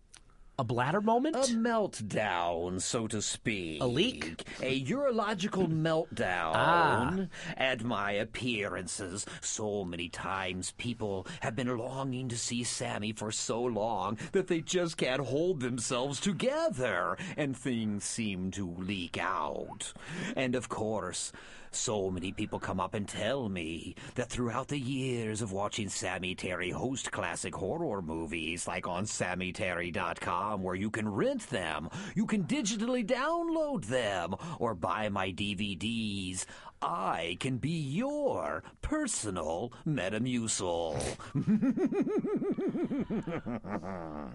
a 0.58 0.64
bladder 0.64 1.00
moment. 1.00 1.36
A 1.36 1.40
meltdown, 1.40 2.80
so 2.80 3.06
to 3.08 3.20
speak. 3.20 3.82
A 3.82 3.86
leak? 3.86 4.44
A 4.62 4.84
urological 4.84 5.68
meltdown. 5.68 6.52
Ah. 6.54 7.16
At 7.56 7.82
my 7.82 8.12
appearances, 8.12 9.26
so 9.40 9.84
many 9.84 10.08
times 10.08 10.72
people 10.72 11.26
have 11.40 11.56
been 11.56 11.76
longing 11.76 12.28
to 12.28 12.38
see 12.38 12.62
Sammy 12.62 13.12
for 13.12 13.32
so 13.32 13.62
long 13.62 14.18
that 14.32 14.46
they 14.46 14.60
just 14.60 14.96
can't 14.96 15.22
hold 15.22 15.60
themselves 15.60 16.20
together, 16.20 17.16
and 17.36 17.56
things 17.56 18.04
seem 18.04 18.50
to 18.52 18.70
leak 18.78 19.18
out. 19.18 19.92
And 20.36 20.54
of 20.54 20.68
course, 20.68 21.32
so 21.74 22.10
many 22.10 22.32
people 22.32 22.58
come 22.58 22.80
up 22.80 22.94
and 22.94 23.08
tell 23.08 23.48
me 23.48 23.94
that 24.14 24.28
throughout 24.30 24.68
the 24.68 24.78
years 24.78 25.42
of 25.42 25.52
watching 25.52 25.88
Sammy 25.88 26.34
Terry 26.34 26.70
host 26.70 27.10
classic 27.10 27.54
horror 27.54 28.02
movies, 28.02 28.66
like 28.66 28.86
on 28.86 29.04
SammyTerry.com, 29.04 30.62
where 30.62 30.74
you 30.74 30.90
can 30.90 31.08
rent 31.08 31.48
them, 31.50 31.88
you 32.14 32.26
can 32.26 32.44
digitally 32.44 33.04
download 33.04 33.86
them, 33.86 34.34
or 34.58 34.74
buy 34.74 35.08
my 35.08 35.32
DVDs, 35.32 36.44
I 36.84 37.38
can 37.40 37.56
be 37.56 37.70
your 37.70 38.62
personal 38.82 39.72
Metamucil. 39.88 41.00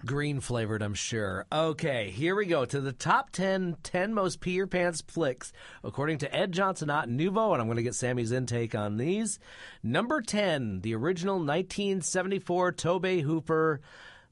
Green 0.04 0.40
flavored, 0.40 0.82
I'm 0.82 0.94
sure. 0.94 1.46
Okay, 1.52 2.10
here 2.10 2.34
we 2.34 2.46
go 2.46 2.64
to 2.64 2.80
the 2.80 2.92
top 2.92 3.30
10, 3.30 3.76
10 3.84 4.14
most 4.14 4.40
pee 4.40 4.50
your 4.50 4.66
pants 4.66 5.00
flicks, 5.00 5.52
according 5.84 6.18
to 6.18 6.34
Ed 6.34 6.50
Johnson, 6.50 6.88
not 6.88 7.08
Nuvo, 7.08 7.52
and 7.52 7.62
I'm 7.62 7.68
going 7.68 7.76
to 7.76 7.84
get 7.84 7.94
Sammy's 7.94 8.32
intake 8.32 8.74
on 8.74 8.96
these. 8.96 9.38
Number 9.84 10.20
10, 10.20 10.80
the 10.80 10.96
original 10.96 11.36
1974 11.36 12.72
Tobe 12.72 13.20
Hooper, 13.20 13.80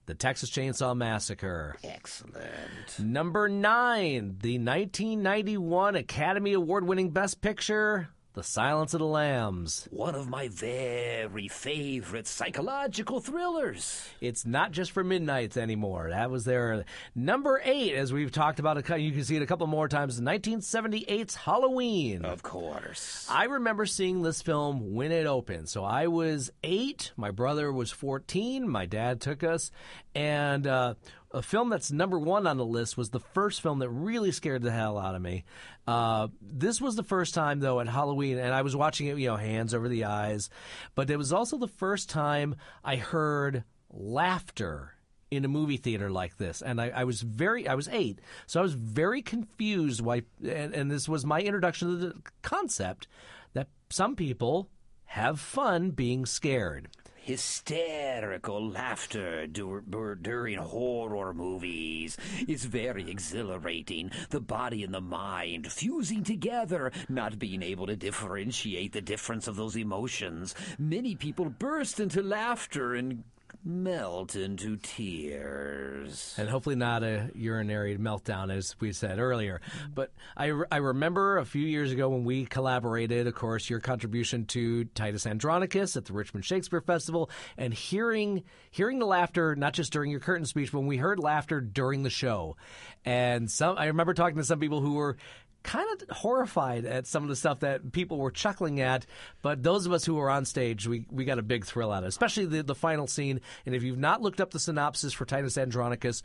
The 0.09 0.15
Texas 0.15 0.49
Chainsaw 0.49 0.97
Massacre. 0.97 1.77
Excellent. 1.85 2.99
Number 2.99 3.47
9, 3.47 4.39
the 4.41 4.59
1991 4.59 5.97
Academy 5.97 6.55
Award 6.55 6.87
winning 6.87 7.11
Best 7.11 7.43
Picture, 7.43 8.09
The 8.35 8.43
Silence 8.45 8.95
of 8.95 9.01
the 9.01 9.07
Lambs. 9.07 9.89
One 9.91 10.15
of 10.15 10.29
my 10.29 10.49
very 10.49 11.49
favorite 11.49 12.27
psychological 12.27 13.21
thrillers. 13.21 14.07
It's 14.21 14.47
not 14.47 14.71
just 14.71 14.93
for 14.93 15.03
midnights 15.03 15.57
anymore. 15.57 16.11
That 16.11 16.31
was 16.31 16.45
their 16.45 16.85
number 17.17 17.61
eight, 17.65 17.95
as 17.95 18.13
we've 18.13 18.31
talked 18.31 18.61
about. 18.61 18.91
A, 18.91 18.99
you 18.99 19.11
can 19.13 19.25
see 19.25 19.37
it 19.37 19.43
a 19.43 19.47
couple 19.47 19.67
more 19.67 19.89
times. 19.89 20.21
1978's 20.21 21.35
Halloween. 21.35 22.25
Of 22.25 22.43
course. 22.43 23.27
I 23.31 23.45
remember 23.45 23.87
seeing 23.87 24.23
this 24.23 24.43
film 24.43 24.95
when 24.95 25.11
it 25.11 25.27
opened. 25.27 25.69
So 25.69 25.83
I 25.83 26.07
was 26.07 26.53
eight. 26.63 27.13
My 27.17 27.31
brother 27.33 27.73
was 27.73 27.91
14. 27.91 28.69
My 28.69 28.87
dad 28.87 29.21
took 29.21 29.43
us. 29.43 29.73
And 30.15 30.67
uh, 30.67 30.95
a 31.31 31.43
film 31.43 31.69
that's 31.69 31.93
number 31.93 32.19
one 32.19 32.47
on 32.47 32.57
the 32.57 32.65
list 32.65 32.97
was 32.97 33.11
the 33.11 33.21
first 33.21 33.61
film 33.61 33.81
that 33.81 33.91
really 33.91 34.33
scared 34.33 34.63
the 34.63 34.71
hell 34.71 34.99
out 34.99 35.15
of 35.15 35.23
me. 35.23 35.45
Uh, 35.87 36.29
this 36.41 36.81
was 36.81 36.97
the 36.97 37.03
first 37.03 37.35
time, 37.35 37.61
though, 37.61 37.81
at 37.81 37.89
Halloween, 37.89 38.39
and 38.39 38.55
I 38.55 38.63
was 38.63 38.75
watching 38.75 39.09
it, 39.09 39.19
you 39.19 39.29
know, 39.29 39.37
hands 39.37 39.75
over 39.75 39.89
the 39.89 40.05
eyes. 40.05 40.49
But 40.95 41.11
it 41.11 41.17
was 41.17 41.33
also 41.33 41.59
the 41.59 41.69
first 41.69 42.09
time 42.09 42.57
I 42.83 42.97
heard 42.97 43.65
laughter 43.91 44.95
in 45.31 45.45
a 45.45 45.49
movie 45.49 45.77
theater 45.77 46.11
like 46.11 46.39
this 46.39 46.63
and 46.63 46.81
I, 46.81 46.89
I 46.89 47.05
was 47.05 47.21
very 47.21 47.69
i 47.69 47.75
was 47.75 47.87
eight 47.89 48.19
so 48.47 48.61
i 48.61 48.63
was 48.63 48.73
very 48.73 49.21
confused 49.21 50.01
why 50.01 50.23
and, 50.43 50.75
and 50.75 50.91
this 50.91 51.07
was 51.07 51.27
my 51.27 51.41
introduction 51.41 51.89
to 51.89 51.97
the 51.97 52.23
concept 52.41 53.09
that 53.53 53.69
some 53.91 54.17
people 54.17 54.71
have 55.05 55.39
fun 55.39 55.91
being 55.91 56.25
scared 56.25 56.89
Hysterical 57.29 58.71
laughter 58.71 59.47
dur- 59.47 59.83
dur- 59.83 60.15
during 60.15 60.57
horror 60.57 61.35
movies 61.35 62.17
is 62.49 62.65
very 62.65 63.11
exhilarating. 63.11 64.11
The 64.31 64.41
body 64.41 64.83
and 64.83 64.95
the 64.95 65.03
mind 65.03 65.71
fusing 65.71 66.25
together, 66.25 66.91
not 67.07 67.39
being 67.39 67.63
able 67.63 67.87
to 67.87 67.97
differentiate 67.97 68.95
the 68.95 69.03
difference 69.03 69.47
of 69.47 69.57
those 69.57 69.77
emotions. 69.77 70.55
Many 70.79 71.17
people 71.17 71.51
burst 71.51 72.01
into 72.01 72.23
laughter 72.23 72.95
and 72.95 73.25
melt 73.65 74.37
into 74.37 74.77
tears. 74.77 76.35
and 76.39 76.49
hopefully 76.49 76.77
not 76.77 77.03
a 77.03 77.31
urinary 77.35 77.97
meltdown, 77.97 78.53
as 78.53 78.77
we 78.81 78.93
said 78.93 79.19
earlier. 79.19 79.61
But 79.95 80.13
I, 80.37 80.53
I 80.71 80.77
remember 80.79 81.39
a 81.39 81.45
few 81.45 81.67
years 81.67 81.93
ago 81.93 82.09
when 82.09 82.25
we 82.25 82.45
collaborated, 82.47 83.27
of 83.27 83.35
course, 83.35 83.69
your 83.69 83.81
contribution 83.81 84.47
to 84.47 84.85
Titus 84.87 85.27
Andronicus 85.27 85.97
at 85.97 86.05
the 86.07 86.13
Richmond 86.13 86.45
Shakespeare 86.45 86.81
Festival, 86.81 87.31
and 87.57 87.73
hearing 87.75 88.45
hearing 88.71 88.99
the 88.99 89.07
laughter 89.07 89.57
not 89.57 89.73
just 89.73 89.93
during 89.93 90.11
your 90.11 90.21
curtain 90.21 90.47
speech, 90.47 90.73
but 90.73 90.79
when 90.79 90.89
we 90.89 90.97
heard 90.97 91.19
laughter 91.19 91.61
during 91.61 92.03
the 92.03 92.11
show. 92.11 92.57
And 93.05 93.51
some, 93.51 93.79
I 93.79 93.87
remember 93.87 94.15
talking 94.15 94.37
to 94.37 94.45
some 94.45 94.61
people 94.61 94.81
who 94.81 94.95
were 94.95 95.17
kind 95.63 95.87
of 95.93 96.17
horrified 96.17 96.85
at 96.85 97.07
some 97.07 97.23
of 97.23 97.29
the 97.29 97.37
stuff 97.37 97.61
that 97.61 97.93
people 97.93 98.19
were 98.19 98.31
chuckling 98.31 98.81
at. 98.81 99.07
But 99.43 99.63
those 99.63 99.87
of 99.87 99.93
us 99.93 100.05
who 100.05 100.15
were 100.15 100.31
on 100.31 100.45
stage, 100.45 100.87
we, 100.87 101.05
we 101.11 101.25
got 101.25 101.39
a 101.39 101.43
big 101.43 101.65
thrill 101.65 101.93
out 101.93 101.99
of 101.99 102.05
it, 102.05 102.09
especially 102.09 102.47
the, 102.47 102.63
the 102.63 102.75
final 102.75 103.07
scene. 103.07 103.41
And 103.67 103.75
if 103.75 103.83
you've 103.83 103.99
not 103.99 104.23
looked 104.23 104.41
up 104.41 104.51
the 104.51 104.59
synopsis 104.59 105.13
for 105.13 105.25
Titus 105.25 105.59
Andronicus, 105.59 106.23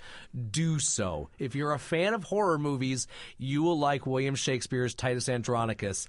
do 0.52 0.80
so. 0.80 1.30
If 1.40 1.56
you're 1.56 1.74
a 1.74 1.80
fan 1.80 2.14
of 2.14 2.24
horror 2.24 2.58
movies, 2.58 3.08
you 3.38 3.64
will 3.64 3.80
like 3.80 4.06
William 4.06 4.36
Shakespeare's 4.36 4.96
Titus 4.96 5.28
Andronicus. 5.28 6.08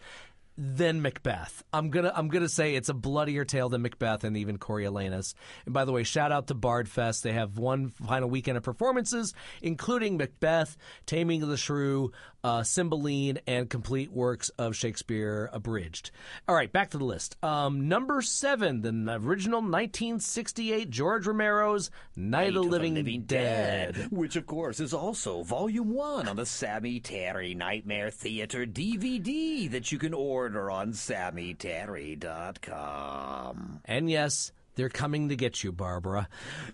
Than 0.57 1.03
Macbeth. 1.03 1.65
I'm 1.73 1.91
gonna 1.91 2.13
I'm 2.15 2.29
gonna 2.29 2.49
say 2.49 2.75
it's 2.75 2.89
a 2.89 2.95
bloodier 2.95 3.45
tale 3.45 3.69
than 3.69 3.83
Macbeth 3.83 4.25
and 4.25 4.37
even 4.37 4.59
Coriolanus. 4.59 5.35
And 5.65 5.75
by 5.75 5.85
the 5.85 5.93
way, 5.93 6.05
shout 6.05 6.31
out 6.31 6.47
to 6.49 6.55
Bardfest. 6.55 7.23
They 7.23 7.33
have 7.33 7.59
one 7.59 7.89
final 7.89 8.29
weekend 8.31 8.57
of 8.57 8.63
performances, 8.63 9.35
including 9.63 10.17
Macbeth, 10.17 10.77
Taming 11.07 11.43
of 11.43 11.49
the 11.49 11.57
Shrew, 11.57 12.13
uh, 12.45 12.63
Cymbeline, 12.63 13.41
and 13.47 13.69
complete 13.69 14.13
works 14.13 14.51
of 14.51 14.77
Shakespeare 14.77 15.51
abridged. 15.53 16.13
All 16.47 16.55
right, 16.55 16.73
back 16.73 16.91
to 16.91 16.99
the 16.99 17.05
list. 17.05 17.37
Um, 17.43 17.89
number 17.89 18.23
seven, 18.23 18.83
the 18.83 18.91
original 19.15 19.61
1968 19.61 20.91
George 20.91 21.27
Romero's 21.27 21.91
Night, 22.15 22.49
of 22.49 22.55
the 22.55 22.63
Living, 22.63 23.25
Dead. 23.27 24.09
Which, 24.11 24.37
of 24.37 24.47
course, 24.47 24.79
is 24.79 24.95
also 24.95 25.43
Volume 25.43 25.91
1 25.91 26.29
on 26.29 26.37
the 26.37 26.47
Sammy 26.47 27.01
Terry 27.01 27.55
Nightmare 27.55 28.11
Theater 28.11 28.67
DVD 28.67 29.71
that 29.71 29.91
you 29.91 29.99
can 29.99 30.15
order 30.15 30.44
on 30.71 30.93
SammyTerry.com. 30.93 33.81
And 33.85 34.11
yes, 34.11 34.53
they're 34.77 34.89
coming 34.89 35.29
to 35.29 35.37
get 35.37 35.63
you, 35.63 35.73
Barbara. 35.73 36.29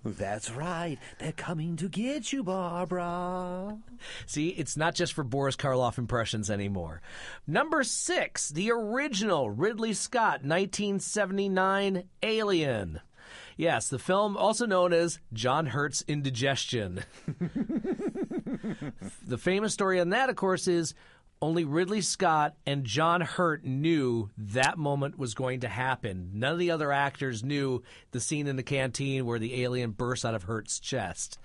That's 0.04 0.50
right. 0.50 0.98
They're 1.18 1.32
coming 1.32 1.76
to 1.76 1.88
get 1.88 2.32
you, 2.32 2.42
Barbara. 2.42 3.78
See, 4.26 4.48
it's 4.48 4.76
not 4.76 4.94
just 4.94 5.12
for 5.12 5.24
Boris 5.24 5.56
Karloff 5.56 5.98
impressions 5.98 6.50
anymore. 6.50 7.02
Number 7.46 7.84
six, 7.84 8.48
the 8.48 8.70
original 8.70 9.50
Ridley 9.50 9.92
Scott 9.92 10.42
1979 10.42 12.04
Alien. 12.22 13.00
Yes, 13.56 13.88
the 13.88 13.98
film 13.98 14.38
also 14.38 14.64
known 14.64 14.94
as 14.94 15.18
John 15.34 15.66
Hurt's 15.66 16.02
Indigestion. 16.08 17.04
the 19.26 19.38
famous 19.38 19.74
story 19.74 20.00
on 20.00 20.08
that, 20.10 20.30
of 20.30 20.36
course, 20.36 20.66
is 20.66 20.94
only 21.42 21.64
Ridley 21.64 22.02
Scott 22.02 22.54
and 22.66 22.84
John 22.84 23.22
Hurt 23.22 23.64
knew 23.64 24.30
that 24.36 24.76
moment 24.76 25.18
was 25.18 25.32
going 25.34 25.60
to 25.60 25.68
happen. 25.68 26.30
None 26.34 26.52
of 26.52 26.58
the 26.58 26.70
other 26.70 26.92
actors 26.92 27.42
knew 27.42 27.82
the 28.10 28.20
scene 28.20 28.46
in 28.46 28.56
the 28.56 28.62
canteen 28.62 29.24
where 29.24 29.38
the 29.38 29.62
alien 29.62 29.92
bursts 29.92 30.24
out 30.24 30.34
of 30.34 30.42
Hurt's 30.42 30.78
chest. 30.78 31.38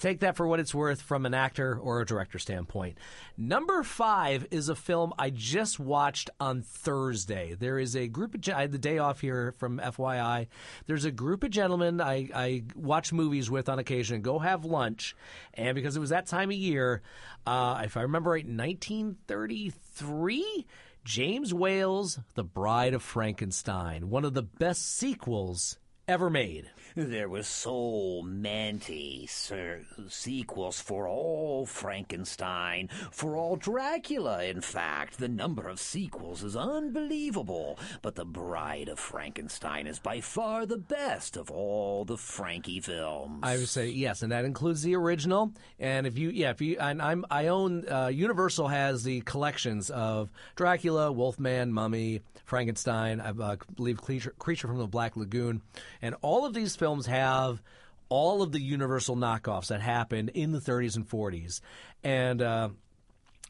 Take 0.00 0.20
that 0.20 0.34
for 0.34 0.46
what 0.46 0.60
it's 0.60 0.74
worth 0.74 1.02
from 1.02 1.26
an 1.26 1.34
actor 1.34 1.78
or 1.78 2.00
a 2.00 2.06
director 2.06 2.38
standpoint. 2.38 2.96
Number 3.36 3.82
five 3.82 4.46
is 4.50 4.70
a 4.70 4.74
film 4.74 5.12
I 5.18 5.28
just 5.28 5.78
watched 5.78 6.30
on 6.40 6.62
Thursday. 6.62 7.54
There 7.54 7.78
is 7.78 7.94
a 7.94 8.08
group 8.08 8.34
of, 8.34 8.48
I 8.48 8.62
had 8.62 8.72
the 8.72 8.78
day 8.78 8.96
off 8.96 9.20
here 9.20 9.52
from 9.58 9.78
FYI. 9.78 10.46
There's 10.86 11.04
a 11.04 11.10
group 11.10 11.44
of 11.44 11.50
gentlemen 11.50 12.00
I, 12.00 12.30
I 12.34 12.62
watch 12.74 13.12
movies 13.12 13.50
with 13.50 13.68
on 13.68 13.78
occasion 13.78 14.14
and 14.14 14.24
go 14.24 14.38
have 14.38 14.64
lunch. 14.64 15.14
And 15.52 15.74
because 15.74 15.98
it 15.98 16.00
was 16.00 16.08
that 16.08 16.26
time 16.26 16.48
of 16.48 16.56
year, 16.56 17.02
uh, 17.46 17.82
if 17.84 17.98
I 17.98 18.02
remember 18.02 18.30
right, 18.30 18.46
1933, 18.46 20.66
James 21.04 21.52
Whale's 21.52 22.20
The 22.36 22.44
Bride 22.44 22.94
of 22.94 23.02
Frankenstein, 23.02 24.08
one 24.08 24.24
of 24.24 24.32
the 24.32 24.44
best 24.44 24.96
sequels 24.96 25.76
ever 26.08 26.30
made. 26.30 26.70
There 26.96 27.28
were 27.28 27.42
so 27.42 28.22
many 28.24 29.26
sequels 29.28 30.80
for 30.80 31.06
all 31.06 31.66
Frankenstein, 31.66 32.88
for 33.10 33.36
all 33.36 33.56
Dracula, 33.56 34.44
in 34.44 34.60
fact. 34.60 35.18
The 35.18 35.28
number 35.28 35.68
of 35.68 35.78
sequels 35.78 36.42
is 36.42 36.56
unbelievable, 36.56 37.78
but 38.02 38.16
The 38.16 38.24
Bride 38.24 38.88
of 38.88 38.98
Frankenstein 38.98 39.86
is 39.86 39.98
by 39.98 40.20
far 40.20 40.66
the 40.66 40.78
best 40.78 41.36
of 41.36 41.50
all 41.50 42.04
the 42.04 42.16
Frankie 42.16 42.80
films. 42.80 43.40
I 43.42 43.56
would 43.56 43.68
say 43.68 43.88
yes, 43.88 44.22
and 44.22 44.32
that 44.32 44.44
includes 44.44 44.82
the 44.82 44.96
original. 44.96 45.52
And 45.78 46.06
if 46.06 46.18
you, 46.18 46.30
yeah, 46.30 46.50
if 46.50 46.60
you, 46.60 46.76
and 46.78 47.00
I'm, 47.00 47.24
I 47.30 47.46
own. 47.48 47.88
Uh, 47.88 48.08
Universal 48.08 48.68
has 48.68 49.04
the 49.04 49.20
collections 49.22 49.90
of 49.90 50.30
Dracula, 50.56 51.12
Wolfman, 51.12 51.72
Mummy, 51.72 52.22
Frankenstein. 52.50 53.20
I 53.20 53.30
uh, 53.30 53.56
believe 53.74 54.02
Creature, 54.02 54.34
Creature 54.38 54.68
from 54.68 54.78
the 54.78 54.86
Black 54.86 55.16
Lagoon, 55.16 55.62
and 56.02 56.14
all 56.20 56.44
of 56.44 56.52
these 56.52 56.76
films 56.76 57.06
have 57.06 57.62
all 58.08 58.42
of 58.42 58.52
the 58.52 58.60
Universal 58.60 59.16
knockoffs 59.16 59.68
that 59.68 59.80
happened 59.80 60.30
in 60.30 60.50
the 60.50 60.58
30s 60.58 60.96
and 60.96 61.08
40s, 61.08 61.60
and 62.04 62.42
uh, 62.42 62.68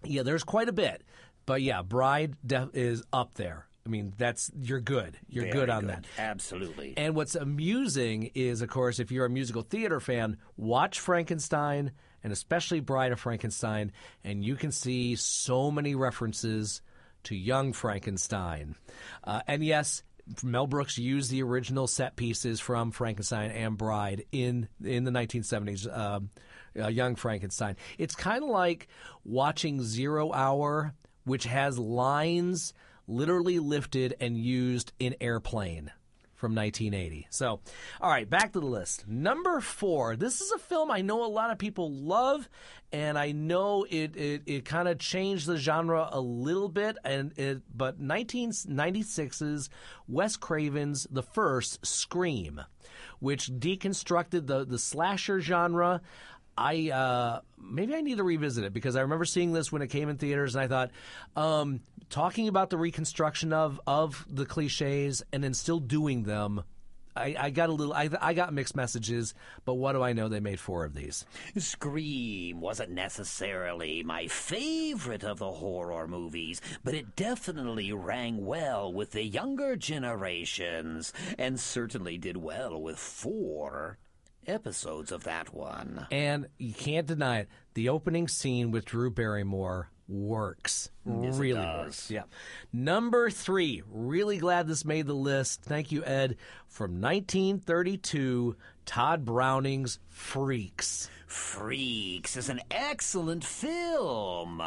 yeah, 0.05 0.23
there's 0.23 0.45
quite 0.45 0.69
a 0.69 0.73
bit. 0.73 1.03
But 1.47 1.63
yeah, 1.63 1.83
Bride 1.83 2.37
def- 2.47 2.75
is 2.75 3.03
up 3.13 3.35
there. 3.35 3.67
I 3.85 3.89
mean, 3.89 4.13
that's 4.19 4.53
you're 4.61 4.81
good. 4.81 5.17
You're 5.29 5.45
Very 5.45 5.57
good 5.57 5.71
on 5.71 5.87
that. 5.87 6.05
Absolutely. 6.19 6.95
And 6.97 7.15
what's 7.15 7.35
amusing 7.35 8.31
is, 8.35 8.61
of 8.61 8.69
course, 8.69 9.01
if 9.01 9.11
you're 9.11 9.25
a 9.25 9.31
musical 9.31 9.63
theater 9.63 9.99
fan, 9.99 10.37
watch 10.57 11.01
Frankenstein 11.01 11.93
and 12.23 12.33
especially 12.33 12.81
Bride 12.81 13.13
of 13.13 13.21
Frankenstein, 13.21 13.93
and 14.23 14.45
you 14.45 14.55
can 14.55 14.73
see 14.73 15.17
so 15.17 15.71
many 15.71 15.95
references 15.95 16.83
to 17.25 17.37
young 17.37 17.73
Frankenstein. 17.73 18.77
Uh, 19.25 19.41
and 19.47 19.65
yes, 19.65 20.03
Mel 20.43 20.67
Brooks 20.67 20.99
used 20.99 21.31
the 21.31 21.43
original 21.43 21.87
set 21.87 22.17
pieces 22.17 22.61
from 22.61 22.91
Frankenstein 22.91 23.51
and 23.51 23.77
Bride 23.77 24.25
in 24.33 24.69
in 24.85 25.05
the 25.05 25.11
1970s. 25.11 25.87
Uh, 25.91 26.21
uh, 26.79 26.89
young 26.89 27.17
Frankenstein. 27.17 27.77
It's 27.99 28.15
kind 28.15 28.45
of 28.45 28.51
like 28.51 28.87
watching 29.25 29.83
Zero 29.83 30.33
Hour, 30.33 30.95
which 31.25 31.45
has 31.45 31.79
lines 31.79 32.73
literally 33.09 33.59
lifted 33.59 34.15
and 34.21 34.37
used 34.37 34.93
in 35.01 35.17
Airplane 35.21 35.91
from 36.41 36.55
1980. 36.55 37.27
So, 37.29 37.61
all 38.01 38.11
right, 38.11 38.29
back 38.29 38.55
to 38.55 38.61
the 38.61 38.67
list. 38.67 39.07
Number 39.07 39.61
four. 39.61 40.17
This 40.17 40.41
is 40.41 40.51
a 40.51 40.59
film 40.59 40.91
I 40.91 41.03
know 41.03 41.25
a 41.25 41.29
lot 41.29 41.51
of 41.51 41.59
people 41.59 41.93
love, 41.93 42.49
and 42.91 43.19
I 43.19 43.33
know 43.33 43.87
it 43.89 44.17
it, 44.17 44.43
it 44.47 44.65
kind 44.65 44.89
of 44.89 44.99
changed 44.99 45.47
the 45.47 45.59
genre 45.59 46.09
a 46.11 46.21
little 46.21 46.71
bit. 46.71 46.97
And 47.05 47.39
it, 47.39 47.61
but 47.77 48.01
1996's 48.01 49.69
Wes 50.09 50.37
Craven's 50.37 51.07
The 51.11 51.23
First 51.23 51.85
Scream, 51.87 52.63
which 53.21 53.49
deconstructed 53.49 54.47
the 54.47 54.65
the 54.65 54.79
slasher 54.79 55.41
genre. 55.41 56.01
I 56.61 56.91
uh, 56.91 57.41
maybe 57.59 57.95
I 57.95 58.03
need 58.03 58.19
to 58.19 58.23
revisit 58.25 58.65
it 58.65 58.75
because 58.75 58.95
I 58.95 59.01
remember 59.01 59.25
seeing 59.25 59.55
this 59.55 59.73
when 59.73 59.81
it 59.81 59.89
came 59.89 60.11
in 60.11 60.19
theaters, 60.19 60.55
and 60.55 60.63
I 60.63 60.69
thought, 60.69 60.91
um, 61.35 61.81
talking 62.11 62.49
about 62.49 62.69
the 62.69 62.77
reconstruction 62.77 63.55
of 63.55 63.81
of 63.87 64.27
the 64.29 64.45
cliches 64.45 65.23
and 65.33 65.43
then 65.43 65.55
still 65.55 65.81
doing 65.81 66.25
them. 66.25 66.63
I, 67.17 67.35
I 67.39 67.51
got 67.51 67.71
a 67.71 67.73
little. 67.73 67.95
I, 67.95 68.11
I 68.21 68.35
got 68.35 68.53
mixed 68.53 68.77
messages, 68.77 69.33
but 69.65 69.75
what 69.75 69.93
do 69.93 70.03
I 70.03 70.13
know? 70.13 70.29
They 70.29 70.39
made 70.39 70.61
four 70.61 70.85
of 70.85 70.95
these. 70.95 71.25
Scream 71.57 72.61
wasn't 72.61 72.91
necessarily 72.91 74.03
my 74.03 74.29
favorite 74.29 75.25
of 75.25 75.39
the 75.39 75.51
horror 75.51 76.07
movies, 76.07 76.61
but 76.85 76.95
it 76.95 77.17
definitely 77.17 77.91
rang 77.91 78.45
well 78.45 78.93
with 78.93 79.13
the 79.13 79.25
younger 79.25 79.77
generations, 79.77 81.13
and 81.39 81.59
certainly 81.59 82.19
did 82.19 82.37
well 82.37 82.81
with 82.81 82.99
four 82.99 83.99
episodes 84.47 85.13
of 85.13 85.25
that 85.25 85.53
one. 85.55 86.07
And 86.11 86.47
you 86.59 86.73
can't 86.75 87.07
deny 87.07 87.41
it. 87.41 87.49
The 87.75 87.89
opening 87.89 88.29
scene 88.29 88.71
with 88.71 88.85
Drew 88.85 89.11
Barrymore 89.11 89.91
works. 90.09 90.91
Yes, 91.07 91.37
it 91.37 91.41
really 91.41 91.61
does. 91.63 91.85
works. 91.87 92.11
Yeah. 92.11 92.23
Number 92.73 93.31
three. 93.31 93.83
Really 93.91 94.39
glad 94.39 94.67
this 94.67 94.85
made 94.85 95.07
the 95.07 95.15
list. 95.15 95.63
Thank 95.63 95.93
you, 95.93 96.05
Ed. 96.05 96.37
From 96.67 97.01
1932, 97.01 98.57
Tod 98.87 99.25
Browning's 99.25 99.99
Freaks. 100.09 101.09
Freaks 101.31 102.37
is 102.37 102.49
an 102.49 102.61
excellent 102.73 103.45
film. 103.45 104.61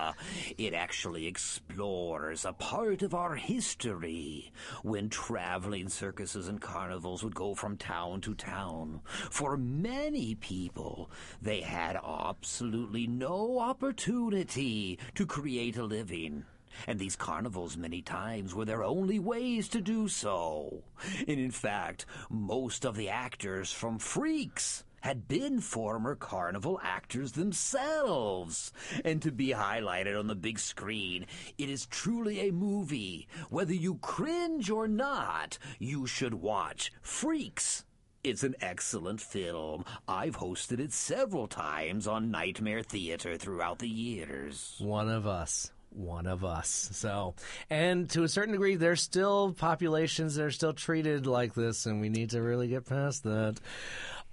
It 0.58 0.74
actually 0.74 1.28
explores 1.28 2.46
a 2.46 2.54
part 2.54 3.02
of 3.02 3.14
our 3.14 3.36
history 3.36 4.54
when 4.82 5.10
traveling 5.10 5.90
circuses 5.90 6.48
and 6.48 6.62
carnivals 6.62 7.22
would 7.22 7.36
go 7.36 7.54
from 7.54 7.76
town 7.76 8.22
to 8.22 8.34
town. 8.34 9.02
For 9.30 9.58
many 9.58 10.36
people, 10.36 11.12
they 11.42 11.60
had 11.60 11.98
absolutely 11.98 13.08
no 13.08 13.60
opportunity 13.60 15.00
to 15.16 15.26
create 15.26 15.76
a 15.76 15.84
living. 15.84 16.46
And 16.88 16.98
these 16.98 17.18
carnivals 17.18 17.76
many 17.76 18.02
times 18.02 18.56
were 18.56 18.66
their 18.66 18.86
only 18.86 19.20
ways 19.20 19.68
to 19.68 19.82
do 19.82 20.08
so. 20.08 20.86
And 21.28 21.40
in 21.40 21.52
fact, 21.52 22.06
most 22.30 22.86
of 22.86 22.96
the 22.96 23.10
actors 23.10 23.74
from 23.74 24.00
Freaks 24.00 24.86
had 25.04 25.28
been 25.28 25.60
former 25.60 26.16
carnival 26.16 26.80
actors 26.82 27.34
themselves. 27.34 28.72
And 29.04 29.22
to 29.22 29.34
be 29.34 29.50
highlighted 29.50 30.18
on 30.18 30.28
the 30.28 30.36
big 30.36 30.58
screen, 30.58 31.26
it 31.58 31.70
is 31.70 31.86
truly 31.86 32.48
a 32.48 32.54
movie. 32.54 33.28
Whether 33.50 33.74
you 33.74 33.96
cringe 33.96 34.70
or 34.70 34.88
not, 34.88 35.58
you 35.78 36.08
should 36.08 36.36
watch 36.36 36.90
Freaks. 37.02 37.84
It's 38.24 38.44
an 38.44 38.56
excellent 38.62 39.20
film. 39.20 39.84
I've 40.08 40.38
hosted 40.38 40.80
it 40.80 40.94
several 40.94 41.48
times 41.48 42.08
on 42.08 42.32
Nightmare 42.32 42.82
Theater 42.82 43.36
throughout 43.36 43.80
the 43.80 43.90
years. 43.90 44.78
One 44.80 45.10
of 45.10 45.28
us. 45.28 45.73
One 45.94 46.26
of 46.26 46.44
us. 46.44 46.90
So, 46.94 47.36
and 47.70 48.10
to 48.12 48.24
a 48.24 48.28
certain 48.28 48.54
degree, 48.54 48.76
there's 48.76 49.02
still 49.02 49.54
populations 49.54 50.36
that 50.36 50.44
are 50.44 50.52
still 50.52 50.74
treated 50.74 51.28
like 51.28 51.54
this, 51.54 51.86
and 51.86 52.02
we 52.02 52.10
need 52.10 52.32
to 52.32 52.42
really 52.42 52.68
get 52.68 52.86
past 52.86 53.24
that. 53.24 53.60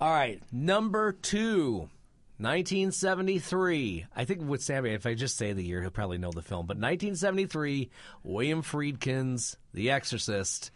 All 0.01 0.11
right, 0.11 0.43
number 0.51 1.13
two. 1.13 1.91
1973. 2.39 4.07
I 4.17 4.25
think 4.25 4.49
with 4.49 4.63
Sammy, 4.63 4.93
if 4.95 5.05
I 5.05 5.13
just 5.13 5.37
say 5.37 5.53
the 5.53 5.63
year, 5.63 5.83
he'll 5.83 5.91
probably 5.91 6.17
know 6.17 6.33
the 6.33 6.41
film. 6.41 6.67
But 6.67 6.79
1973, 6.79 7.91
William 8.23 8.63
Friedkin's 8.63 9.59
The 9.75 9.91
Exorcist. 9.91 10.71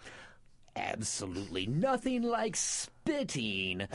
Absolutely 0.77 1.67
nothing 1.67 2.23
like 2.23 2.55
spitting. 2.57 3.89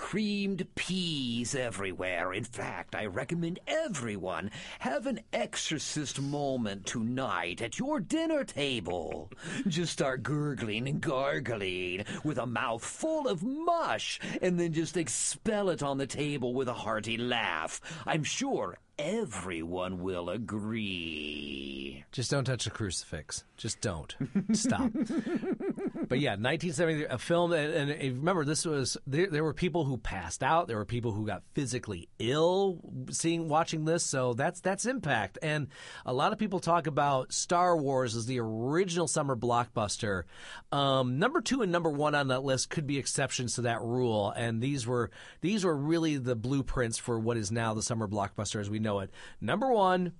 Creamed 0.00 0.66
peas 0.74 1.54
everywhere. 1.54 2.32
In 2.32 2.42
fact, 2.42 2.96
I 2.96 3.04
recommend 3.04 3.60
everyone 3.68 4.50
have 4.78 5.06
an 5.06 5.20
exorcist 5.30 6.20
moment 6.20 6.86
tonight 6.86 7.60
at 7.60 7.78
your 7.78 8.00
dinner 8.00 8.42
table. 8.42 9.30
Just 9.68 9.92
start 9.92 10.22
gurgling 10.22 10.88
and 10.88 11.02
gargling 11.02 12.06
with 12.24 12.38
a 12.38 12.46
mouth 12.46 12.82
full 12.82 13.28
of 13.28 13.42
mush 13.44 14.18
and 14.40 14.58
then 14.58 14.72
just 14.72 14.96
expel 14.96 15.68
it 15.68 15.82
on 15.82 15.98
the 15.98 16.06
table 16.06 16.54
with 16.54 16.68
a 16.68 16.74
hearty 16.74 17.18
laugh. 17.18 17.80
I'm 18.06 18.24
sure 18.24 18.78
everyone 18.98 20.02
will 20.02 20.30
agree. 20.30 22.04
Just 22.10 22.30
don't 22.30 22.44
touch 22.44 22.64
the 22.64 22.70
crucifix. 22.70 23.44
Just 23.56 23.80
don't. 23.80 24.16
Stop. 24.52 24.90
but 26.08 26.20
yeah, 26.20 26.30
1973, 26.30 27.06
a 27.06 27.18
film, 27.18 27.52
and, 27.52 27.90
and 27.90 28.18
remember, 28.18 28.44
this 28.44 28.64
was 28.64 28.96
there, 29.06 29.26
there. 29.28 29.44
were 29.44 29.54
people 29.54 29.84
who 29.84 29.96
passed 29.96 30.42
out. 30.42 30.68
There 30.68 30.76
were 30.76 30.84
people 30.84 31.12
who 31.12 31.26
got 31.26 31.42
physically 31.54 32.08
ill 32.18 32.80
seeing 33.10 33.48
watching 33.48 33.84
this. 33.84 34.04
So 34.04 34.34
that's 34.34 34.60
that's 34.60 34.86
impact. 34.86 35.38
And 35.42 35.68
a 36.06 36.12
lot 36.12 36.32
of 36.32 36.38
people 36.38 36.60
talk 36.60 36.86
about 36.86 37.32
Star 37.32 37.76
Wars 37.76 38.16
as 38.16 38.26
the 38.26 38.40
original 38.40 39.08
summer 39.08 39.36
blockbuster. 39.36 40.24
Um, 40.72 41.18
number 41.18 41.40
two 41.40 41.62
and 41.62 41.72
number 41.72 41.90
one 41.90 42.14
on 42.14 42.28
that 42.28 42.44
list 42.44 42.70
could 42.70 42.86
be 42.86 42.98
exceptions 42.98 43.54
to 43.54 43.62
that 43.62 43.80
rule. 43.82 44.30
And 44.30 44.62
these 44.62 44.86
were 44.86 45.10
these 45.40 45.64
were 45.64 45.76
really 45.76 46.16
the 46.16 46.36
blueprints 46.36 46.98
for 46.98 47.18
what 47.18 47.36
is 47.36 47.50
now 47.50 47.74
the 47.74 47.82
summer 47.82 48.08
blockbuster 48.08 48.60
as 48.60 48.70
we 48.70 48.78
know 48.78 49.00
it. 49.00 49.10
Number 49.40 49.70
one, 49.70 50.12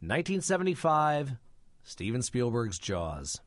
1975, 0.00 1.32
Steven 1.82 2.22
Spielberg's 2.22 2.78
Jaws. 2.78 3.40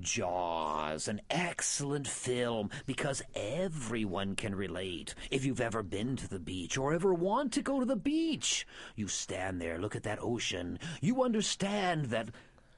Jaws, 0.00 1.08
an 1.08 1.20
excellent 1.30 2.06
film 2.06 2.70
because 2.86 3.22
everyone 3.34 4.36
can 4.36 4.54
relate. 4.54 5.14
If 5.30 5.44
you've 5.44 5.60
ever 5.60 5.82
been 5.82 6.16
to 6.16 6.28
the 6.28 6.38
beach 6.38 6.76
or 6.76 6.92
ever 6.92 7.14
want 7.14 7.52
to 7.54 7.62
go 7.62 7.80
to 7.80 7.86
the 7.86 7.96
beach, 7.96 8.66
you 8.96 9.08
stand 9.08 9.60
there, 9.60 9.78
look 9.78 9.96
at 9.96 10.02
that 10.04 10.22
ocean, 10.22 10.78
you 11.00 11.22
understand 11.22 12.06
that, 12.06 12.28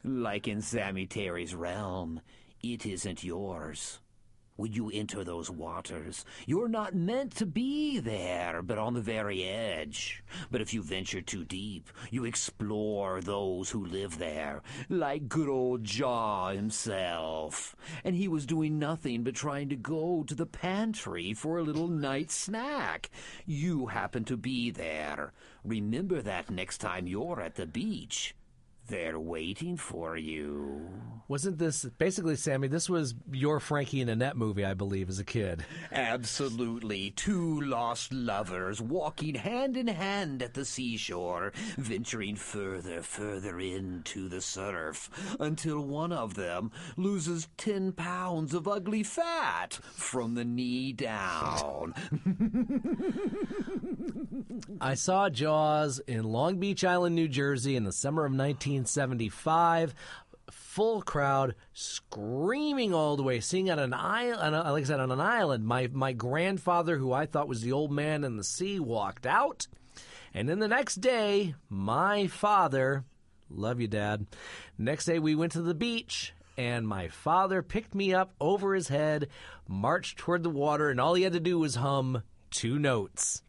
like 0.03 0.49
in 0.49 0.61
Sammy 0.61 1.07
Terry's 1.07 1.55
realm, 1.55 2.21
it 2.63 2.87
isn't 2.87 3.25
yours 3.25 4.01
when 4.57 4.73
you 4.73 4.91
enter 4.91 5.25
those 5.25 5.51
waters. 5.51 6.25
You're 6.47 6.69
not 6.69 6.95
meant 6.95 7.35
to 7.37 7.47
be 7.47 7.99
there, 7.99 8.63
but 8.63 8.79
on 8.79 8.95
the 8.95 9.01
very 9.01 9.45
edge. 9.45 10.23
But 10.51 10.61
if 10.61 10.73
you 10.73 10.83
venture 10.83 11.21
too 11.21 11.45
deep, 11.45 11.91
you 12.11 12.25
explore 12.25 13.21
those 13.21 13.71
who 13.71 13.85
live 13.85 14.19
there, 14.19 14.63
like 14.89 15.29
good 15.29 15.49
old 15.49 15.85
Jaw 15.85 16.51
himself. 16.51 17.75
And 18.05 18.15
he 18.15 18.29
was 18.29 18.47
doing 18.47 18.79
nothing 18.79 19.25
but 19.25 19.35
trying 19.35 19.69
to 19.71 19.77
go 19.77 20.25
to 20.27 20.35
the 20.35 20.47
pantry 20.47 21.35
for 21.35 21.59
a 21.59 21.63
little 21.63 21.89
night 21.89 22.31
snack. 22.31 23.11
You 23.47 23.87
happen 23.87 24.25
to 24.25 24.37
be 24.37 24.71
there. 24.71 25.33
Remember 25.65 26.23
that 26.23 26.51
next 26.51 26.79
time 26.79 27.07
you're 27.07 27.41
at 27.41 27.57
the 27.57 27.67
beach. 27.67 28.35
They're 28.87 29.19
waiting 29.19 29.77
for 29.77 30.17
you. 30.17 30.89
Wasn't 31.27 31.57
this 31.57 31.87
basically, 31.87 32.37
Sammy? 32.37 32.69
This 32.69 32.91
was 32.91 33.15
your 33.33 33.59
Frankie 33.59 34.03
and 34.03 34.11
Annette 34.11 34.37
movie, 34.37 34.63
I 34.63 34.75
believe, 34.75 35.09
as 35.09 35.19
a 35.19 35.25
kid. 35.25 35.65
Absolutely. 35.91 37.13
Two 37.13 37.63
lost 37.63 38.13
lovers 38.13 38.83
walking 38.83 39.35
hand 39.35 39.79
in 39.79 39.87
hand 39.87 40.43
at 40.43 40.53
the 40.53 40.67
seashore, 40.67 41.55
venturing 41.79 42.37
further, 42.37 43.01
further 43.01 43.59
into 43.59 44.29
the 44.29 44.43
surf, 44.43 45.09
until 45.41 45.81
one 45.81 46.13
of 46.13 46.35
them 46.35 46.71
loses 46.99 47.49
10 47.57 47.93
pounds 47.93 48.53
of 48.53 48.69
ugly 48.69 49.03
fat 49.03 49.79
from 49.95 50.35
the 50.35 50.45
knee 50.45 50.93
down. 50.93 51.95
I 54.79 54.93
saw 54.93 55.31
Jaws 55.31 56.01
in 56.01 56.25
Long 56.25 56.59
Beach 56.59 56.85
Island, 56.85 57.15
New 57.15 57.29
Jersey 57.29 57.77
in 57.77 57.85
the 57.85 57.93
summer 57.93 58.27
of 58.27 58.33
19. 58.33 58.74
1975 58.75 59.95
full 60.51 61.03
crowd 61.03 61.55
screaming 61.73 62.93
all 62.93 63.17
the 63.17 63.23
way, 63.23 63.41
singing 63.41 63.73
on 63.73 63.79
an 63.79 63.95
island, 63.95 64.55
like 64.55 64.83
I 64.83 64.87
said, 64.87 65.01
on 65.01 65.11
an 65.11 65.21
island. 65.21 65.65
My 65.65 65.89
my 65.93 66.13
grandfather, 66.13 66.99
who 66.99 67.13
I 67.13 67.27
thought 67.27 67.49
was 67.49 67.63
the 67.63 67.73
old 67.73 67.93
man 67.93 68.25
in 68.25 68.37
the 68.37 68.45
sea, 68.45 68.79
walked 68.81 69.27
out, 69.27 69.67
and 70.33 70.49
then 70.49 70.59
the 70.59 70.69
next 70.69 70.97
day, 70.97 71.55
my 71.69 72.27
father, 72.27 73.05
love 73.49 73.81
you, 73.81 73.89
Dad. 73.89 74.27
Next 74.77 75.07
day, 75.07 75.19
we 75.19 75.35
went 75.35 75.53
to 75.53 75.63
the 75.63 75.75
beach. 75.75 76.35
And 76.57 76.87
my 76.87 77.09
father 77.09 77.63
picked 77.63 77.97
me 77.97 78.15
up 78.15 78.33
over 78.41 78.77
his 78.77 78.87
head, 78.87 79.27
marched 79.67 80.19
toward 80.19 80.45
the 80.45 80.51
water, 80.51 80.89
and 80.89 81.01
all 81.01 81.15
he 81.15 81.25
had 81.25 81.33
to 81.33 81.41
do 81.41 81.59
was 81.59 81.75
hum 81.75 82.23
two 82.53 82.79
notes. 82.79 83.43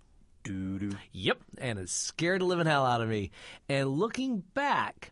Doo-doo. 0.44 0.98
Yep, 1.12 1.38
and 1.60 1.78
it 1.78 1.90
scared 1.90 2.42
the 2.42 2.46
living 2.46 2.66
hell 2.66 2.84
out 2.84 3.02
of 3.02 3.10
me. 3.10 3.30
And 3.70 3.90
looking 3.90 4.40
back, 4.56 5.12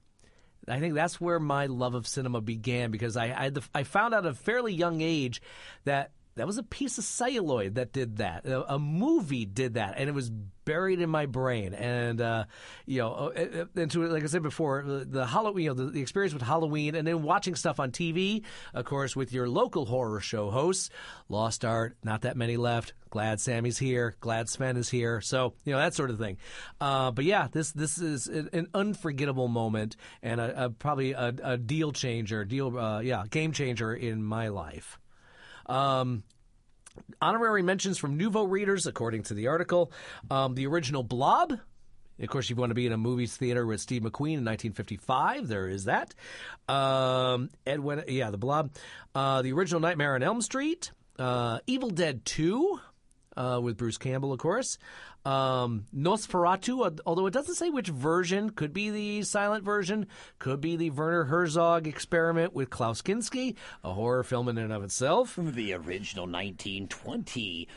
I 0.68 0.80
think 0.80 0.93
that's 0.93 1.20
where 1.20 1.39
my 1.39 1.66
love 1.66 1.93
of 1.93 2.07
cinema 2.07 2.41
began 2.41 2.91
because 2.91 3.18
I 3.18 3.26
I, 3.26 3.51
I 3.74 3.84
found 3.84 4.14
out 4.14 4.26
at 4.26 4.32
a 4.32 4.36
fairly 4.36 4.74
young 4.74 5.01
age 5.01 5.41
that 5.86 6.11
that 6.36 6.48
was 6.48 6.58
a 6.58 6.64
piece 6.64 6.98
of 6.98 7.04
celluloid 7.04 7.76
that 7.76 7.94
did 7.94 8.18
that. 8.18 8.46
A, 8.46 8.80
movie 8.80 9.46
did 9.46 9.76
that, 9.76 9.96
and 9.98 10.10
it 10.10 10.14
was 10.14 10.30
buried 10.30 11.00
in 11.00 11.10
my 11.10 11.26
brain. 11.26 11.74
And 11.74 12.20
uh, 12.20 12.46
you 12.86 13.00
know, 13.00 13.14
uh, 13.14 13.62
uh, 13.62 13.82
into 13.82 14.06
like 14.08 14.24
I 14.24 14.28
said 14.28 14.42
before, 14.42 14.84
the, 14.84 15.06
the 15.06 15.26
Halloween, 15.26 15.66
you 15.66 15.70
know, 15.70 15.86
the, 15.86 15.92
the, 15.92 16.02
experience 16.02 16.34
with 16.34 16.42
Halloween, 16.42 16.96
and 16.96 17.08
then 17.08 17.24
watching 17.24 17.56
stuff 17.56 17.80
on 17.80 17.92
TV, 17.92 18.44
of 18.74 18.86
course, 18.86 19.16
with 19.16 19.32
your 19.32 19.48
local 19.48 19.86
horror 19.86 20.20
show 20.20 20.50
hosts. 20.50 20.90
Lost 21.30 21.64
Art, 21.66 21.98
not 22.04 22.22
that 22.22 22.36
many 22.36 22.58
left. 22.58 22.94
Glad 23.10 23.40
Sammy's 23.40 23.78
here. 23.78 24.16
Glad 24.20 24.50
Sven 24.50 24.76
is 24.76 24.90
here. 24.90 25.22
So 25.22 25.54
you 25.66 25.74
know 25.74 25.78
that 25.78 25.94
sort 25.94 26.10
of 26.10 26.18
thing. 26.18 26.38
Uh, 26.82 27.12
but 27.12 27.26
yeah, 27.26 27.48
this 27.52 27.72
this 27.72 28.00
is 28.00 28.28
an 28.28 28.70
unforgettable 28.74 29.48
moment 29.48 29.96
and 30.24 30.42
a, 30.42 30.66
a 30.66 30.70
probably 30.72 31.12
a, 31.12 31.34
a, 31.44 31.58
deal 31.58 31.92
changer, 31.92 32.44
deal 32.44 32.76
uh, 32.78 33.02
yeah, 33.02 33.26
game 33.30 33.52
changer 33.52 33.94
in 33.94 34.24
my 34.24 34.48
life. 34.48 34.98
Um, 35.66 36.24
honorary 37.22 37.61
mentions 37.61 37.97
from 37.97 38.18
Nuvo 38.18 38.49
readers, 38.49 38.88
according 38.88 39.24
to 39.24 39.34
the 39.34 39.47
article. 39.47 39.91
Um, 40.30 40.55
the 40.55 40.68
original 40.68 41.03
Blob. 41.03 41.59
Of 42.20 42.30
course, 42.30 42.49
you 42.49 42.55
want 42.55 42.70
to 42.70 42.76
be 42.76 42.86
in 42.86 42.93
a 42.93 42.97
movie 42.97 43.26
theater 43.26 43.66
with 43.66 43.82
Steve 43.82 44.03
McQueen 44.03 44.38
in 44.38 44.45
1955. 44.45 45.47
There 45.47 45.68
is 45.68 45.86
that. 45.86 46.14
Um, 46.70 47.49
Edwin, 47.66 48.03
yeah, 48.07 48.30
the 48.30 48.38
Blob. 48.38 48.72
Uh, 49.16 49.41
the 49.41 49.51
original 49.53 49.82
Nightmare 49.82 50.16
on 50.16 50.24
Elm 50.24 50.41
Street. 50.41 50.91
Uh, 51.18 51.59
Evil 51.66 51.89
Dead 51.89 52.24
2 52.26 52.80
uh, 53.36 53.60
with 53.62 53.78
Bruce 53.78 53.98
Campbell, 53.98 54.34
of 54.34 54.40
course. 54.40 54.78
Um, 55.26 55.86
Nosferatu, 55.96 57.00
although 57.06 57.28
it 57.28 57.34
doesn't 57.34 57.56
say 57.56 57.70
which 57.70 57.88
version, 57.88 58.50
could 58.50 58.74
be 58.74 58.90
the 58.90 59.24
silent 59.24 59.64
version, 59.64 60.08
could 60.40 60.60
be 60.60 60.76
the 60.76 60.90
Werner 60.90 61.26
Herzog 61.26 61.88
experiment 61.88 62.54
with 62.54 62.70
Klaus 62.70 63.02
Kinski, 63.02 63.56
a 63.84 63.94
horror 63.94 64.24
film 64.24 64.50
in 64.50 64.58
and 64.58 64.74
of 64.74 64.84
itself. 64.84 65.38
The 65.38 65.74
original 65.74 66.26
1920 66.26 67.68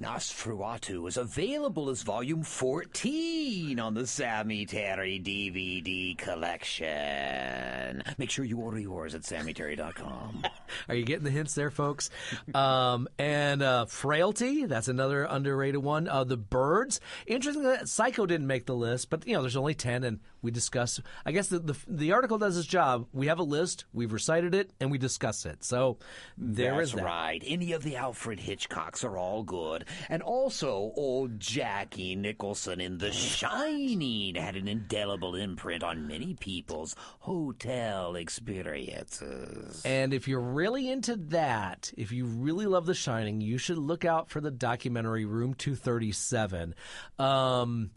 Nosferatu 0.00 1.08
is 1.08 1.16
available 1.16 1.88
as 1.88 2.02
volume 2.02 2.42
14 2.42 3.80
on 3.80 3.94
the 3.94 4.06
Sammy 4.06 4.66
Terry 4.66 5.18
DVD 5.18 6.16
collection. 6.18 8.02
Make 8.18 8.28
sure 8.30 8.44
you 8.44 8.58
order 8.58 8.78
yours 8.78 9.14
at 9.14 9.22
SammyTerry.com. 9.22 10.44
Are 10.90 10.94
you 10.94 11.04
getting 11.04 11.24
the 11.24 11.30
hints 11.30 11.54
there, 11.54 11.70
folks? 11.70 12.10
Um, 12.54 13.08
and 13.18 13.62
uh, 13.62 13.84
Frailty, 13.86 14.64
that's 14.66 14.88
another 14.88 15.24
underrated 15.24 15.82
one. 15.82 16.08
Uh, 16.08 16.24
the 16.24 16.36
Birds. 16.36 17.00
Interesting 17.26 17.64
that 17.64 17.88
Psycho 17.88 18.24
didn't 18.24 18.46
make 18.46 18.66
the 18.66 18.74
list, 18.74 19.10
but, 19.10 19.26
you 19.26 19.34
know, 19.34 19.42
there's 19.42 19.56
only 19.56 19.74
10, 19.74 20.04
and 20.04 20.20
we 20.46 20.52
discuss. 20.52 21.00
I 21.26 21.32
guess 21.32 21.48
the, 21.48 21.58
the, 21.58 21.76
the 21.88 22.12
article 22.12 22.38
does 22.38 22.56
its 22.56 22.68
job. 22.68 23.08
We 23.12 23.26
have 23.26 23.40
a 23.40 23.42
list, 23.42 23.84
we've 23.92 24.12
recited 24.12 24.54
it, 24.54 24.70
and 24.78 24.92
we 24.92 24.96
discuss 24.96 25.44
it. 25.44 25.64
So 25.64 25.98
there 26.38 26.76
that's 26.76 26.90
is 26.90 26.94
that. 26.94 27.04
right. 27.04 27.42
Any 27.44 27.72
of 27.72 27.82
the 27.82 27.96
Alfred 27.96 28.38
Hitchcocks 28.38 29.02
are 29.04 29.18
all 29.18 29.42
good. 29.42 29.86
And 30.08 30.22
also, 30.22 30.92
old 30.94 31.40
Jackie 31.40 32.14
Nicholson 32.14 32.80
in 32.80 32.98
The 32.98 33.10
Shining 33.10 34.36
had 34.36 34.54
an 34.54 34.68
indelible 34.68 35.34
imprint 35.34 35.82
on 35.82 36.06
many 36.06 36.34
people's 36.34 36.94
hotel 37.18 38.14
experiences. 38.14 39.82
And 39.84 40.14
if 40.14 40.28
you're 40.28 40.38
really 40.40 40.88
into 40.88 41.16
that, 41.16 41.92
if 41.96 42.12
you 42.12 42.24
really 42.24 42.66
love 42.66 42.86
The 42.86 42.94
Shining, 42.94 43.40
you 43.40 43.58
should 43.58 43.78
look 43.78 44.04
out 44.04 44.30
for 44.30 44.40
the 44.40 44.52
documentary 44.52 45.24
Room 45.24 45.54
237. 45.54 46.76
Um, 47.18 47.90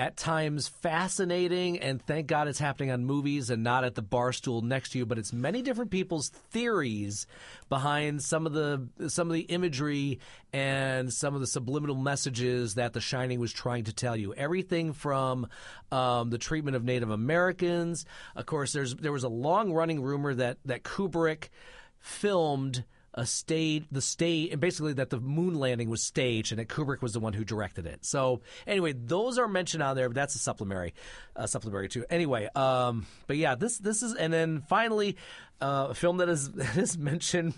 at 0.00 0.16
times 0.16 0.66
fascinating, 0.66 1.78
and 1.78 2.00
thank 2.00 2.26
God 2.26 2.48
it's 2.48 2.58
happening 2.58 2.90
on 2.90 3.04
movies 3.04 3.50
and 3.50 3.62
not 3.62 3.84
at 3.84 3.94
the 3.94 4.00
bar 4.00 4.32
stool 4.32 4.62
next 4.62 4.92
to 4.92 4.98
you. 4.98 5.04
But 5.04 5.18
it's 5.18 5.30
many 5.30 5.60
different 5.60 5.90
people's 5.90 6.30
theories 6.30 7.26
behind 7.68 8.22
some 8.22 8.46
of 8.46 8.54
the 8.54 8.88
some 9.10 9.28
of 9.28 9.34
the 9.34 9.42
imagery 9.42 10.18
and 10.54 11.12
some 11.12 11.34
of 11.34 11.42
the 11.42 11.46
subliminal 11.46 11.96
messages 11.96 12.76
that 12.76 12.94
The 12.94 13.00
Shining 13.02 13.40
was 13.40 13.52
trying 13.52 13.84
to 13.84 13.92
tell 13.92 14.16
you. 14.16 14.32
Everything 14.32 14.94
from 14.94 15.46
um, 15.92 16.30
the 16.30 16.38
treatment 16.38 16.76
of 16.76 16.82
Native 16.82 17.10
Americans. 17.10 18.06
Of 18.34 18.46
course, 18.46 18.72
there's 18.72 18.94
there 18.94 19.12
was 19.12 19.24
a 19.24 19.28
long 19.28 19.70
running 19.70 20.00
rumor 20.00 20.32
that 20.32 20.56
that 20.64 20.82
Kubrick 20.82 21.50
filmed 21.98 22.84
a 23.14 23.26
stage, 23.26 23.84
the 23.90 24.00
stage, 24.00 24.52
and 24.52 24.60
basically 24.60 24.92
that 24.94 25.10
the 25.10 25.20
moon 25.20 25.54
landing 25.54 25.88
was 25.90 26.02
staged 26.02 26.52
and 26.52 26.58
that 26.60 26.68
Kubrick 26.68 27.02
was 27.02 27.12
the 27.12 27.20
one 27.20 27.32
who 27.32 27.44
directed 27.44 27.86
it. 27.86 28.04
So 28.04 28.40
anyway, 28.66 28.92
those 28.92 29.38
are 29.38 29.48
mentioned 29.48 29.82
on 29.82 29.96
there, 29.96 30.08
but 30.08 30.14
that's 30.14 30.34
a 30.34 30.38
supplementary, 30.38 30.94
uh, 31.34 31.46
supplementary 31.46 31.88
too. 31.88 32.04
Anyway, 32.08 32.48
um, 32.54 33.06
but 33.26 33.36
yeah, 33.36 33.54
this 33.54 33.78
this 33.78 34.02
is, 34.02 34.14
and 34.14 34.32
then 34.32 34.62
finally, 34.68 35.16
uh, 35.60 35.88
a 35.90 35.94
film 35.94 36.18
that 36.18 36.28
is 36.28 36.52
that 36.52 36.76
is 36.76 36.96
mentioned 36.96 37.54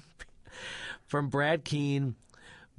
from 1.07 1.29
Brad 1.29 1.65
Keen. 1.65 2.17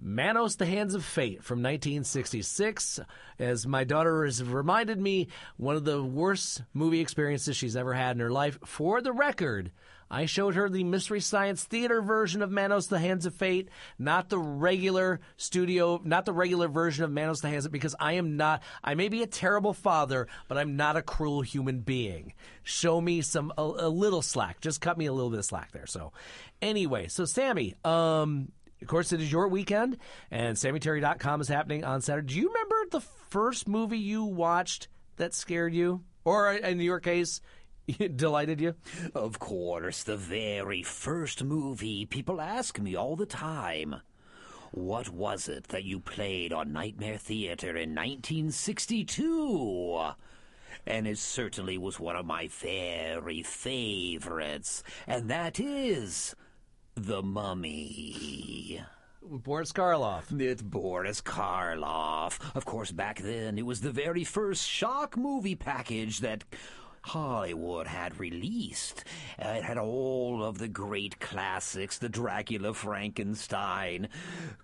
Manos, 0.02 0.56
The 0.56 0.66
Hands 0.66 0.94
of 0.96 1.06
Fate 1.06 1.44
from 1.44 1.60
1966. 1.60 3.00
As 3.40 3.68
my 3.68 3.84
daughter 3.84 4.26
has 4.26 4.44
reminded 4.44 5.00
me, 5.00 5.28
one 5.58 5.76
of 5.76 5.86
the 5.86 6.04
worst 6.04 6.64
movie 6.74 7.00
experiences 7.00 7.56
she's 7.56 7.76
ever 7.76 7.94
had 7.94 8.16
in 8.16 8.20
her 8.20 8.32
life. 8.32 8.58
For 8.66 9.02
the 9.02 9.14
record, 9.14 9.72
I 10.14 10.28
showed 10.28 10.54
her 10.54 10.70
the 10.70 10.84
Mystery 10.84 11.20
Science 11.20 11.64
Theater 11.64 12.00
version 12.00 12.44
of 12.44 12.52
Manos, 12.52 12.86
The 12.86 13.00
Hands 13.00 13.26
of 13.26 13.34
Fate, 13.34 13.70
not 13.98 14.30
the 14.30 14.38
regular 14.38 15.22
studio, 15.38 16.00
not 16.04 16.26
the 16.26 16.34
regular 16.34 16.68
version 16.68 17.04
of 17.04 17.10
Manos, 17.10 17.42
The 17.42 17.50
Hands 17.50 17.66
of 17.66 17.72
because 17.72 17.96
I 18.00 18.14
am 18.14 18.38
not, 18.38 18.62
I 18.84 18.94
may 18.94 19.10
be 19.10 19.24
a 19.24 19.28
terrible 19.28 19.74
father, 19.74 20.28
but 20.48 20.60
I'm 20.60 20.76
not 20.76 20.98
a 20.98 21.02
cruel 21.02 21.42
human 21.42 21.80
being. 21.80 22.34
Show 22.62 23.02
me 23.02 23.22
some, 23.22 23.52
a, 23.58 23.64
a 23.64 23.90
little 23.90 24.22
slack. 24.22 24.62
Just 24.62 24.82
cut 24.82 25.00
me 25.00 25.08
a 25.08 25.14
little 25.14 25.32
bit 25.32 25.40
of 25.40 25.46
slack 25.46 25.72
there. 25.72 25.88
So, 25.88 26.14
anyway, 26.62 27.08
so 27.08 27.26
Sammy, 27.26 27.74
um, 27.84 28.52
of 28.84 28.88
course, 28.88 29.14
it 29.14 29.20
is 29.20 29.32
your 29.32 29.48
weekend, 29.48 29.98
and 30.30 30.56
SammyTerry.com 30.56 31.42
is 31.42 31.48
happening 31.48 31.84
on 31.84 32.02
Saturday. 32.02 32.36
Do 32.36 32.40
you 32.40 32.50
remember 32.50 32.76
the 32.92 33.02
first 33.02 33.68
movie 33.68 33.98
you 33.98 34.26
watched 34.26 34.90
that 35.16 35.34
scared 35.34 35.74
you? 35.74 36.04
Or 36.24 36.54
in 36.54 36.80
your 36.80 37.00
case, 37.00 37.42
delighted 38.16 38.62
you? 38.62 38.76
Of 39.14 39.40
course, 39.40 40.04
the 40.04 40.18
very 40.18 40.84
first 40.84 41.44
movie 41.44 42.06
people 42.06 42.40
ask 42.40 42.80
me 42.80 42.96
all 42.96 43.16
the 43.16 43.26
time. 43.26 43.96
What 44.72 45.10
was 45.10 45.48
it 45.48 45.66
that 45.66 45.84
you 45.84 46.00
played 46.00 46.52
on 46.52 46.74
Nightmare 46.74 47.18
Theater 47.18 47.70
in 47.70 47.94
1962? 47.94 50.14
And 50.86 51.08
it 51.08 51.18
certainly 51.18 51.78
was 51.78 52.00
one 52.00 52.16
of 52.16 52.26
my 52.26 52.48
very 52.48 53.44
favorites, 53.44 54.84
and 55.08 55.30
that 55.30 55.60
is 55.60 56.36
The 56.96 57.22
Mummy. 57.22 58.84
Boris 59.22 59.72
Karloff. 59.72 60.42
It's 60.42 60.62
Boris 60.62 61.22
Karloff. 61.22 62.40
Of 62.56 62.66
course, 62.66 62.92
back 62.92 63.22
then 63.22 63.58
it 63.58 63.66
was 63.66 63.82
the 63.82 63.92
very 63.92 64.24
first 64.24 64.68
shock 64.68 65.16
movie 65.16 65.56
package 65.56 66.20
that 66.20 66.44
Hollywood 67.04 67.86
had 67.88 68.20
released. 68.20 69.04
Uh, 69.38 69.50
it 69.50 69.64
had 69.64 69.78
all 69.78 70.44
of 70.44 70.58
the 70.58 70.68
great 70.68 71.20
classics 71.20 71.98
the 71.98 72.10
Dracula 72.10 72.74
Frankenstein, 72.74 74.08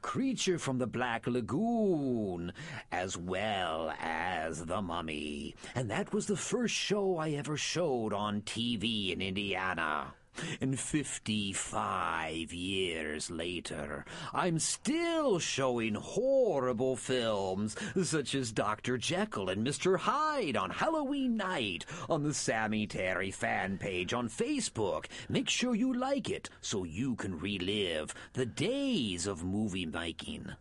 Creature 0.02 0.60
from 0.60 0.78
the 0.78 0.88
Black 0.88 1.28
Lagoon, 1.28 2.54
as 2.92 3.18
well 3.18 3.94
as 4.00 4.66
The 4.66 4.82
Mummy. 4.82 5.56
And 5.76 5.92
that 5.92 6.14
was 6.14 6.28
the 6.28 6.38
first 6.38 6.74
show 6.74 7.18
I 7.18 7.32
ever 7.32 7.58
showed 7.58 8.14
on 8.14 8.42
TV 8.42 9.12
in 9.12 9.22
Indiana. 9.22 10.14
And 10.62 10.80
55 10.80 12.54
years 12.54 13.30
later, 13.30 14.06
I'm 14.34 14.60
still 14.60 15.40
showing 15.40 15.96
horrible 15.96 16.96
films 16.96 17.76
such 18.04 18.36
as 18.36 18.52
Dr. 18.52 18.98
Jekyll 18.98 19.50
and 19.50 19.66
Mr. 19.66 19.98
Hyde 19.98 20.58
on 20.58 20.70
Halloween 20.70 21.38
night 21.38 21.86
on 22.10 22.24
the 22.24 22.34
Sammy 22.34 22.88
Terry 22.88 23.32
fan 23.32 23.78
page 23.78 24.14
on 24.14 24.30
Facebook. 24.30 25.06
Make 25.28 25.50
sure 25.50 25.76
you 25.76 25.94
like 25.94 26.30
it 26.30 26.50
so 26.62 26.84
you 26.84 27.16
can 27.16 27.40
relive 27.40 28.14
the 28.34 28.46
days 28.46 29.28
of 29.28 29.44
movie 29.44 29.86
making. 29.86 30.54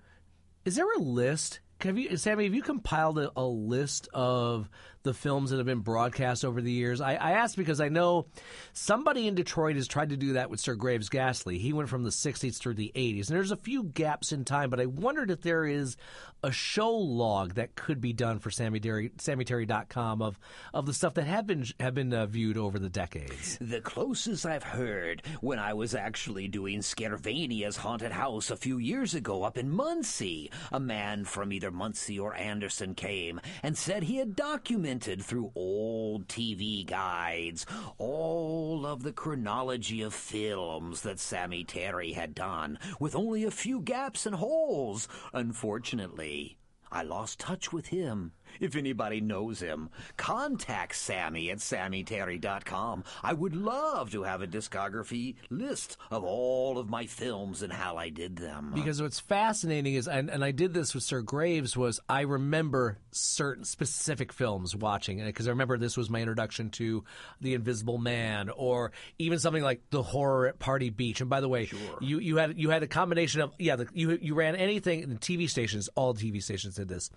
Is 0.64 0.76
there 0.76 0.92
a 0.92 0.98
list? 0.98 1.60
Have 1.80 1.96
you, 1.96 2.16
Sammy? 2.16 2.44
Have 2.44 2.54
you 2.54 2.62
compiled 2.62 3.20
a, 3.20 3.30
a 3.36 3.44
list 3.44 4.08
of 4.12 4.68
the 5.04 5.14
films 5.14 5.50
that 5.50 5.58
have 5.58 5.66
been 5.66 5.78
broadcast 5.78 6.44
over 6.44 6.60
the 6.60 6.72
years? 6.72 7.00
I, 7.00 7.14
I 7.14 7.30
asked 7.32 7.56
because 7.56 7.80
I 7.80 7.88
know 7.88 8.26
somebody 8.72 9.28
in 9.28 9.36
Detroit 9.36 9.76
has 9.76 9.86
tried 9.86 10.10
to 10.10 10.16
do 10.16 10.32
that 10.32 10.50
with 10.50 10.58
Sir 10.58 10.74
Graves 10.74 11.08
Ghastly. 11.08 11.56
He 11.58 11.72
went 11.72 11.88
from 11.88 12.02
the 12.02 12.10
60s 12.10 12.58
through 12.58 12.74
the 12.74 12.90
80s, 12.96 13.28
and 13.28 13.36
there's 13.36 13.52
a 13.52 13.56
few 13.56 13.84
gaps 13.84 14.32
in 14.32 14.44
time, 14.44 14.70
but 14.70 14.80
I 14.80 14.86
wondered 14.86 15.30
if 15.30 15.42
there 15.42 15.64
is 15.64 15.96
a 16.42 16.52
show 16.52 16.90
log 16.90 17.54
that 17.54 17.74
could 17.74 18.00
be 18.00 18.12
done 18.12 18.38
for 18.38 18.50
Sammy 18.50 18.80
Terry, 18.80 19.10
SammyTerry.com 19.10 20.22
of, 20.22 20.38
of 20.74 20.86
the 20.86 20.94
stuff 20.94 21.14
that 21.14 21.26
have 21.26 21.46
been, 21.46 21.64
have 21.80 21.94
been 21.94 22.12
uh, 22.12 22.26
viewed 22.26 22.56
over 22.56 22.78
the 22.78 22.88
decades. 22.88 23.58
The 23.60 23.80
closest 23.80 24.46
I've 24.46 24.62
heard 24.62 25.22
when 25.40 25.58
I 25.58 25.74
was 25.74 25.94
actually 25.94 26.48
doing 26.48 26.80
Scarvania's 26.80 27.76
haunted 27.76 28.12
house 28.12 28.50
a 28.50 28.56
few 28.56 28.78
years 28.78 29.14
ago 29.14 29.42
up 29.42 29.58
in 29.58 29.70
Muncie, 29.70 30.50
a 30.72 30.80
man 30.80 31.24
from 31.24 31.52
either 31.52 31.67
Muncie 31.70 32.18
or 32.18 32.34
Anderson 32.34 32.94
came 32.94 33.40
and 33.62 33.76
said 33.76 34.02
he 34.02 34.16
had 34.16 34.36
documented 34.36 35.22
through 35.22 35.52
old 35.54 36.28
TV 36.28 36.86
guides 36.86 37.66
all 37.98 38.86
of 38.86 39.02
the 39.02 39.12
chronology 39.12 40.02
of 40.02 40.14
films 40.14 41.02
that 41.02 41.20
Sammy 41.20 41.64
Terry 41.64 42.12
had 42.12 42.34
done, 42.34 42.78
with 42.98 43.14
only 43.14 43.44
a 43.44 43.50
few 43.50 43.80
gaps 43.80 44.26
and 44.26 44.36
holes. 44.36 45.08
Unfortunately, 45.32 46.58
I 46.90 47.02
lost 47.02 47.38
touch 47.38 47.72
with 47.72 47.88
him. 47.88 48.32
If 48.60 48.76
anybody 48.76 49.20
knows 49.20 49.60
him, 49.60 49.90
contact 50.16 50.94
Sammy 50.96 51.50
at 51.50 51.58
SammyTerry.com. 51.58 53.04
I 53.22 53.32
would 53.32 53.54
love 53.54 54.10
to 54.12 54.22
have 54.24 54.42
a 54.42 54.46
discography 54.46 55.36
list 55.50 55.96
of 56.10 56.24
all 56.24 56.78
of 56.78 56.88
my 56.88 57.06
films 57.06 57.62
and 57.62 57.72
how 57.72 57.96
I 57.96 58.08
did 58.08 58.36
them. 58.36 58.72
Because 58.74 59.00
what's 59.00 59.20
fascinating 59.20 59.94
is, 59.94 60.08
and, 60.08 60.30
and 60.30 60.44
I 60.44 60.50
did 60.50 60.74
this 60.74 60.94
with 60.94 61.04
Sir 61.04 61.22
Graves, 61.22 61.76
was 61.76 62.00
I 62.08 62.22
remember 62.22 62.98
certain 63.18 63.64
specific 63.64 64.32
films 64.32 64.74
watching, 64.74 65.24
because 65.24 65.46
I 65.46 65.50
remember 65.50 65.76
this 65.78 65.96
was 65.96 66.08
my 66.10 66.20
introduction 66.20 66.70
to 66.70 67.04
The 67.40 67.54
Invisible 67.54 67.98
Man, 67.98 68.48
or 68.50 68.92
even 69.18 69.38
something 69.38 69.62
like 69.62 69.82
The 69.90 70.02
Horror 70.02 70.48
at 70.48 70.58
Party 70.58 70.90
Beach. 70.90 71.20
And 71.20 71.28
by 71.28 71.40
the 71.40 71.48
way, 71.48 71.66
Sure. 71.66 71.78
you, 72.00 72.18
you 72.18 72.36
had 72.36 72.58
you 72.58 72.70
had 72.70 72.82
a 72.82 72.86
combination 72.86 73.40
of 73.40 73.52
yeah, 73.58 73.76
the, 73.76 73.86
you 73.92 74.18
you 74.20 74.34
ran 74.34 74.56
anything. 74.56 75.00
In 75.02 75.10
the 75.10 75.16
TV 75.16 75.48
stations, 75.48 75.88
all 75.94 76.14
TV 76.14 76.42
stations 76.42 76.74
did 76.76 76.88
this. 76.88 77.10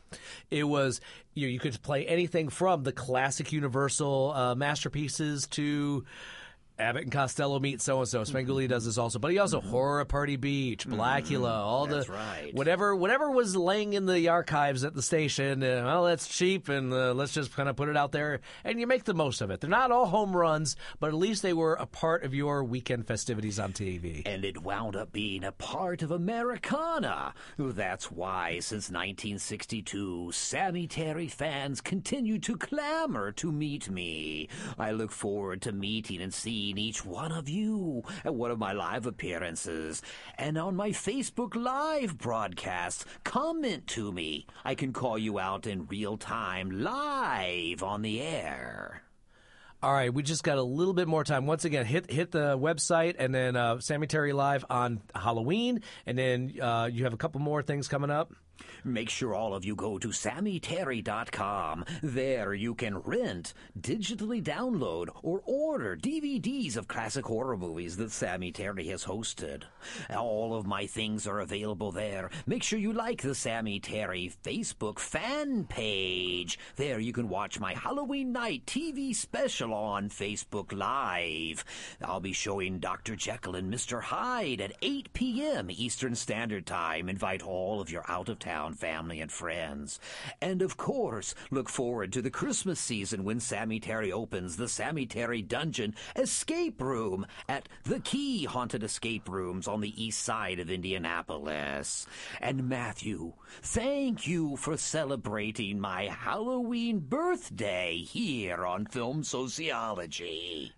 It 0.50 0.64
was 0.64 1.02
you 1.34 1.48
you 1.48 1.60
could 1.60 1.82
play 1.82 2.06
anything 2.06 2.50
from 2.50 2.84
the 2.84 2.92
classic 2.92 3.52
Universal 3.52 4.32
uh, 4.34 4.56
masterpieces 4.56 5.48
to. 5.48 6.06
Abbott 6.82 7.04
and 7.04 7.12
Costello 7.12 7.60
meet 7.60 7.82
so 7.82 8.00
and 8.00 8.08
so. 8.08 8.24
Svengoolie 8.24 8.68
does 8.68 8.86
this 8.86 8.98
also, 8.98 9.20
but 9.20 9.32
he 9.32 9.38
also 9.40 9.62
Horror 9.62 10.04
Party 10.06 10.36
Beach, 10.36 10.88
Blacula, 10.88 11.50
all 11.52 11.86
That's 11.86 12.08
the 12.08 12.14
right. 12.14 12.54
whatever 12.54 12.96
whatever 12.96 13.30
was 13.32 13.56
laying 13.56 13.94
in 13.94 14.06
the 14.06 14.28
archives 14.30 14.84
at 14.84 14.94
the 14.94 15.02
station. 15.02 15.64
Uh, 15.64 15.84
well, 15.86 16.04
that's 16.06 16.28
cheap, 16.28 16.68
and 16.70 16.92
uh, 16.92 17.14
let's 17.14 17.34
just 17.34 17.56
kind 17.56 17.70
of 17.70 17.76
put 17.76 17.88
it 17.88 17.96
out 17.96 18.12
there, 18.12 18.42
and 18.64 18.80
you 18.80 18.88
make 18.88 19.04
the 19.06 19.14
most 19.14 19.42
of 19.42 19.52
it. 19.52 19.62
They're 19.62 19.70
not 19.70 19.92
all 19.92 20.08
home 20.08 20.36
runs, 20.36 20.76
but 21.00 21.08
at 21.10 21.14
least 21.14 21.42
they 21.44 21.54
were 21.54 21.76
a 21.76 21.86
part 21.86 22.24
of 22.24 22.34
your 22.34 22.64
weekend 22.64 23.08
festivities 23.08 23.60
on 23.60 23.74
TV. 23.74 24.24
and 24.26 24.44
it 24.44 24.64
wound 24.64 24.96
up 24.96 25.12
being 25.12 25.44
a 25.44 25.52
part 25.52 26.02
of 26.02 26.12
Americana. 26.12 27.34
That's 27.58 28.12
why, 28.12 28.60
since 28.60 28.90
1962, 28.90 30.32
Sammy 30.32 30.88
Terry 30.88 31.28
fans 31.28 31.82
continue 31.82 32.40
to 32.40 32.58
clamor 32.58 33.32
to 33.34 33.52
meet 33.52 33.90
me. 33.90 34.48
I 34.80 34.92
look 34.92 35.12
forward 35.12 35.62
to 35.64 35.72
meeting 35.72 36.22
and 36.22 36.34
seeing 36.34 36.71
each 36.78 37.06
one 37.06 37.32
of 37.32 37.50
you 37.50 38.04
at 38.24 38.36
one 38.36 38.52
of 38.52 38.60
my 38.60 38.74
live 38.74 39.06
appearances 39.06 40.02
and 40.38 40.58
on 40.58 40.76
my 40.76 40.90
Facebook 40.90 41.56
Live 41.56 42.18
broadcasts. 42.18 43.06
Comment 43.24 43.86
to 43.88 44.12
me. 44.12 44.48
I 44.64 44.76
can 44.76 44.94
call 44.94 45.18
you 45.18 45.40
out 45.40 45.68
in 45.68 45.88
real 45.88 46.18
time, 46.18 46.70
live 46.72 47.84
on 47.84 48.02
the 48.02 48.22
air. 48.22 49.04
All 49.84 49.92
right, 49.92 50.14
we 50.14 50.22
just 50.22 50.44
got 50.44 50.60
a 50.60 50.64
little 50.64 50.94
bit 50.94 51.08
more 51.08 51.24
time. 51.24 51.48
Once 51.48 51.66
again, 51.66 51.86
hit 51.86 52.12
hit 52.12 52.30
the 52.30 52.56
website 52.56 53.16
and 53.18 53.34
then 53.34 53.56
uh, 53.56 53.80
Sammy 53.80 54.06
Terry 54.06 54.32
Live 54.32 54.64
on 54.70 55.02
Halloween, 55.16 55.82
and 56.06 56.16
then 56.16 56.54
uh, 56.62 56.88
you 56.92 57.06
have 57.06 57.14
a 57.14 57.18
couple 57.18 57.42
more 57.42 57.64
things 57.64 57.88
coming 57.88 58.12
up. 58.12 58.32
Make 58.84 59.10
sure 59.10 59.34
all 59.34 59.54
of 59.54 59.66
you 59.66 59.76
go 59.76 59.98
to 59.98 60.10
SammyTerry.com. 60.10 61.86
There 62.02 62.54
you 62.54 62.76
can 62.76 62.98
rent, 63.00 63.54
digitally 63.80 64.44
download, 64.44 65.10
or 65.24 65.42
order 65.46 65.96
DVDs 65.96 66.78
of 66.78 66.88
classic 66.88 67.26
horror 67.26 67.58
movies 67.58 67.98
that 67.98 68.12
Sammy 68.12 68.52
Terry 68.52 68.88
has 68.88 69.06
hosted. 69.06 69.64
All 70.16 70.56
of 70.56 70.66
my 70.66 70.88
things 70.88 71.28
are 71.28 71.40
available 71.40 71.92
there. 71.92 72.30
Make 72.46 72.64
sure 72.64 72.80
you 72.80 72.94
like 72.94 73.22
the 73.22 73.36
Sammy 73.36 73.80
Terry 73.80 74.32
Facebook 74.44 75.00
fan 75.00 75.66
page. 75.66 76.58
There 76.76 77.00
you 77.00 77.14
can 77.14 77.30
watch 77.30 77.60
my 77.60 77.74
Halloween 77.74 78.32
night 78.32 78.66
TV 78.66 79.16
special 79.16 79.74
on 79.74 80.10
Facebook 80.10 80.72
Live. 80.72 81.64
I'll 82.04 82.20
be 82.20 82.34
showing 82.34 82.80
Dr. 82.80 83.16
Jekyll 83.16 83.56
and 83.56 83.74
Mr. 83.74 84.02
Hyde 84.02 84.62
at 84.62 84.74
8 84.82 85.14
p.m. 85.14 85.70
Eastern 85.70 86.16
Standard 86.16 86.66
Time. 86.66 87.10
Invite 87.10 87.42
all 87.42 87.80
of 87.82 87.92
your 87.92 88.04
out 88.10 88.30
of 88.30 88.40
town 88.40 88.51
family 88.74 89.22
and 89.22 89.32
friends. 89.32 90.00
And 90.42 90.62
of 90.62 90.78
course, 90.78 91.34
look 91.50 91.70
forward 91.70 92.14
to 92.14 92.22
the 92.22 92.30
Christmas 92.30 92.80
season 92.80 93.24
when 93.24 93.40
Sammy 93.40 93.80
Terry 93.80 94.12
opens 94.12 94.58
the 94.58 94.68
Sammy 94.68 95.06
Terry 95.06 95.42
Dungeon 95.42 95.96
Escape 96.16 96.82
Room 96.82 97.26
at 97.48 97.68
the 97.84 98.00
Key 98.00 98.46
Haunted 98.46 98.84
Escape 98.84 99.30
Rooms 99.30 99.68
on 99.68 99.82
the 99.82 100.04
east 100.04 100.22
side 100.24 100.60
of 100.60 100.70
Indianapolis. 100.70 102.06
And 102.40 102.68
Matthew, 102.68 103.34
thank 103.62 104.28
you 104.28 104.56
for 104.58 104.78
celebrating 104.78 105.80
my 105.80 106.06
Halloween 106.06 107.00
birthday 107.00 107.98
here 107.98 108.66
on 108.66 108.86
Film 108.86 109.24
Sociology. 109.24 110.74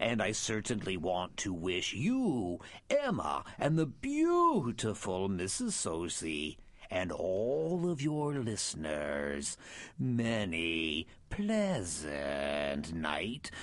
And 0.00 0.22
I 0.22 0.32
certainly 0.32 0.96
want 0.96 1.36
to 1.38 1.52
wish 1.52 1.92
you, 1.92 2.60
Emma, 2.90 3.44
and 3.58 3.78
the 3.78 3.86
beautiful 3.86 5.28
Mrs. 5.28 5.72
Socey 5.72 6.56
and 6.90 7.12
all 7.12 7.90
of 7.90 8.00
your 8.02 8.34
listeners 8.34 9.56
many 9.98 11.06
pleasant 11.30 12.94
nightmares. 12.94 13.58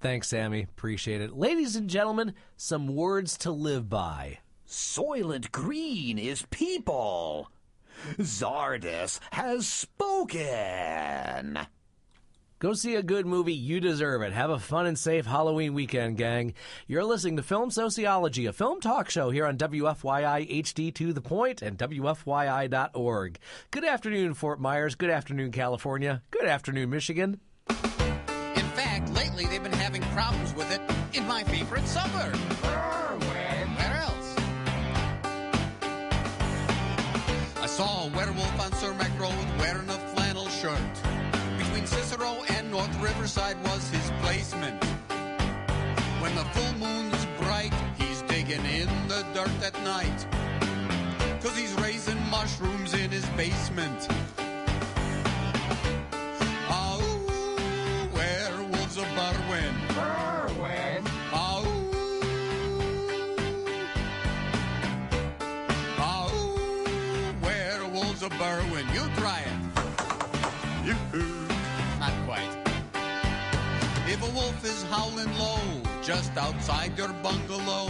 Thanks, 0.00 0.28
Sammy. 0.28 0.62
Appreciate 0.62 1.20
it. 1.20 1.36
Ladies 1.36 1.74
and 1.74 1.90
gentlemen, 1.90 2.34
some 2.56 2.94
words 2.94 3.36
to 3.38 3.50
live 3.50 3.88
by. 3.88 4.38
Soylent 4.68 5.50
Green 5.50 6.18
is 6.18 6.46
people. 6.50 7.50
Zardoz 8.18 9.18
has 9.32 9.66
spoken. 9.66 11.58
Go 12.58 12.72
see 12.72 12.94
a 12.94 13.02
good 13.02 13.26
movie. 13.26 13.52
You 13.52 13.80
deserve 13.80 14.22
it. 14.22 14.32
Have 14.32 14.48
a 14.48 14.58
fun 14.58 14.86
and 14.86 14.98
safe 14.98 15.26
Halloween 15.26 15.74
weekend, 15.74 16.16
gang. 16.16 16.54
You're 16.86 17.04
listening 17.04 17.36
to 17.36 17.42
Film 17.42 17.70
Sociology, 17.70 18.46
a 18.46 18.52
film 18.52 18.80
talk 18.80 19.10
show 19.10 19.28
here 19.28 19.44
on 19.44 19.58
WFYI 19.58 20.62
HD 20.62 20.94
to 20.94 21.12
the 21.12 21.20
point 21.20 21.60
and 21.60 21.76
WFYI.org. 21.76 23.38
Good 23.70 23.84
afternoon, 23.84 24.32
Fort 24.32 24.58
Myers. 24.58 24.94
Good 24.94 25.10
afternoon, 25.10 25.52
California. 25.52 26.22
Good 26.30 26.46
afternoon, 26.46 26.88
Michigan. 26.88 27.40
In 27.68 27.76
fact, 28.72 29.12
lately 29.12 29.44
they've 29.44 29.62
been 29.62 29.72
having 29.72 30.00
problems 30.14 30.54
with 30.54 30.72
it 30.72 30.80
in 31.14 31.28
my 31.28 31.44
favorite 31.44 31.86
suburb. 31.86 32.36
Where 32.36 33.96
else? 33.96 34.36
I 37.60 37.66
saw 37.66 38.06
a 38.06 38.10
werewolf 38.16 38.60
on 38.60 38.70
Cermak 38.70 39.05
And 42.18 42.70
North 42.70 42.98
Riverside 43.02 43.62
was 43.64 43.90
his 43.90 44.10
placement. 44.22 44.82
When 46.18 46.34
the 46.34 46.44
full 46.54 46.78
moon's 46.78 47.26
bright, 47.38 47.74
he's 47.98 48.22
digging 48.22 48.64
in 48.64 48.88
the 49.06 49.22
dirt 49.34 49.50
at 49.62 49.78
night. 49.84 50.26
Cause 51.42 51.54
he's 51.58 51.74
raising 51.74 52.18
mushrooms 52.30 52.94
in 52.94 53.10
his 53.10 53.26
basement. 53.36 54.08
Howling 74.96 75.38
low, 75.38 75.60
just 76.02 76.34
outside 76.38 76.96
your 76.96 77.12
bungalow, 77.22 77.86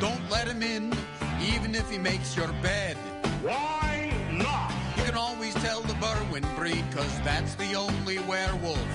don't 0.00 0.28
let 0.28 0.48
him 0.48 0.60
in, 0.60 0.92
even 1.40 1.72
if 1.72 1.88
he 1.88 1.98
makes 1.98 2.36
your 2.36 2.52
bed. 2.60 2.96
Why 3.42 4.12
not? 4.32 4.72
You 4.96 5.04
can 5.04 5.14
always 5.14 5.54
tell 5.54 5.82
the 5.82 5.94
Berwyn 5.94 6.44
breed, 6.56 6.84
cause 6.90 7.14
that's 7.22 7.54
the 7.54 7.74
only 7.74 8.18
werewolf. 8.30 8.92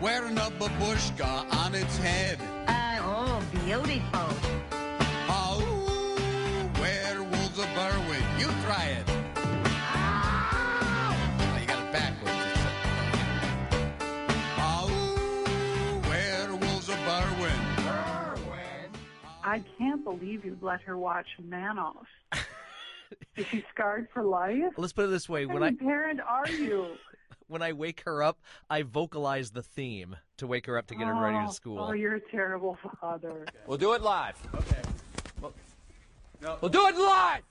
Wearing 0.00 0.36
a 0.36 0.50
babushka 0.58 1.32
on 1.62 1.76
its 1.76 1.96
head. 1.98 2.38
Uh, 2.66 2.98
oh, 3.02 3.40
beautiful. 3.64 4.61
I 19.44 19.62
can't 19.78 20.04
believe 20.04 20.44
you'd 20.44 20.62
let 20.62 20.82
her 20.82 20.96
watch 20.96 21.26
Manos. 21.42 21.96
Is 23.36 23.46
she 23.46 23.64
scarred 23.72 24.08
for 24.12 24.22
life? 24.22 24.72
Let's 24.76 24.92
put 24.92 25.06
it 25.06 25.10
this 25.10 25.28
way: 25.28 25.46
What 25.46 25.60
when 25.60 25.62
I 25.62 25.74
parent 25.74 26.20
are 26.20 26.48
you? 26.48 26.96
when 27.48 27.62
I 27.62 27.72
wake 27.72 28.02
her 28.06 28.22
up, 28.22 28.38
I 28.70 28.82
vocalize 28.82 29.50
the 29.50 29.62
theme 29.62 30.16
to 30.38 30.46
wake 30.46 30.66
her 30.66 30.78
up 30.78 30.86
to 30.88 30.94
get 30.94 31.06
her 31.06 31.14
ready 31.14 31.36
Oh, 31.36 31.46
to 31.46 31.52
school. 31.52 31.78
Oh, 31.80 31.92
you're 31.92 32.16
a 32.16 32.30
terrible 32.30 32.78
father. 33.00 33.46
We'll 33.66 33.78
do 33.78 33.92
it 33.92 34.02
live. 34.02 34.36
Okay. 34.54 34.82
We'll 36.60 36.70
do 36.70 36.88
it 36.88 36.96
live. 36.96 37.40